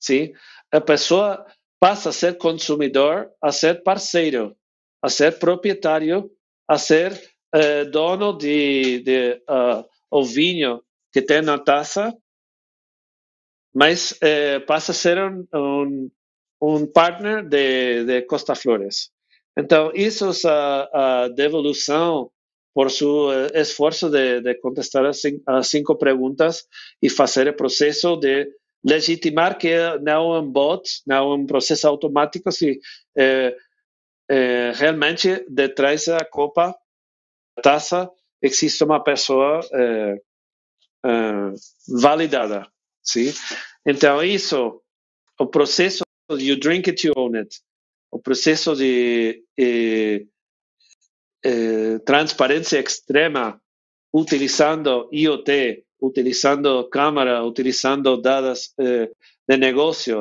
Sim? 0.00 0.32
A 0.72 0.80
pessoa 0.80 1.46
passa 1.78 2.08
a 2.08 2.12
ser 2.12 2.38
consumidor, 2.38 3.30
a 3.40 3.52
ser 3.52 3.82
parceiro, 3.82 4.56
a 5.00 5.08
ser 5.08 5.38
proprietário, 5.38 6.30
a 6.68 6.76
ser 6.76 7.12
uh, 7.54 7.88
dono 7.90 8.32
de, 8.36 9.00
de 9.00 9.42
uh, 9.48 9.84
o 10.10 10.24
vinho 10.24 10.82
que 11.12 11.22
tem 11.22 11.42
na 11.42 11.58
taça, 11.58 12.12
mas 13.74 14.16
eh, 14.20 14.60
passa 14.60 14.92
a 14.92 14.94
ser 14.94 15.18
um, 15.18 15.46
um, 15.54 16.10
um 16.60 16.86
partner 16.86 17.42
de, 17.46 18.04
de, 18.04 18.22
Costa 18.22 18.54
Flores. 18.54 19.10
Então, 19.56 19.92
isso 19.94 20.30
a, 20.48 21.24
a 21.24 21.28
devolução 21.28 22.30
por 22.74 22.90
seu 22.90 23.30
eh, 23.32 23.60
esforço 23.60 24.10
de, 24.10 24.40
de 24.40 24.54
contestar 24.56 25.04
as 25.04 25.20
cinco, 25.20 25.42
as 25.46 25.68
cinco, 25.68 25.96
perguntas 25.96 26.64
e 27.02 27.08
fazer 27.10 27.48
o 27.48 27.56
processo 27.56 28.16
de 28.16 28.48
legitimar 28.84 29.58
que 29.58 29.74
não 30.00 30.34
é 30.34 30.40
um 30.40 30.50
bot, 30.50 30.82
não 31.06 31.16
é 31.16 31.34
um 31.36 31.46
processo 31.46 31.86
automático, 31.86 32.50
se 32.50 32.80
eh, 33.16 33.54
realmente 34.74 35.44
detrás 35.48 36.06
da 36.06 36.24
copa, 36.24 36.74
da 37.56 37.62
taça, 37.62 38.10
existe 38.42 38.82
uma 38.82 39.02
pessoa 39.02 39.60
uh, 41.04 41.54
validada, 42.00 42.66
sim? 43.02 43.32
Então 43.86 44.22
isso, 44.22 44.80
o 45.38 45.46
processo 45.46 46.04
de 46.30 46.48
you 46.48 46.56
drink 46.58 46.88
it, 46.88 47.06
you 47.06 47.12
own 47.16 47.36
it, 47.36 47.60
o 48.10 48.18
processo 48.18 48.76
de 48.76 49.42
eh, 49.58 50.26
eh, 51.44 51.98
transparência 52.04 52.78
extrema 52.78 53.60
utilizando 54.12 55.08
IoT, 55.10 55.84
utilizando 56.00 56.88
câmera, 56.90 57.42
utilizando 57.42 58.20
dados 58.20 58.74
eh, 58.78 59.10
de 59.48 59.56
negócio, 59.56 60.20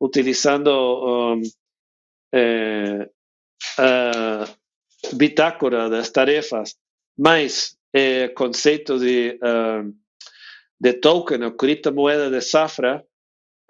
utilizando 0.00 1.34
um, 1.34 1.42
eh, 2.32 3.10
bitácora 5.14 5.88
das 5.90 6.10
tarefas, 6.10 6.76
mais 7.18 7.76
eh, 7.92 8.28
conceito 8.28 8.98
de 8.98 9.38
uh, 9.42 10.01
de 10.82 10.92
token 10.94 11.44
o 11.44 11.56
criptomoeda 11.56 12.28
de 12.28 12.40
Safra 12.40 13.04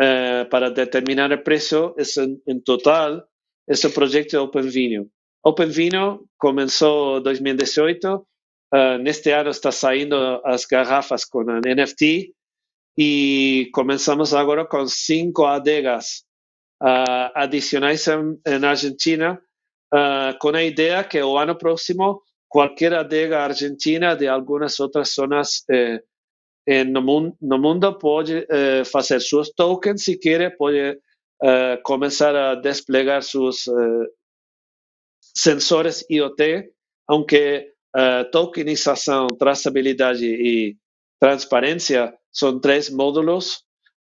eh, 0.00 0.44
para 0.46 0.70
determinar 0.70 1.30
o 1.30 1.42
preço, 1.42 1.94
em 2.48 2.58
total, 2.60 3.22
esse 3.68 3.88
projeto 3.90 4.34
é 4.34 4.40
OpenVino. 4.40 5.10
OpenVino 5.44 6.26
começou 6.38 7.18
em 7.18 7.22
2018, 7.22 8.14
uh, 8.14 8.98
neste 8.98 9.30
ano 9.30 9.50
está 9.50 9.70
saindo 9.70 10.16
as 10.44 10.64
garrafas 10.64 11.24
com 11.24 11.40
a 11.50 11.60
NFT 11.60 12.32
e 12.96 13.68
começamos 13.74 14.32
agora 14.32 14.64
com 14.64 14.86
cinco 14.86 15.44
adegas 15.44 16.24
uh, 16.82 17.28
adicionais 17.34 18.06
na 18.60 18.70
Argentina, 18.70 19.38
uh, 19.92 20.38
com 20.38 20.48
a 20.48 20.62
ideia 20.62 21.04
que 21.04 21.20
o 21.20 21.36
ano 21.36 21.58
próximo 21.58 22.22
qualquer 22.52 22.92
adega 22.92 23.40
argentina 23.40 24.14
de 24.14 24.28
algumas 24.28 24.78
outras 24.78 25.14
zonas 25.14 25.64
eh, 25.70 25.94
eh, 25.94 26.02
no, 26.66 27.02
mundo, 27.02 27.36
no 27.40 27.58
mundo 27.58 27.92
pode 27.98 28.46
eh, 28.48 28.84
fazer 28.84 29.20
seus 29.20 29.50
tokens, 29.50 30.04
se 30.04 30.16
quer, 30.16 30.56
pode 30.56 30.98
eh, 31.42 31.76
começar 31.82 32.34
a 32.36 32.54
desplegar 32.54 33.22
seus 33.22 33.66
eh, 33.66 34.06
sensores 35.34 36.04
IoT, 36.08 36.72
aunque 37.08 37.72
eh, 37.96 38.24
tokenização, 38.24 39.26
traçabilidade 39.38 40.24
e 40.24 40.76
transparência 41.20 42.14
são 42.32 42.60
três 42.60 42.88
módulos 42.90 43.64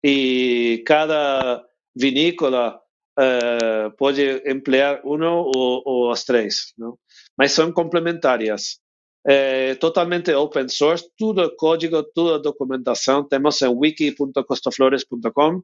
e 0.04 0.82
cada 0.86 1.64
vinícola 1.96 2.80
eh, 3.18 3.90
pode 3.98 4.42
emplear 4.46 5.00
um 5.04 5.22
ou, 5.22 5.82
ou 5.84 6.10
as 6.10 6.24
três, 6.24 6.72
não? 6.78 6.98
mas 7.36 7.52
são 7.52 7.72
complementares 7.72 8.78
é 9.24 9.74
totalmente 9.76 10.32
open 10.32 10.68
source, 10.68 11.08
tudo 11.16 11.54
código, 11.56 12.02
toda 12.02 12.42
documentação, 12.42 13.26
temos 13.26 13.62
em 13.62 13.68
wiki.costaflores.com, 13.68 15.62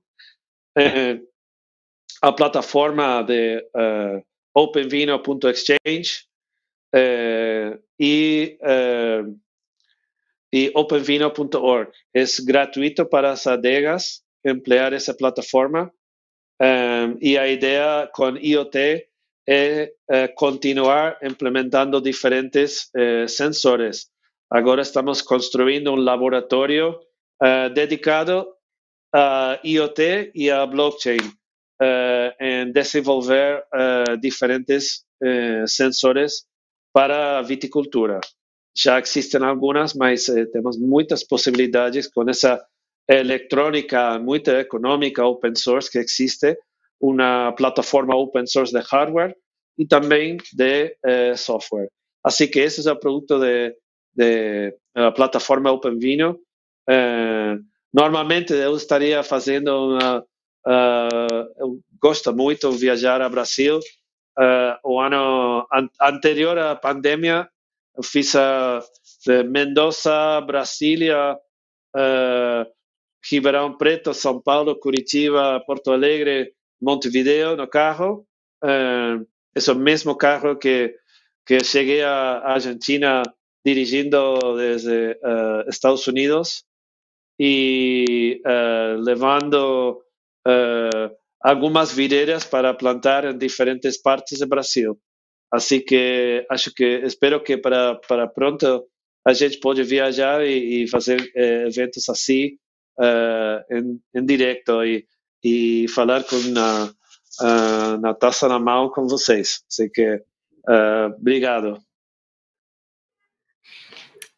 é, 0.77 1.21
a 2.23 2.33
plataforma 2.33 3.23
de 3.23 3.59
uh, 3.59 4.23
openvino.exchange 4.55 6.27
e 8.01 8.59
openvino.org. 10.75 11.91
É 12.15 12.25
gratuito 12.45 13.07
para 13.07 13.33
as 13.33 13.47
adegas 13.47 14.23
emplear 14.45 14.93
essa 14.93 15.15
plataforma 15.15 15.93
e 17.21 17.37
a 17.37 17.47
ideia 17.47 18.09
com 18.15 18.37
IoT 18.37 19.07
é, 19.49 19.91
é 20.11 20.29
continuar 20.29 21.19
implementando 21.23 22.01
diferentes 22.01 22.91
é, 22.95 23.27
sensores. 23.27 24.09
Agora 24.51 24.83
estamos 24.83 25.23
construindo 25.23 25.93
um 25.93 25.97
laboratório 25.97 26.99
é, 27.43 27.71
dedicado 27.71 28.47
a 29.15 29.59
IoT 29.65 30.33
e 30.35 30.51
a 30.51 30.67
blockchain 30.67 31.33
em 32.41 32.73
desenvolver 32.73 33.65
diferentes 34.21 35.05
sensores 35.67 36.45
para 36.93 37.39
a 37.39 37.43
viticultura. 37.43 38.21
Já 38.77 39.01
existem 39.01 39.43
algumas, 39.43 39.95
mas 39.95 40.29
eh, 40.29 40.47
temos 40.47 40.79
muitas 40.79 41.25
possibilidades 41.25 42.07
com 42.09 42.29
essa 42.29 42.65
eletrônica 43.09 44.19
muito 44.19 44.51
econômica 44.51 45.25
open 45.25 45.55
source 45.57 45.91
que 45.91 45.99
existe, 45.99 46.57
uma 47.01 47.53
plataforma 47.53 48.17
open 48.17 48.47
source 48.47 48.73
de 48.73 48.81
hardware 48.81 49.35
e 49.79 49.87
também 49.87 50.37
de 50.53 50.97
eh, 51.05 51.37
software. 51.37 51.89
Assim 52.25 52.49
que 52.49 52.59
esse 52.59 52.87
é 52.89 52.93
o 52.93 52.99
produto 52.99 53.39
de, 53.39 53.75
de 54.15 54.75
a 54.95 55.13
plataforma 55.13 55.71
OpenVino. 55.71 56.39
Eh, 56.89 57.57
normalmente 57.93 58.53
eu 58.53 58.77
estaria 58.77 59.23
fazendo 59.23 59.69
uma, 59.69 60.25
uh, 60.67 61.49
eu 61.59 61.81
gosto 62.01 62.33
muito 62.35 62.71
viajar 62.73 63.21
a 63.21 63.29
Brasil. 63.29 63.79
Uh, 64.39 64.79
o 64.85 65.01
ano 65.01 65.67
an 65.73 65.89
anterior 66.01 66.57
à 66.59 66.77
pandemia, 66.77 67.49
fiz 68.05 68.37
a 68.37 68.81
Mendoza, 69.47 70.41
Brasília, 70.43 71.35
uh, 71.35 72.65
Ribeirão 73.29 73.77
Preto, 73.77 74.15
São 74.15 74.41
Paulo, 74.41 74.79
Curitiba, 74.79 75.61
Porto 75.67 75.91
Alegre, 75.91 76.53
Montevideo 76.81 77.57
no 77.57 77.67
carro. 77.69 78.27
Uh, 78.63 79.27
esse 79.55 79.71
é 79.71 79.73
o 79.73 79.77
mesmo 79.77 80.17
carro 80.17 80.57
que, 80.57 80.95
que 81.47 81.63
cheguei 81.65 82.03
à 82.03 82.39
Argentina 82.45 83.23
dirigindo 83.65 84.57
desde 84.57 85.13
uh, 85.23 85.69
Estados 85.69 86.07
Unidos 86.07 86.65
e 87.39 88.41
uh, 88.47 89.01
levando 89.01 90.03
algumas 91.43 91.93
videiras 91.93 92.43
para 92.43 92.73
plantar 92.73 93.27
em 93.27 93.37
diferentes 93.37 94.01
partes 94.01 94.39
do 94.39 94.47
Brasil. 94.47 94.99
Assim 95.53 95.79
que 95.79 96.47
acho 96.51 96.73
que 96.73 97.03
espero 97.05 97.43
que 97.43 97.59
para 97.59 97.97
para 97.97 98.27
pronto 98.27 98.87
a 99.27 99.35
gente 99.35 99.61
pode 99.61 99.83
viajar 99.83 100.43
e, 100.47 100.85
e 100.85 100.89
fazer 100.89 101.21
eventos 101.35 102.09
assim 102.09 102.57
em, 103.71 104.01
em 104.15 104.25
direto 104.25 104.83
e, 104.83 105.07
e 105.43 105.87
falar 105.89 106.25
com 106.25 106.37
a 106.37 106.91
uh, 107.41 107.99
na 108.01 108.15
taça 108.15 108.49
na 108.49 108.59
mão 108.59 108.89
com 108.89 109.07
vocês. 109.07 109.63
Assim 109.71 109.89
que, 109.89 110.15
uh, 110.15 111.15
obrigado. 111.19 111.81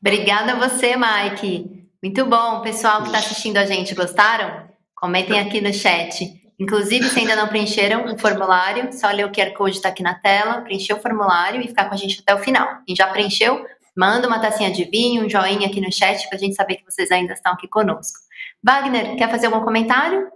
Obrigada 0.01 0.53
a 0.53 0.69
você, 0.69 0.95
Mike. 0.97 1.89
Muito 2.03 2.25
bom. 2.25 2.63
Pessoal 2.63 3.03
que 3.03 3.09
está 3.09 3.19
assistindo 3.19 3.59
a 3.59 3.67
gente, 3.67 3.95
gostaram? 3.95 4.69
Comentem 4.95 5.39
aqui 5.39 5.61
no 5.61 5.73
chat. 5.73 6.39
Inclusive, 6.59 7.09
se 7.09 7.19
ainda 7.19 7.37
não 7.37 7.49
preencheram 7.49 8.05
o 8.05 8.19
formulário, 8.19 8.93
só 8.93 9.11
ler 9.11 9.25
o 9.25 9.33
QR 9.33 9.53
Code 9.55 9.77
está 9.77 9.89
aqui 9.89 10.03
na 10.03 10.15
tela, 10.15 10.61
preencher 10.61 10.93
o 10.93 11.01
formulário 11.01 11.61
e 11.61 11.69
ficar 11.69 11.87
com 11.87 11.95
a 11.95 11.97
gente 11.97 12.21
até 12.21 12.35
o 12.35 12.39
final. 12.39 12.83
Quem 12.87 12.95
já 12.95 13.07
preencheu, 13.07 13.65
manda 13.97 14.29
uma 14.29 14.39
tacinha 14.39 14.71
de 14.71 14.85
vinho, 14.85 15.25
um 15.25 15.29
joinha 15.29 15.69
aqui 15.69 15.81
no 15.81 15.91
chat 15.91 16.29
para 16.29 16.37
a 16.37 16.41
gente 16.41 16.55
saber 16.55 16.77
que 16.77 16.85
vocês 16.85 17.11
ainda 17.11 17.33
estão 17.33 17.53
aqui 17.53 17.67
conosco. 17.67 18.19
Wagner, 18.63 19.17
quer 19.17 19.31
fazer 19.31 19.47
algum 19.47 19.65
comentário? 19.65 20.31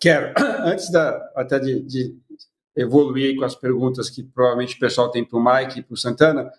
Quero. 0.00 0.32
Antes 0.64 0.90
da, 0.90 1.30
até 1.34 1.58
de, 1.58 1.80
de 1.82 2.16
evoluir 2.76 3.36
com 3.36 3.44
as 3.44 3.54
perguntas 3.54 4.08
que 4.08 4.22
provavelmente 4.22 4.76
o 4.76 4.78
pessoal 4.78 5.10
tem 5.10 5.24
para 5.24 5.38
o 5.38 5.44
Mike 5.44 5.80
e 5.80 5.82
para 5.82 5.94
o 5.94 5.96
Santana, 5.96 6.50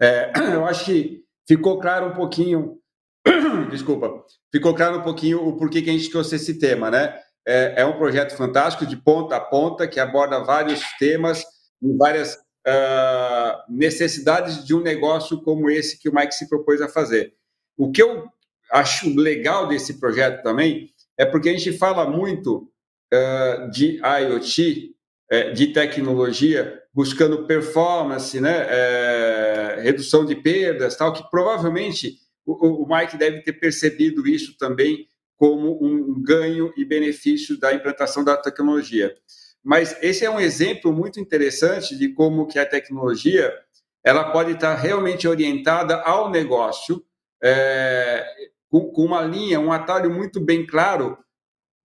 é, 0.00 0.32
eu 0.54 0.64
acho 0.64 0.84
que 0.86 1.24
ficou 1.46 1.78
claro 1.78 2.06
um 2.06 2.14
pouquinho, 2.14 2.78
desculpa, 3.70 4.24
ficou 4.50 4.74
claro 4.74 4.98
um 4.98 5.02
pouquinho 5.02 5.46
o 5.46 5.56
porquê 5.56 5.82
que 5.82 5.90
a 5.90 5.92
gente 5.92 6.10
trouxe 6.10 6.36
esse 6.36 6.58
tema, 6.58 6.90
né? 6.90 7.18
É, 7.46 7.82
é 7.82 7.86
um 7.86 7.96
projeto 7.96 8.36
fantástico 8.36 8.84
de 8.84 8.96
ponta 8.96 9.36
a 9.36 9.40
ponta 9.40 9.86
que 9.86 10.00
aborda 10.00 10.42
vários 10.42 10.80
temas 10.98 11.44
e 11.80 11.96
várias 11.96 12.34
uh, 12.34 13.62
necessidades 13.68 14.64
de 14.64 14.74
um 14.74 14.80
negócio 14.80 15.40
como 15.42 15.70
esse 15.70 15.96
que 15.96 16.08
o 16.08 16.14
Mike 16.14 16.34
se 16.34 16.48
propôs 16.48 16.80
a 16.82 16.88
fazer. 16.88 17.34
O 17.76 17.92
que 17.92 18.02
eu 18.02 18.24
acho 18.72 19.14
legal 19.14 19.68
desse 19.68 20.00
projeto 20.00 20.42
também 20.42 20.90
é 21.18 21.24
porque 21.24 21.48
a 21.48 21.52
gente 21.52 21.72
fala 21.72 22.08
muito 22.08 22.68
uh, 23.12 23.70
de 23.70 24.00
IoT, 24.00 24.94
uh, 25.32 25.52
de 25.52 25.68
tecnologia, 25.68 26.82
buscando 26.92 27.46
performance, 27.46 28.40
né, 28.40 28.66
uh, 28.66 29.82
redução 29.82 30.24
de 30.24 30.34
perdas, 30.34 30.96
tal, 30.96 31.12
que 31.12 31.28
provavelmente 31.30 32.18
o, 32.44 32.84
o 32.84 32.88
Mike 32.88 33.16
deve 33.16 33.42
ter 33.42 33.54
percebido 33.54 34.26
isso 34.26 34.56
também 34.58 35.08
como 35.36 35.78
um 35.84 36.22
ganho 36.22 36.72
e 36.76 36.84
benefício 36.84 37.58
da 37.58 37.74
implantação 37.74 38.24
da 38.24 38.36
tecnologia. 38.36 39.14
Mas 39.62 39.96
esse 40.00 40.24
é 40.24 40.30
um 40.30 40.40
exemplo 40.40 40.92
muito 40.92 41.20
interessante 41.20 41.96
de 41.96 42.08
como 42.14 42.46
que 42.46 42.58
a 42.58 42.64
tecnologia 42.64 43.52
ela 44.04 44.30
pode 44.30 44.52
estar 44.52 44.74
realmente 44.76 45.26
orientada 45.26 45.96
ao 46.02 46.30
negócio, 46.30 47.04
é, 47.42 48.24
com, 48.76 48.90
com 48.90 49.04
uma 49.04 49.22
linha, 49.22 49.60
um 49.60 49.72
atalho 49.72 50.10
muito 50.10 50.40
bem 50.40 50.66
claro 50.66 51.16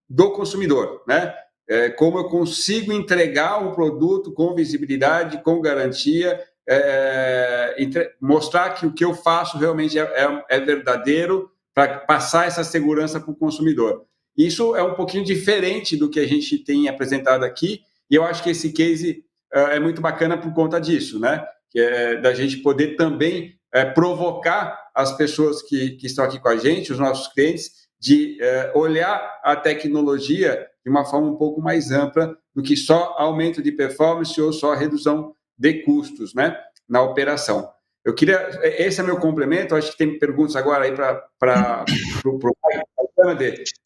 do 0.09 0.31
consumidor, 0.31 1.03
né? 1.07 1.33
É, 1.69 1.89
como 1.89 2.17
eu 2.17 2.25
consigo 2.25 2.91
entregar 2.91 3.63
um 3.63 3.71
produto 3.71 4.33
com 4.33 4.53
visibilidade, 4.53 5.41
com 5.41 5.61
garantia, 5.61 6.37
é, 6.67 7.75
entre, 7.77 8.11
mostrar 8.19 8.71
que 8.71 8.85
o 8.85 8.91
que 8.91 9.05
eu 9.05 9.13
faço 9.13 9.57
realmente 9.57 9.97
é, 9.97 10.01
é, 10.01 10.45
é 10.49 10.59
verdadeiro 10.59 11.49
para 11.73 11.99
passar 11.99 12.45
essa 12.45 12.63
segurança 12.63 13.21
para 13.21 13.31
o 13.31 13.35
consumidor. 13.35 14.05
Isso 14.37 14.75
é 14.75 14.83
um 14.83 14.95
pouquinho 14.95 15.23
diferente 15.23 15.95
do 15.95 16.09
que 16.09 16.19
a 16.19 16.27
gente 16.27 16.57
tem 16.57 16.89
apresentado 16.89 17.45
aqui, 17.45 17.81
e 18.09 18.15
eu 18.15 18.23
acho 18.23 18.43
que 18.43 18.49
esse 18.49 18.73
case 18.73 19.23
é, 19.53 19.77
é 19.77 19.79
muito 19.79 20.01
bacana 20.01 20.37
por 20.37 20.53
conta 20.53 20.79
disso, 20.79 21.19
né? 21.19 21.45
É 21.73 22.17
da 22.17 22.33
gente 22.33 22.57
poder 22.57 22.97
também 22.97 23.55
é, 23.73 23.85
provocar 23.85 24.91
as 24.93 25.15
pessoas 25.15 25.61
que, 25.61 25.91
que 25.91 26.07
estão 26.07 26.25
aqui 26.25 26.39
com 26.39 26.49
a 26.49 26.57
gente, 26.57 26.91
os 26.91 26.99
nossos 26.99 27.27
clientes, 27.33 27.81
de 27.99 28.37
é, 28.41 28.71
olhar 28.75 29.39
a 29.43 29.55
tecnologia 29.55 30.67
de 30.83 30.89
uma 30.89 31.05
forma 31.05 31.27
um 31.27 31.35
pouco 31.35 31.61
mais 31.61 31.91
ampla 31.91 32.35
do 32.53 32.63
que 32.63 32.75
só 32.75 33.15
aumento 33.17 33.61
de 33.61 33.71
performance 33.71 34.39
ou 34.41 34.51
só 34.51 34.73
redução 34.73 35.35
de 35.57 35.83
custos 35.83 36.33
né, 36.33 36.57
na 36.89 37.01
operação. 37.01 37.71
Eu 38.03 38.15
queria, 38.15 38.49
esse 38.63 38.99
é 38.99 39.03
meu 39.03 39.19
complemento, 39.19 39.75
acho 39.75 39.91
que 39.91 39.97
tem 39.97 40.17
perguntas 40.17 40.55
agora 40.55 40.85
aí 40.85 40.95
para 41.39 41.85
o 42.25 42.39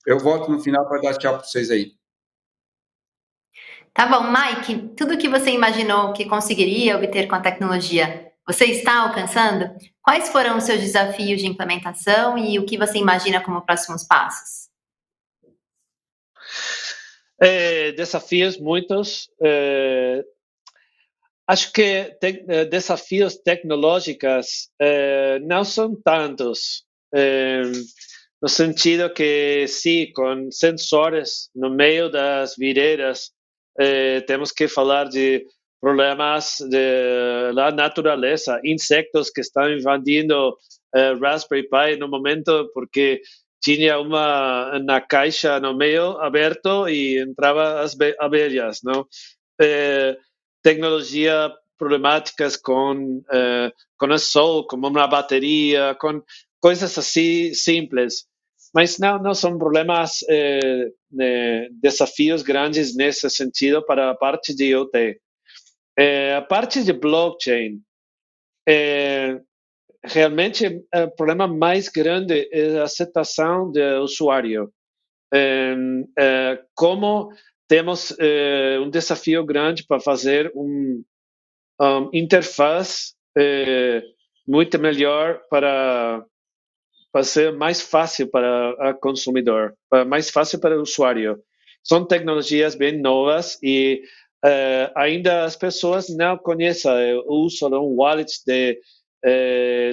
Eu 0.06 0.20
volto 0.20 0.50
no 0.50 0.62
final 0.62 0.88
para 0.88 1.02
dar 1.02 1.18
tchau 1.18 1.38
para 1.38 1.44
vocês 1.44 1.70
aí. 1.70 1.92
Tá 3.94 4.06
bom, 4.08 4.26
Mike, 4.30 4.96
tudo 4.96 5.18
que 5.18 5.28
você 5.28 5.52
imaginou 5.52 6.14
que 6.14 6.26
conseguiria 6.26 6.98
obter 6.98 7.28
com 7.28 7.36
a 7.36 7.42
tecnologia, 7.42 8.32
você 8.48 8.66
está 8.66 9.02
alcançando? 9.02 9.76
Quais 10.02 10.30
foram 10.30 10.58
os 10.58 10.64
seus 10.64 10.80
desafios 10.80 11.42
de 11.42 11.48
implementação 11.48 12.38
e 12.38 12.60
o 12.60 12.66
que 12.66 12.78
você 12.78 12.98
imagina 13.00 13.44
como 13.44 13.66
próximos 13.66 14.04
passos? 14.04 14.70
É, 17.42 17.92
desafios 17.94 18.58
muitos. 18.58 19.30
É, 19.42 20.24
acho 21.48 21.72
que 21.74 22.16
te, 22.20 22.46
é, 22.48 22.66
desafios 22.66 23.36
tecnológicos 23.36 24.70
é, 24.80 25.40
não 25.40 25.64
são 25.64 26.00
tantos, 26.02 26.86
é, 27.14 27.62
no 28.42 28.48
sentido 28.48 29.10
que, 29.12 29.68
sim, 29.68 30.12
com 30.14 30.52
sensores 30.52 31.50
no 31.56 31.70
meio 31.70 32.10
das 32.12 32.56
videiras, 32.56 33.32
é, 33.80 34.22
temos 34.22 34.52
que 34.52 34.68
falar 34.68 35.06
de 35.06 35.46
problemas 35.82 36.58
da 37.54 37.72
natureza, 37.72 38.60
insectos 38.64 39.30
que 39.30 39.42
estão 39.42 39.70
invadindo 39.70 40.50
uh, 40.50 41.20
Raspberry 41.22 41.68
Pi 41.70 41.98
no 42.00 42.10
momento 42.10 42.70
porque 42.74 43.22
tinha 43.62 44.00
uma 44.00 45.02
caixa 45.02 45.60
no 45.60 45.76
meio 45.76 46.18
aberto 46.20 46.88
e 46.88 47.20
entrava 47.20 47.82
as 47.82 47.98
abelhas, 48.20 48.80
não? 48.84 49.08
Eh, 49.60 50.16
tecnologia 50.62 51.52
problemáticas 51.78 52.58
com 52.58 53.18
uh, 53.20 53.72
com 53.98 54.08
o 54.08 54.18
sol, 54.20 54.68
como 54.68 54.88
uma 54.88 55.08
bateria, 55.08 55.96
com 56.00 56.22
coisas 56.62 56.98
assim 56.98 57.54
simples. 57.54 58.26
Mas 58.74 59.00
não, 59.00 59.18
não 59.22 59.34
são 59.34 59.58
problemas, 59.58 60.20
eh, 60.30 60.90
desafios 61.82 62.42
grandes 62.42 62.96
nesse 62.96 63.30
sentido 63.30 63.86
para 63.86 64.12
a 64.12 64.16
parte 64.16 64.54
de 64.56 64.66
IoT. 64.66 65.20
É, 65.98 66.36
a 66.36 66.42
parte 66.42 66.84
de 66.84 66.92
blockchain, 66.92 67.82
é, 68.68 69.40
realmente 70.04 70.84
o 70.94 71.12
problema 71.16 71.48
mais 71.48 71.88
grande 71.88 72.50
é 72.52 72.80
a 72.80 72.84
aceitação 72.84 73.72
do 73.72 74.02
usuário. 74.02 74.72
É, 75.34 76.64
como 76.74 77.32
temos 77.68 78.16
um 78.82 78.90
desafio 78.90 79.44
grande 79.44 79.86
para 79.86 80.00
fazer 80.00 80.52
um, 80.56 81.04
um 81.82 82.10
interface 82.14 83.14
muito 84.48 84.78
melhor 84.80 85.42
para 85.50 86.24
para 87.12 87.24
ser 87.24 87.54
mais 87.54 87.80
fácil 87.80 88.30
para 88.30 88.92
o 88.92 88.94
consumidor, 88.96 89.74
mais 90.06 90.30
fácil 90.30 90.60
para 90.60 90.78
o 90.78 90.82
usuário. 90.82 91.42
São 91.82 92.06
tecnologias 92.06 92.76
bem 92.76 93.00
novas 93.00 93.58
e 93.64 94.02
uh, 94.46 94.92
ainda 94.96 95.44
as 95.44 95.56
pessoas 95.56 96.08
não 96.10 96.38
conhecem 96.38 96.92
o 97.26 97.46
uso 97.46 97.70
de 97.70 97.76
um 97.76 97.96
wallet 97.96 98.32
de, 98.46 98.80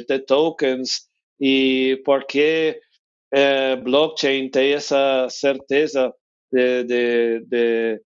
de 0.07 0.19
tokens 0.21 1.09
e 1.41 2.01
porque 2.05 2.79
blockchain 3.83 4.51
tem 4.51 4.75
essa 4.75 5.27
certeza 5.31 6.13
de, 6.53 6.85
de, 6.85 7.41
de 7.47 8.03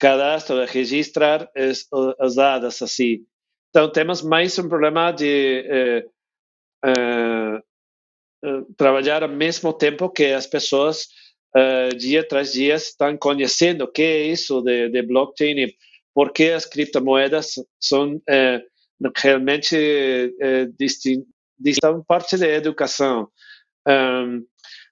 cadastro, 0.00 0.66
de 0.66 0.72
registrar 0.72 1.48
as, 1.56 1.86
as 2.18 2.34
dados 2.34 2.82
assim. 2.82 3.24
Então, 3.70 3.90
temos 3.90 4.20
mais 4.20 4.58
um 4.58 4.68
problema 4.68 5.12
de 5.12 6.04
trabalhar 8.76 9.22
ao 9.22 9.28
mesmo 9.28 9.72
tempo 9.72 10.10
que 10.10 10.26
as 10.26 10.46
pessoas 10.46 11.08
uh, 11.56 11.96
dia 11.96 12.26
tras 12.26 12.52
dia 12.52 12.74
estão 12.74 13.16
conhecendo 13.16 13.84
o 13.84 13.88
que 13.90 14.02
é 14.02 14.26
isso 14.26 14.60
de, 14.62 14.88
de 14.88 15.02
blockchain 15.02 15.58
e 15.58 15.74
por 16.14 16.32
que 16.32 16.50
as 16.50 16.64
criptomoedas 16.64 17.54
são 17.80 18.16
uh, 18.16 19.10
realmente 19.16 19.76
uh, 19.76 20.72
distintas 20.78 21.34
parte 22.06 22.36
da 22.36 22.48
educação. 22.48 23.28
Um, 23.86 24.44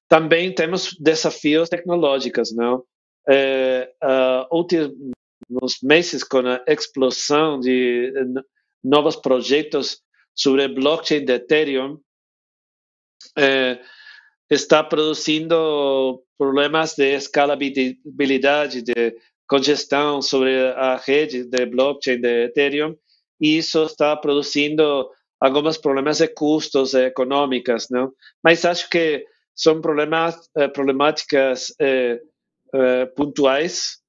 também 0.09 0.55
temos 0.55 0.97
desafios 1.01 1.69
tecnológicos, 1.69 2.55
não? 2.55 2.85
Uh, 3.29 4.47
últimos 4.51 5.79
meses 5.83 6.23
com 6.25 6.39
a 6.39 6.63
explosão 6.67 7.59
de 7.59 8.13
novos 8.83 9.17
projetos 9.17 10.01
sobre 10.35 10.69
blockchain 10.69 11.25
de 11.25 11.35
Ethereum, 11.35 11.99
está 14.51 14.83
produzindo 14.83 16.23
problemas 16.43 16.97
de 16.97 17.15
escalabilidade, 17.15 18.83
de 18.83 19.15
congestão 19.47 20.21
sobre 20.21 20.73
a 20.73 20.97
rede 20.97 21.45
de 21.45 21.67
blockchain 21.67 22.21
de 22.21 22.47
Ethereum, 22.47 22.97
e 23.41 23.59
isso 23.59 23.85
está 23.85 24.17
produzindo 24.17 25.09
alguns 25.41 25.79
problemas 25.79 26.19
de 26.19 26.27
custos 26.27 26.95
econômicos, 26.95 27.87
não? 27.91 28.13
Mas 28.43 28.65
acho 28.65 28.91
que 28.91 29.25
são 29.55 29.81
problemas, 29.81 30.35
eh, 30.57 30.67
problemáticas 30.67 31.73
eh, 31.81 32.21
eh, 32.75 33.07
pontuais 33.07 34.03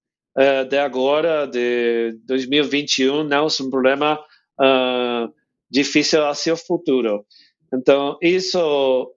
de 0.68 0.80
agora, 0.80 1.46
de 1.46 2.18
2021, 2.26 3.24
não 3.24 3.48
são 3.48 3.68
um 3.68 3.70
problema 3.70 4.20
uh, 4.60 5.32
difícil 5.70 6.26
hacia 6.26 6.56
o 6.56 6.58
futuro. 6.58 7.24
Então, 7.72 8.18
isso 8.20 9.14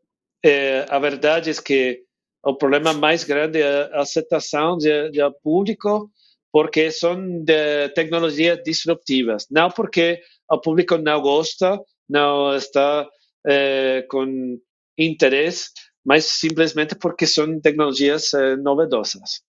a 0.90 0.98
verdade 0.98 1.48
é 1.48 1.54
que 1.54 2.05
o 2.46 2.54
problema 2.54 2.92
mais 2.92 3.24
grande 3.24 3.60
é 3.60 3.90
a 3.92 4.02
aceitação 4.02 4.78
do 4.78 5.32
público, 5.42 6.08
porque 6.52 6.92
são 6.92 7.42
de 7.42 7.88
tecnologias 7.88 8.62
disruptivas, 8.64 9.46
não 9.50 9.68
porque 9.68 10.20
o 10.48 10.58
público 10.60 10.96
não 10.96 11.20
gosta, 11.20 11.76
não 12.08 12.54
está 12.54 13.04
é, 13.44 14.06
com 14.08 14.56
interesse, 14.96 15.70
mas 16.04 16.24
simplesmente 16.26 16.94
porque 16.94 17.26
são 17.26 17.60
tecnologias 17.60 18.32
é, 18.32 18.54
novedosas. 18.56 19.42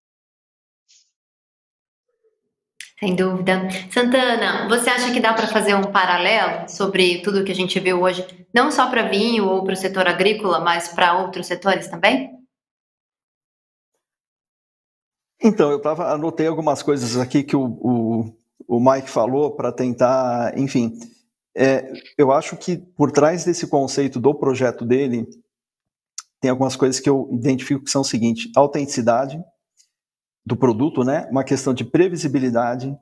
Sem 3.00 3.16
dúvida. 3.16 3.70
Santana, 3.92 4.68
você 4.68 4.90
acha 4.90 5.14
que 5.14 5.20
dá 5.20 5.36
para 5.36 5.46
fazer 5.46 5.76
um 5.76 5.92
paralelo 5.92 6.68
sobre 6.68 7.22
tudo 7.22 7.44
que 7.44 7.52
a 7.52 7.56
gente 7.56 7.80
viu 7.80 8.02
hoje, 8.02 8.26
não 8.52 8.72
só 8.72 8.90
para 8.90 9.08
vinho 9.08 9.46
ou 9.48 9.64
para 9.64 9.74
o 9.74 9.78
setor 9.78 10.08
agrícola, 10.08 10.60
mas 10.60 10.88
para 10.88 11.20
outros 11.20 11.46
setores 11.46 11.88
também? 11.88 12.37
Então, 15.42 15.72
eu 15.72 15.80
tava, 15.80 16.12
anotei 16.12 16.48
algumas 16.48 16.82
coisas 16.82 17.18
aqui 17.18 17.44
que 17.44 17.56
o, 17.56 17.66
o, 17.66 18.34
o 18.68 18.80
Mike 18.80 19.10
falou 19.10 19.56
para 19.56 19.72
tentar, 19.72 20.58
enfim. 20.58 20.98
É, 21.56 21.92
eu 22.18 22.32
acho 22.32 22.56
que 22.58 22.78
por 22.78 23.12
trás 23.12 23.44
desse 23.46 23.68
conceito 23.68 24.20
do 24.20 24.34
projeto 24.34 24.86
dele, 24.86 25.28
tem 26.40 26.52
algumas 26.52 26.76
coisas 26.76 27.00
que 27.00 27.10
eu 27.10 27.30
identifico 27.32 27.84
que 27.84 27.92
são 27.92 28.02
o 28.02 28.06
seguinte: 28.06 28.52
autenticidade, 28.56 29.44
do 30.48 30.56
produto, 30.56 31.04
né? 31.04 31.28
Uma 31.30 31.44
questão 31.44 31.74
de 31.74 31.84
previsibilidade 31.84 32.98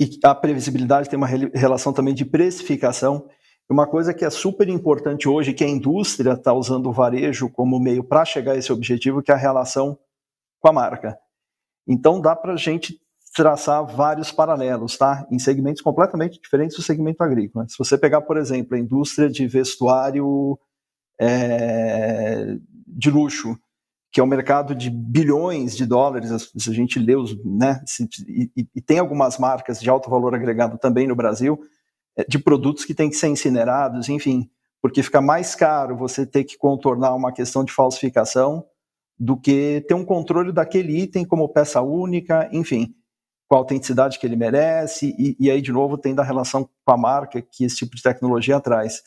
e 0.00 0.18
a 0.24 0.34
previsibilidade 0.34 1.10
tem 1.10 1.18
uma 1.18 1.26
relação 1.26 1.92
também 1.92 2.14
de 2.14 2.24
precificação. 2.24 3.28
Uma 3.68 3.86
coisa 3.86 4.14
que 4.14 4.24
é 4.24 4.30
super 4.30 4.68
importante 4.70 5.28
hoje, 5.28 5.52
que 5.52 5.62
a 5.62 5.68
indústria 5.68 6.32
está 6.32 6.54
usando 6.54 6.86
o 6.86 6.92
varejo 6.92 7.50
como 7.50 7.78
meio 7.78 8.02
para 8.02 8.24
chegar 8.24 8.52
a 8.52 8.56
esse 8.56 8.72
objetivo, 8.72 9.22
que 9.22 9.30
é 9.30 9.34
a 9.34 9.38
relação 9.38 9.98
com 10.62 10.68
a 10.68 10.72
marca. 10.72 11.18
Então 11.86 12.20
dá 12.20 12.34
para 12.36 12.52
a 12.52 12.56
gente 12.56 12.98
traçar 13.34 13.84
vários 13.84 14.30
paralelos, 14.30 14.96
tá? 14.96 15.26
Em 15.30 15.38
segmentos 15.38 15.82
completamente 15.82 16.40
diferentes 16.40 16.76
do 16.76 16.82
segmento 16.82 17.22
agrícola. 17.22 17.66
Se 17.68 17.76
você 17.76 17.98
pegar, 17.98 18.20
por 18.20 18.36
exemplo, 18.36 18.76
a 18.76 18.78
indústria 18.78 19.28
de 19.28 19.46
vestuário 19.46 20.58
é, 21.20 22.56
de 22.86 23.10
luxo, 23.10 23.58
que 24.12 24.20
é 24.20 24.22
um 24.22 24.26
mercado 24.26 24.74
de 24.74 24.90
bilhões 24.90 25.74
de 25.74 25.86
dólares, 25.86 26.52
se 26.56 26.70
a 26.70 26.74
gente 26.74 26.98
lê 26.98 27.16
os, 27.16 27.34
né, 27.44 27.82
se, 27.86 28.06
e, 28.28 28.50
e, 28.74 28.80
tem 28.82 28.98
algumas 28.98 29.38
marcas 29.38 29.80
de 29.80 29.88
alto 29.88 30.10
valor 30.10 30.34
agregado 30.34 30.76
também 30.76 31.08
no 31.08 31.16
Brasil, 31.16 31.58
é, 32.16 32.24
de 32.24 32.38
produtos 32.38 32.84
que 32.84 32.94
têm 32.94 33.08
que 33.08 33.16
ser 33.16 33.28
incinerados, 33.28 34.10
enfim, 34.10 34.50
porque 34.82 35.02
fica 35.02 35.22
mais 35.22 35.54
caro 35.54 35.96
você 35.96 36.26
ter 36.26 36.44
que 36.44 36.58
contornar 36.58 37.14
uma 37.14 37.32
questão 37.32 37.64
de 37.64 37.72
falsificação 37.72 38.66
do 39.22 39.36
que 39.36 39.84
ter 39.86 39.94
um 39.94 40.04
controle 40.04 40.50
daquele 40.50 41.00
item 41.00 41.24
como 41.24 41.48
peça 41.48 41.80
única, 41.80 42.48
enfim, 42.50 42.92
com 43.48 43.54
a 43.54 43.58
autenticidade 43.58 44.18
que 44.18 44.26
ele 44.26 44.34
merece, 44.34 45.14
e, 45.16 45.36
e 45.38 45.48
aí, 45.48 45.62
de 45.62 45.70
novo, 45.70 45.96
tem 45.96 46.12
da 46.12 46.24
relação 46.24 46.68
com 46.84 46.92
a 46.92 46.96
marca 46.96 47.40
que 47.40 47.64
esse 47.64 47.76
tipo 47.76 47.94
de 47.94 48.02
tecnologia 48.02 48.60
traz. 48.60 49.00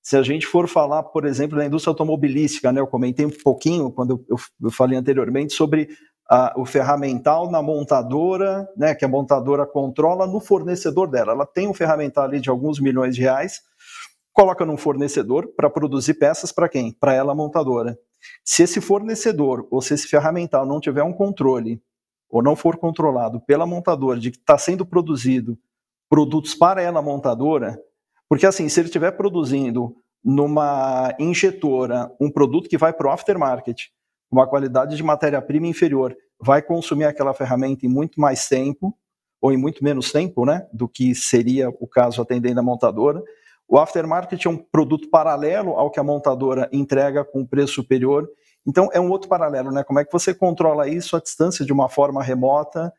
Se 0.00 0.16
a 0.16 0.22
gente 0.22 0.46
for 0.46 0.68
falar, 0.68 1.02
por 1.02 1.24
exemplo, 1.24 1.58
da 1.58 1.66
indústria 1.66 1.90
automobilística, 1.90 2.70
né, 2.70 2.80
eu 2.80 2.86
comentei 2.86 3.26
um 3.26 3.30
pouquinho 3.42 3.90
quando 3.90 4.24
eu, 4.28 4.38
eu 4.62 4.70
falei 4.70 4.96
anteriormente 4.96 5.52
sobre 5.52 5.88
a, 6.30 6.54
o 6.56 6.64
ferramental 6.64 7.50
na 7.50 7.60
montadora, 7.60 8.68
né, 8.76 8.94
que 8.94 9.04
a 9.04 9.08
montadora 9.08 9.66
controla 9.66 10.28
no 10.28 10.38
fornecedor 10.38 11.10
dela. 11.10 11.32
Ela 11.32 11.44
tem 11.44 11.66
um 11.66 11.74
ferramental 11.74 12.22
ali 12.22 12.38
de 12.38 12.48
alguns 12.48 12.78
milhões 12.78 13.16
de 13.16 13.22
reais, 13.22 13.62
coloca 14.36 14.66
num 14.66 14.76
fornecedor 14.76 15.48
para 15.56 15.70
produzir 15.70 16.12
peças 16.12 16.52
para 16.52 16.68
quem? 16.68 16.92
Para 16.92 17.14
ela, 17.14 17.34
montadora. 17.34 17.98
Se 18.44 18.62
esse 18.62 18.82
fornecedor 18.82 19.66
ou 19.70 19.80
se 19.80 19.94
esse 19.94 20.06
ferramental 20.06 20.66
não 20.66 20.78
tiver 20.78 21.02
um 21.02 21.12
controle 21.12 21.82
ou 22.28 22.42
não 22.42 22.54
for 22.54 22.76
controlado 22.76 23.40
pela 23.40 23.64
montadora 23.64 24.20
de 24.20 24.30
que 24.30 24.36
está 24.36 24.58
sendo 24.58 24.84
produzido 24.84 25.58
produtos 26.06 26.54
para 26.54 26.82
ela, 26.82 27.00
montadora, 27.00 27.80
porque 28.28 28.44
assim, 28.44 28.68
se 28.68 28.78
ele 28.78 28.88
estiver 28.88 29.12
produzindo 29.12 29.96
numa 30.22 31.14
injetora 31.18 32.12
um 32.20 32.30
produto 32.30 32.68
que 32.68 32.76
vai 32.76 32.92
para 32.92 33.08
o 33.08 33.10
aftermarket, 33.10 33.84
uma 34.30 34.46
qualidade 34.46 34.96
de 34.96 35.02
matéria-prima 35.02 35.66
inferior, 35.66 36.14
vai 36.38 36.60
consumir 36.60 37.04
aquela 37.04 37.32
ferramenta 37.32 37.86
em 37.86 37.88
muito 37.88 38.20
mais 38.20 38.46
tempo, 38.46 38.94
ou 39.40 39.50
em 39.50 39.56
muito 39.56 39.82
menos 39.82 40.12
tempo, 40.12 40.44
né, 40.44 40.66
do 40.72 40.86
que 40.86 41.14
seria 41.14 41.70
o 41.70 41.86
caso 41.86 42.20
atendendo 42.20 42.60
a 42.60 42.62
montadora. 42.62 43.22
O 43.68 43.78
aftermarket 43.78 44.44
é 44.44 44.48
um 44.48 44.56
produto 44.56 45.10
paralelo 45.10 45.72
ao 45.72 45.90
que 45.90 45.98
a 45.98 46.04
montadora 46.04 46.68
entrega 46.72 47.24
com 47.24 47.44
preço 47.44 47.74
superior. 47.74 48.28
Então, 48.66 48.88
é 48.92 49.00
um 49.00 49.10
outro 49.10 49.28
paralelo, 49.28 49.70
né? 49.72 49.82
Como 49.82 49.98
é 49.98 50.04
que 50.04 50.12
você 50.12 50.32
controla 50.32 50.88
isso 50.88 51.16
à 51.16 51.20
distância 51.20 51.64
de 51.64 51.72
uma 51.72 51.88
forma 51.88 52.22
remota, 52.22 52.92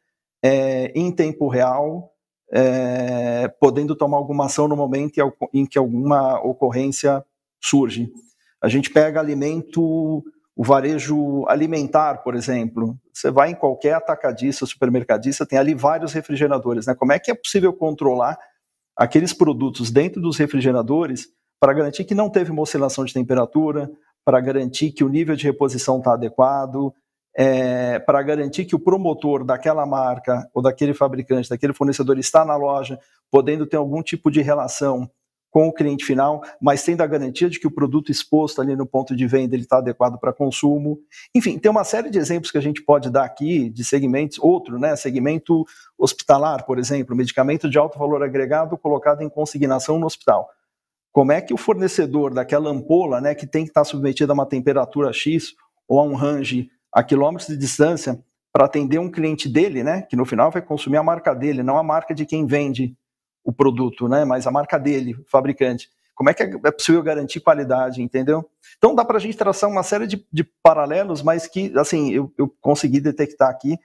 é, 0.44 0.92
em 0.94 1.12
tempo 1.12 1.48
real, 1.48 2.12
é, 2.52 3.48
podendo 3.60 3.96
tomar 3.96 4.18
alguma 4.18 4.46
ação 4.46 4.68
no 4.68 4.76
momento 4.76 5.20
em 5.54 5.66
que 5.66 5.78
alguma 5.78 6.40
ocorrência 6.42 7.24
surge. 7.62 8.10
A 8.62 8.68
gente 8.68 8.90
pega 8.90 9.20
alimento, 9.20 10.24
o 10.56 10.64
varejo 10.64 11.46
alimentar, 11.48 12.24
por 12.24 12.36
exemplo. 12.36 12.98
Você 13.14 13.30
vai 13.30 13.52
em 13.52 13.56
qualquer 13.56 13.94
atacadista, 13.94 14.66
supermercadista, 14.66 15.46
tem 15.46 15.60
ali 15.60 15.74
vários 15.74 16.14
refrigeradores. 16.14 16.88
Né? 16.88 16.96
Como 16.96 17.12
é 17.12 17.20
que 17.20 17.32
é 17.32 17.36
possível 17.36 17.74
controlar 17.74 18.38
aqueles 18.98 19.34
produtos 19.34 19.92
dentro 19.92 20.22
dos 20.22 20.38
refrigeradores 20.38 21.28
para 21.60 21.74
garantir 21.74 22.04
que 22.04 22.16
não 22.16 22.30
teve 22.30 22.52
uma 22.52 22.62
oscilação 22.62 23.06
de 23.06 23.14
temperatura, 23.14 23.90
para 24.26 24.40
garantir 24.42 24.92
que 24.92 25.04
o 25.04 25.10
nível 25.10 25.36
de 25.36 25.46
reposição 25.46 26.00
está 26.00 26.14
adequado, 26.14 26.94
é, 27.36 28.00
para 28.00 28.22
garantir 28.24 28.66
que 28.66 28.76
o 28.76 28.80
promotor 28.80 29.44
daquela 29.44 29.86
marca 29.86 30.50
ou 30.54 30.62
daquele 30.62 30.94
fabricante, 30.94 31.50
daquele 31.50 31.74
fornecedor 31.74 32.18
está 32.18 32.44
na 32.44 32.56
loja, 32.56 33.00
podendo 33.32 33.66
ter 33.68 33.78
algum 33.78 34.02
tipo 34.02 34.32
de 34.32 34.42
relação 34.42 35.10
com 35.50 35.68
o 35.68 35.74
cliente 35.74 36.06
final, 36.06 36.42
mas 36.62 36.84
tendo 36.84 37.02
a 37.02 37.08
garantia 37.08 37.50
de 37.50 37.60
que 37.60 37.68
o 37.68 37.72
produto 37.72 38.12
exposto 38.12 38.62
ali 38.62 38.76
no 38.76 38.86
ponto 38.86 39.16
de 39.16 39.26
venda 39.26 39.56
ele 39.56 39.64
está 39.64 39.78
adequado 39.78 40.20
para 40.20 40.34
consumo. 40.34 41.00
Enfim, 41.34 41.58
tem 41.58 41.72
uma 41.72 41.84
série 41.84 42.10
de 42.10 42.20
exemplos 42.20 42.52
que 42.52 42.58
a 42.58 42.62
gente 42.62 42.84
pode 42.84 43.10
dar 43.10 43.24
aqui 43.24 43.70
de 43.70 43.84
segmentos, 43.84 44.38
outro, 44.40 44.78
né, 44.78 44.96
segmento 44.96 45.66
hospitalar, 45.98 46.66
por 46.66 46.78
exemplo, 46.78 47.16
medicamento 47.16 47.70
de 47.70 47.78
alto 47.78 47.98
valor 47.98 48.24
agregado 48.24 48.78
colocado 48.78 49.22
em 49.22 49.30
consignação 49.30 49.98
no 49.98 50.06
hospital. 50.06 50.50
Como 51.12 51.32
é 51.32 51.42
que 51.42 51.54
o 51.54 51.58
fornecedor 51.58 52.34
daquela 52.34 52.70
ampola, 52.70 53.20
né, 53.20 53.34
que 53.34 53.48
tem 53.48 53.64
que 53.64 53.72
estar 53.72 53.84
submetido 53.84 54.32
a 54.32 54.36
uma 54.36 54.46
temperatura 54.46 55.12
X 55.12 55.54
ou 55.88 56.00
a 56.00 56.04
um 56.04 56.14
range 56.14 56.70
a 56.94 57.02
quilômetros 57.04 57.48
de 57.48 57.58
distância 57.58 58.24
para 58.54 58.66
atender 58.66 59.00
um 59.00 59.10
cliente 59.10 59.48
dele, 59.48 59.84
né, 59.84 60.02
que 60.04 60.16
no 60.16 60.26
final 60.26 60.52
vai 60.52 60.62
consumir 60.62 60.98
a 60.98 61.04
marca 61.04 61.34
dele, 61.34 61.64
não 61.64 61.78
a 61.78 61.84
marca 61.84 62.14
de 62.14 62.26
quem 62.26 62.46
vende 62.46 62.96
o 63.48 63.54
produto, 63.54 64.10
né, 64.10 64.26
mas 64.26 64.46
a 64.46 64.52
marca 64.52 64.78
dele, 64.78 65.14
o 65.14 65.24
fabricante. 65.26 65.90
Como 66.14 66.30
é 66.30 66.34
que 66.34 66.44
é 66.44 66.72
possível 66.72 67.02
garantir 67.02 67.40
qualidade, 67.40 68.02
entendeu? 68.02 68.44
Então 68.78 68.94
dá 68.94 69.06
para 69.06 69.16
a 69.16 69.20
gente 69.22 69.38
traçar 69.38 69.70
uma 69.70 69.84
série 69.84 70.06
de, 70.06 70.28
de 70.34 70.44
paralelos, 70.44 71.22
mas 71.22 71.48
que, 71.48 71.72
assim, 71.78 72.12
eu, 72.12 72.34
eu 72.38 72.54
consegui 72.60 73.00
detectar 73.00 73.50
aqui 73.50 73.78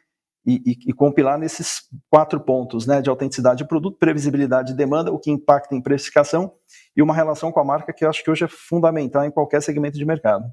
e, 0.45 0.55
e, 0.67 0.91
e, 0.91 0.93
compilar 0.93 1.39
nesses 1.39 1.89
quatro 2.11 2.41
pontos, 2.41 2.89
né, 2.89 3.01
de 3.01 3.09
autenticidade 3.09 3.59
de 3.59 3.69
produto, 3.69 3.97
previsibilidade 3.99 4.73
de 4.73 4.77
demanda, 4.77 5.13
o 5.13 5.19
que 5.19 5.31
impacta 5.31 5.77
em 5.77 5.81
precificação 5.81 6.53
e 6.97 7.03
uma 7.03 7.15
relação 7.15 7.53
com 7.53 7.61
a 7.61 7.65
marca 7.65 7.93
que 7.93 8.05
eu 8.05 8.11
acho 8.11 8.25
que 8.25 8.31
hoje 8.31 8.45
é 8.45 8.49
fundamental 8.49 9.25
em 9.25 9.31
qualquer 9.31 9.63
segmento 9.63 9.97
de 9.97 10.05
mercado. 10.05 10.53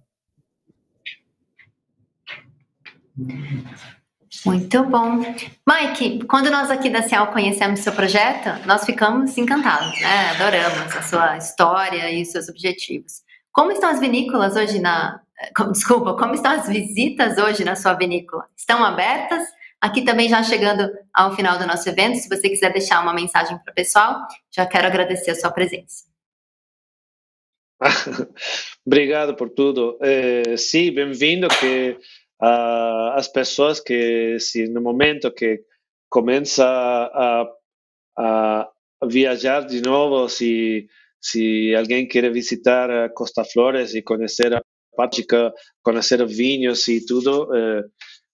Muito 4.46 4.84
bom. 4.84 5.20
Mike, 5.68 6.26
quando 6.26 6.52
nós 6.52 6.70
aqui 6.70 6.90
da 6.90 7.02
Cial 7.02 7.28
conhecemos 7.32 7.80
seu 7.80 7.94
projeto, 7.94 8.66
nós 8.66 8.86
ficamos 8.86 9.38
encantados, 9.38 10.00
né? 10.00 10.32
Adoramos 10.32 10.96
a 10.96 11.02
sua 11.02 11.38
história 11.38 12.12
e 12.12 12.22
os 12.22 12.30
seus 12.30 12.48
objetivos. 12.48 13.24
Como 13.52 13.72
estão 13.72 13.90
as 13.90 14.00
vinícolas 14.00 14.56
hoje 14.56 14.80
na. 14.80 15.22
Desculpa, 15.72 16.16
como 16.16 16.34
estão 16.34 16.52
as 16.52 16.68
visitas 16.68 17.38
hoje 17.38 17.64
na 17.64 17.76
sua 17.76 17.94
vinícola? 17.94 18.46
Estão 18.56 18.84
abertas? 18.84 19.44
Aqui 19.82 20.04
também 20.04 20.28
já 20.28 20.44
chegando 20.44 20.92
ao 21.14 21.34
final 21.36 21.58
do 21.58 21.66
nosso 21.66 21.88
evento, 21.88 22.18
se 22.18 22.28
você 22.28 22.50
quiser 22.50 22.72
deixar 22.72 23.02
uma 23.02 23.14
mensagem 23.14 23.58
para 23.58 23.72
o 23.72 23.76
pessoal, 23.76 24.28
já 24.52 24.66
quero 24.66 24.88
agradecer 24.88 25.32
a 25.32 25.36
sua 25.36 25.52
presença. 25.52 26.04
Obrigado 28.86 29.36
por 29.36 29.50
tudo. 29.50 29.98
É, 30.02 30.58
sim, 30.58 30.92
bem-vindo 30.92 31.48
que 31.48 31.98
uh, 32.42 33.14
as 33.16 33.28
pessoas 33.28 33.80
que 33.80 34.40
se 34.40 34.68
no 34.68 34.82
momento 34.82 35.32
que 35.32 35.62
começa 36.10 36.66
a, 36.66 37.48
a, 38.18 38.70
viajar 39.08 39.62
de 39.66 39.82
novo, 39.82 40.28
se 40.28 40.88
se 41.22 41.76
alguém 41.76 42.08
quer 42.08 42.32
visitar 42.32 42.90
a 42.90 43.10
Costa 43.10 43.44
Flores 43.44 43.94
e 43.94 44.02
conhecer 44.02 44.54
a 44.54 44.62
prática, 44.96 45.54
conhecer 45.82 46.26
vinhos 46.26 46.88
e 46.88 47.06
tudo, 47.06 47.54
eh, 47.54 47.84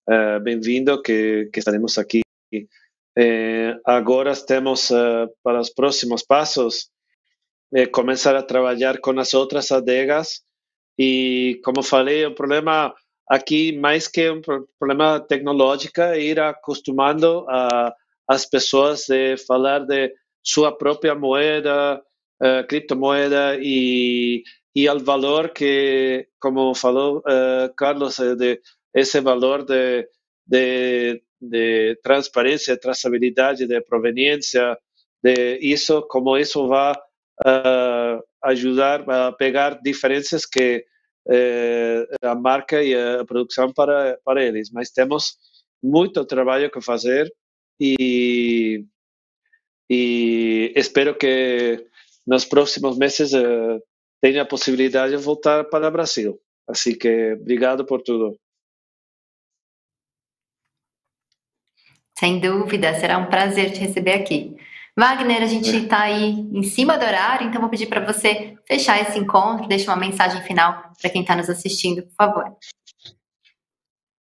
eh, 0.09 0.39
bem-vindo 0.39 1.01
que, 1.01 1.49
que, 1.51 1.59
estaremos 1.59 1.97
aqui. 1.97 2.21
Eh, 3.17 3.75
agora 3.85 4.35
temos 4.35 4.89
para 5.43 5.59
os 5.59 5.69
próximos 5.69 6.23
passos 6.23 6.89
começar 7.91 8.35
a 8.35 8.43
trabalhar 8.43 8.99
com 8.99 9.19
as 9.19 9.33
outras 9.33 9.71
adegas 9.71 10.41
e, 10.97 11.59
como 11.63 11.83
falei, 11.83 12.25
o 12.25 12.35
problema 12.35 12.93
aqui, 13.29 13.77
mais 13.77 14.07
que 14.07 14.29
um 14.29 14.41
problema 14.79 15.19
tecnológico, 15.19 16.01
ir 16.15 16.39
acostumando 16.39 17.45
a, 17.49 17.93
as 18.27 18.45
pessoas 18.45 19.09
a 19.09 19.37
falar 19.47 19.79
de 19.85 20.13
sua 20.43 20.75
própria 20.75 21.15
moeda, 21.15 22.01
uh, 22.41 22.67
criptomoeda 22.67 23.57
e, 23.59 24.43
e 24.75 24.87
ao 24.87 24.99
valor 24.99 25.49
que, 25.49 26.27
como 26.39 26.73
falou 26.75 27.19
uh, 27.19 27.73
Carlos, 27.75 28.17
de 28.37 28.61
esse 28.93 29.19
valor 29.19 29.65
de, 29.65 30.07
de, 30.47 31.21
de 31.41 31.99
transparência, 32.03 32.79
traçabilidade, 32.79 33.67
de 33.67 33.81
proveniência, 33.81 34.77
de 35.21 35.57
isso, 35.61 36.03
como 36.03 36.37
isso 36.37 36.67
vai 36.67 36.93
uh, 36.93 38.23
ajudar 38.43 39.09
a 39.09 39.31
pegar 39.31 39.81
diferenças 39.81 40.45
que 40.45 40.85
eh, 41.29 42.07
a 42.21 42.35
marca 42.35 42.83
e 42.83 42.93
a 42.95 43.25
produção 43.25 43.73
para, 43.73 44.17
para 44.23 44.43
eles. 44.43 44.71
Mas 44.71 44.91
temos 44.91 45.37
muito 45.83 46.25
trabalho 46.25 46.71
que 46.71 46.81
fazer 46.81 47.31
e, 47.79 48.85
e 49.89 50.73
espero 50.75 51.15
que 51.15 51.85
nos 52.25 52.45
próximos 52.45 52.97
meses 52.97 53.33
uh, 53.33 53.81
tenha 54.21 54.41
a 54.41 54.47
possibilidade 54.47 55.15
de 55.15 55.23
voltar 55.23 55.65
para 55.65 55.87
o 55.87 55.91
Brasil. 55.91 56.39
Assim 56.67 56.97
que 56.97 57.33
obrigado 57.33 57.85
por 57.85 58.01
tudo. 58.01 58.39
Sem 62.17 62.39
dúvida, 62.39 62.93
será 62.95 63.17
um 63.17 63.29
prazer 63.29 63.73
te 63.73 63.79
receber 63.79 64.13
aqui. 64.13 64.55
Wagner, 64.97 65.43
a 65.43 65.47
gente 65.47 65.75
está 65.75 66.03
aí 66.03 66.31
em 66.53 66.63
cima 66.63 66.97
do 66.97 67.05
horário, 67.05 67.47
então 67.47 67.59
vou 67.59 67.69
pedir 67.69 67.87
para 67.87 68.05
você 68.05 68.55
fechar 68.65 69.01
esse 69.01 69.19
encontro, 69.19 69.67
deixar 69.67 69.93
uma 69.93 70.05
mensagem 70.05 70.41
final 70.43 70.93
para 71.01 71.09
quem 71.09 71.21
está 71.21 71.35
nos 71.35 71.49
assistindo, 71.49 72.03
por 72.03 72.13
favor. 72.13 72.55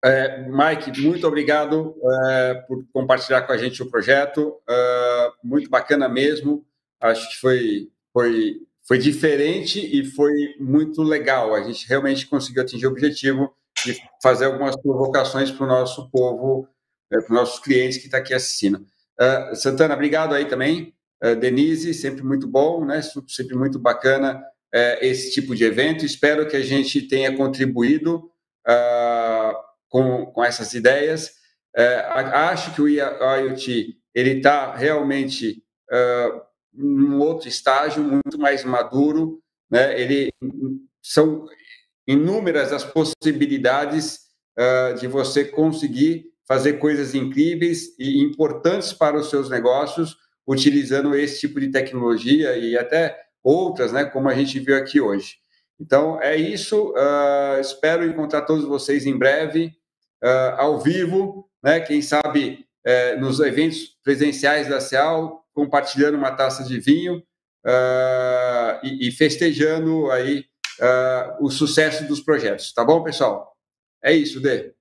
É, 0.05 0.49
Mike, 0.49 1.01
muito 1.01 1.27
obrigado 1.29 1.95
é, 2.27 2.55
por 2.67 2.85
compartilhar 2.93 3.43
com 3.43 3.53
a 3.53 3.59
gente 3.59 3.83
o 3.83 3.91
projeto. 3.91 4.61
É, 4.69 5.33
muito 5.45 5.69
bacana 5.69 6.09
mesmo. 6.09 6.67
Acho 7.01 7.29
que 7.31 7.37
foi, 7.37 7.89
foi, 8.13 8.57
foi 8.83 8.99
diferente 8.99 9.79
e 9.79 10.05
foi 10.05 10.57
muito 10.59 11.03
legal. 11.03 11.55
A 11.55 11.63
gente 11.63 11.87
realmente 11.87 12.27
conseguiu 12.27 12.63
atingir 12.63 12.87
o 12.87 12.91
objetivo 12.91 13.55
de 13.85 13.97
fazer 14.23 14.47
algumas 14.47 14.75
provocações 14.81 15.51
para 15.51 15.65
o 15.65 15.69
nosso 15.69 16.11
povo, 16.11 16.67
é, 17.13 17.19
para 17.19 17.25
os 17.25 17.31
nossos 17.31 17.59
clientes 17.61 17.99
que 17.99 18.07
estão 18.07 18.19
tá 18.19 18.25
aqui 18.25 18.35
assistindo. 18.35 18.85
Uh, 19.23 19.55
Santana, 19.55 19.95
obrigado 19.95 20.35
aí 20.35 20.47
também. 20.47 20.93
Uh, 21.23 21.37
Denise, 21.37 21.95
sempre 21.95 22.25
muito 22.25 22.49
bom, 22.49 22.85
né? 22.85 23.01
Sempre 23.29 23.55
muito 23.55 23.79
bacana 23.79 24.39
uh, 24.75 24.99
esse 25.01 25.31
tipo 25.31 25.55
de 25.55 25.65
evento. 25.65 26.05
Espero 26.05 26.49
que 26.49 26.57
a 26.57 26.63
gente 26.63 27.03
tenha 27.03 27.37
contribuído 27.37 28.29
com, 29.89 30.27
com 30.27 30.45
essas 30.45 30.73
ideias. 30.73 31.33
acho 32.33 32.73
que 32.75 32.81
o 32.81 32.89
IoT 32.89 33.97
ele 34.15 34.37
está 34.37 34.73
realmente 34.77 35.65
num 36.73 37.19
outro 37.19 37.49
estágio 37.49 38.05
muito 38.05 38.39
mais 38.39 38.63
maduro, 38.63 39.43
né? 39.69 40.01
Ele 40.01 40.33
são 41.03 41.45
inúmeras 42.07 42.73
as 42.73 42.85
possibilidades 42.85 44.21
de 45.01 45.09
você 45.09 45.45
conseguir 45.45 46.32
fazer 46.53 46.75
coisas 46.75 47.15
incríveis 47.15 47.99
e 47.99 48.23
importantes 48.23 48.93
para 48.93 49.17
os 49.17 49.31
seus 49.31 49.49
negócios 49.49 50.19
utilizando 50.47 51.15
esse 51.15 51.41
tipo 51.41 51.59
de 51.59 51.71
tecnologia 51.71 52.55
e 52.59 52.77
até 52.77 53.19
outras, 53.43 53.91
né, 53.91 54.05
como 54.05 54.29
a 54.29 54.35
gente 54.35 54.61
viu 54.61 54.77
aqui 54.77 55.01
hoje. 55.01 55.37
Então, 55.81 56.21
é 56.21 56.37
isso. 56.37 56.91
Uh, 56.91 57.59
espero 57.59 58.05
encontrar 58.05 58.43
todos 58.43 58.67
vocês 58.67 59.07
em 59.07 59.17
breve, 59.17 59.73
uh, 60.23 60.59
ao 60.59 60.79
vivo, 60.79 61.49
né, 61.65 61.81
quem 61.81 62.03
sabe 62.03 62.67
uh, 62.87 63.19
nos 63.19 63.41
eventos 63.41 63.97
presenciais 64.05 64.69
da 64.69 64.79
CEAL, 64.79 65.47
compartilhando 65.55 66.19
uma 66.19 66.33
taça 66.33 66.63
de 66.65 66.79
vinho 66.79 67.23
ah, 67.65 68.79
e, 68.83 69.09
e, 69.09 69.11
festejando 69.11 70.11
aí 70.11 70.45
o 71.41 71.51
sucesso 71.51 72.07
dos 72.09 72.21
projetos. 72.21 72.73
Tá 72.73 72.83
bom, 72.85 73.03
pessoal? 73.03 73.55
É 74.03 74.13
isso, 74.13 74.41
Dê. 74.41 74.75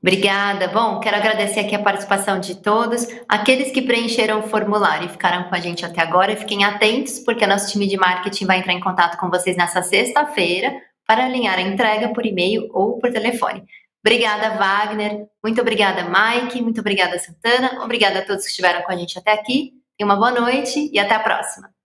Obrigada. 0.00 0.68
Bom, 0.68 1.00
quero 1.00 1.16
agradecer 1.16 1.60
aqui 1.60 1.74
a 1.74 1.82
participação 1.82 2.38
de 2.38 2.54
todos. 2.56 3.06
Aqueles 3.28 3.72
que 3.72 3.82
preencheram 3.82 4.40
o 4.40 4.48
formulário 4.48 5.06
e 5.06 5.08
ficaram 5.08 5.48
com 5.48 5.54
a 5.54 5.60
gente 5.60 5.84
até 5.84 6.00
agora, 6.00 6.36
fiquem 6.36 6.64
atentos, 6.64 7.18
porque 7.18 7.44
o 7.44 7.48
nosso 7.48 7.70
time 7.72 7.86
de 7.86 7.96
marketing 7.96 8.46
vai 8.46 8.58
entrar 8.58 8.72
em 8.72 8.80
contato 8.80 9.18
com 9.18 9.28
vocês 9.28 9.56
nessa 9.56 9.82
sexta-feira 9.82 10.72
para 11.06 11.24
alinhar 11.24 11.58
a 11.58 11.62
entrega 11.62 12.10
por 12.10 12.24
e-mail 12.24 12.68
ou 12.72 12.98
por 12.98 13.10
telefone. 13.10 13.64
Obrigada, 14.04 14.56
Wagner. 14.56 15.26
Muito 15.42 15.60
obrigada, 15.60 16.04
Mike. 16.04 16.62
Muito 16.62 16.80
obrigada, 16.80 17.18
Santana. 17.18 17.82
Obrigada 17.82 18.20
a 18.20 18.24
todos 18.24 18.44
que 18.44 18.50
estiveram 18.50 18.82
com 18.82 18.92
a 18.92 18.96
gente 18.96 19.18
até 19.18 19.32
aqui. 19.32 19.72
Tenha 19.96 20.06
uma 20.08 20.16
boa 20.16 20.30
noite 20.30 20.88
e 20.92 20.98
até 20.98 21.14
a 21.14 21.20
próxima. 21.20 21.77